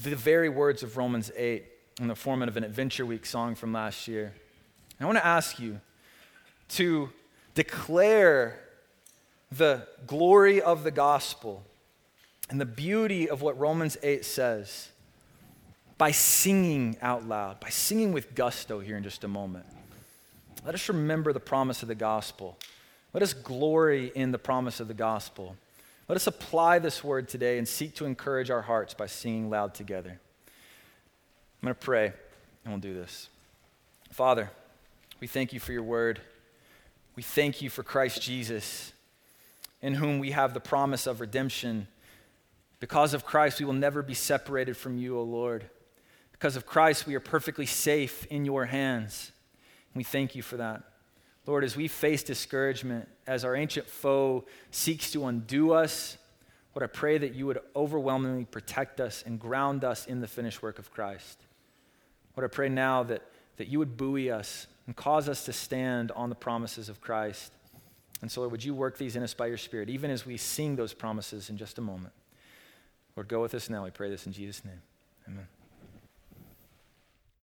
the 0.03 0.15
very 0.15 0.49
words 0.49 0.83
of 0.83 0.97
Romans 0.97 1.31
8 1.35 1.65
in 1.99 2.07
the 2.07 2.15
form 2.15 2.41
of 2.41 2.57
an 2.57 2.63
Adventure 2.63 3.05
Week 3.05 3.25
song 3.25 3.55
from 3.55 3.71
last 3.71 4.07
year. 4.07 4.33
I 4.99 5.05
want 5.05 5.17
to 5.17 5.25
ask 5.25 5.59
you 5.59 5.79
to 6.69 7.09
declare 7.53 8.59
the 9.49 9.87
glory 10.05 10.61
of 10.61 10.83
the 10.83 10.91
gospel 10.91 11.63
and 12.49 12.59
the 12.59 12.65
beauty 12.65 13.29
of 13.29 13.41
what 13.41 13.57
Romans 13.57 13.97
8 14.03 14.25
says 14.25 14.89
by 15.97 16.11
singing 16.11 16.97
out 17.01 17.25
loud, 17.25 17.61
by 17.61 17.69
singing 17.69 18.11
with 18.11 18.35
gusto 18.35 18.81
here 18.81 18.97
in 18.97 19.03
just 19.03 19.23
a 19.23 19.29
moment. 19.29 19.65
Let 20.65 20.75
us 20.75 20.89
remember 20.89 21.31
the 21.31 21.39
promise 21.39 21.81
of 21.81 21.87
the 21.87 21.95
gospel. 21.95 22.57
Let 23.13 23.23
us 23.23 23.33
glory 23.33 24.11
in 24.13 24.31
the 24.31 24.37
promise 24.37 24.81
of 24.81 24.89
the 24.89 24.93
gospel. 24.93 25.55
Let 26.09 26.17
us 26.17 26.27
apply 26.27 26.79
this 26.79 27.05
word 27.05 27.29
today 27.29 27.57
and 27.57 27.65
seek 27.65 27.95
to 27.95 28.05
encourage 28.05 28.49
our 28.49 28.63
hearts 28.63 28.93
by 28.93 29.07
singing 29.07 29.49
loud 29.49 29.73
together. 29.73 30.19
I'm 31.65 31.69
going 31.69 31.79
to 31.79 31.83
pray, 31.83 32.13
and 32.63 32.73
we'll 32.73 32.77
do 32.77 32.93
this. 32.93 33.27
Father, 34.11 34.51
we 35.19 35.25
thank 35.25 35.51
you 35.51 35.59
for 35.59 35.71
your 35.71 35.81
word. 35.81 36.21
We 37.15 37.23
thank 37.23 37.59
you 37.59 37.71
for 37.71 37.81
Christ 37.81 38.21
Jesus, 38.21 38.93
in 39.81 39.95
whom 39.95 40.19
we 40.19 40.29
have 40.29 40.53
the 40.53 40.59
promise 40.59 41.07
of 41.07 41.21
redemption. 41.21 41.87
Because 42.79 43.15
of 43.15 43.25
Christ, 43.25 43.59
we 43.59 43.65
will 43.65 43.73
never 43.73 44.03
be 44.03 44.13
separated 44.13 44.77
from 44.77 44.99
you, 44.99 45.17
O 45.17 45.23
Lord. 45.23 45.67
Because 46.31 46.55
of 46.55 46.67
Christ, 46.67 47.07
we 47.07 47.15
are 47.15 47.19
perfectly 47.19 47.65
safe 47.65 48.27
in 48.27 48.45
your 48.45 48.65
hands. 48.65 49.31
We 49.95 50.03
thank 50.03 50.35
you 50.35 50.43
for 50.43 50.57
that. 50.57 50.83
Lord, 51.47 51.63
as 51.63 51.75
we 51.75 51.87
face 51.87 52.21
discouragement, 52.21 53.09
as 53.25 53.43
our 53.43 53.55
ancient 53.55 53.87
foe 53.87 54.45
seeks 54.69 55.09
to 55.13 55.25
undo 55.25 55.73
us, 55.73 56.19
Lord, 56.75 56.87
I 56.87 56.93
pray 56.93 57.17
that 57.17 57.33
you 57.33 57.47
would 57.47 57.57
overwhelmingly 57.75 58.45
protect 58.45 58.99
us 58.99 59.23
and 59.25 59.39
ground 59.39 59.83
us 59.83 60.05
in 60.05 60.21
the 60.21 60.27
finished 60.27 60.61
work 60.61 60.77
of 60.77 60.91
Christ. 60.91 61.41
Lord, 62.35 62.49
I 62.49 62.53
pray 62.53 62.69
now 62.69 63.03
that, 63.03 63.21
that 63.57 63.67
you 63.67 63.79
would 63.79 63.97
buoy 63.97 64.29
us 64.29 64.67
and 64.87 64.95
cause 64.95 65.29
us 65.29 65.45
to 65.45 65.53
stand 65.53 66.11
on 66.11 66.29
the 66.29 66.35
promises 66.35 66.89
of 66.89 67.01
Christ. 67.01 67.51
And 68.21 68.31
so, 68.31 68.41
Lord, 68.41 68.51
would 68.51 68.63
you 68.63 68.73
work 68.73 68.97
these 68.97 69.15
in 69.15 69.23
us 69.23 69.33
by 69.33 69.47
your 69.47 69.57
Spirit, 69.57 69.89
even 69.89 70.11
as 70.11 70.25
we 70.25 70.37
sing 70.37 70.75
those 70.75 70.93
promises 70.93 71.49
in 71.49 71.57
just 71.57 71.77
a 71.77 71.81
moment? 71.81 72.13
Lord, 73.15 73.27
go 73.27 73.41
with 73.41 73.53
us 73.53 73.69
now. 73.69 73.83
We 73.83 73.91
pray 73.91 74.09
this 74.09 74.25
in 74.25 74.33
Jesus' 74.33 74.63
name. 74.65 74.81
Amen. 75.27 75.47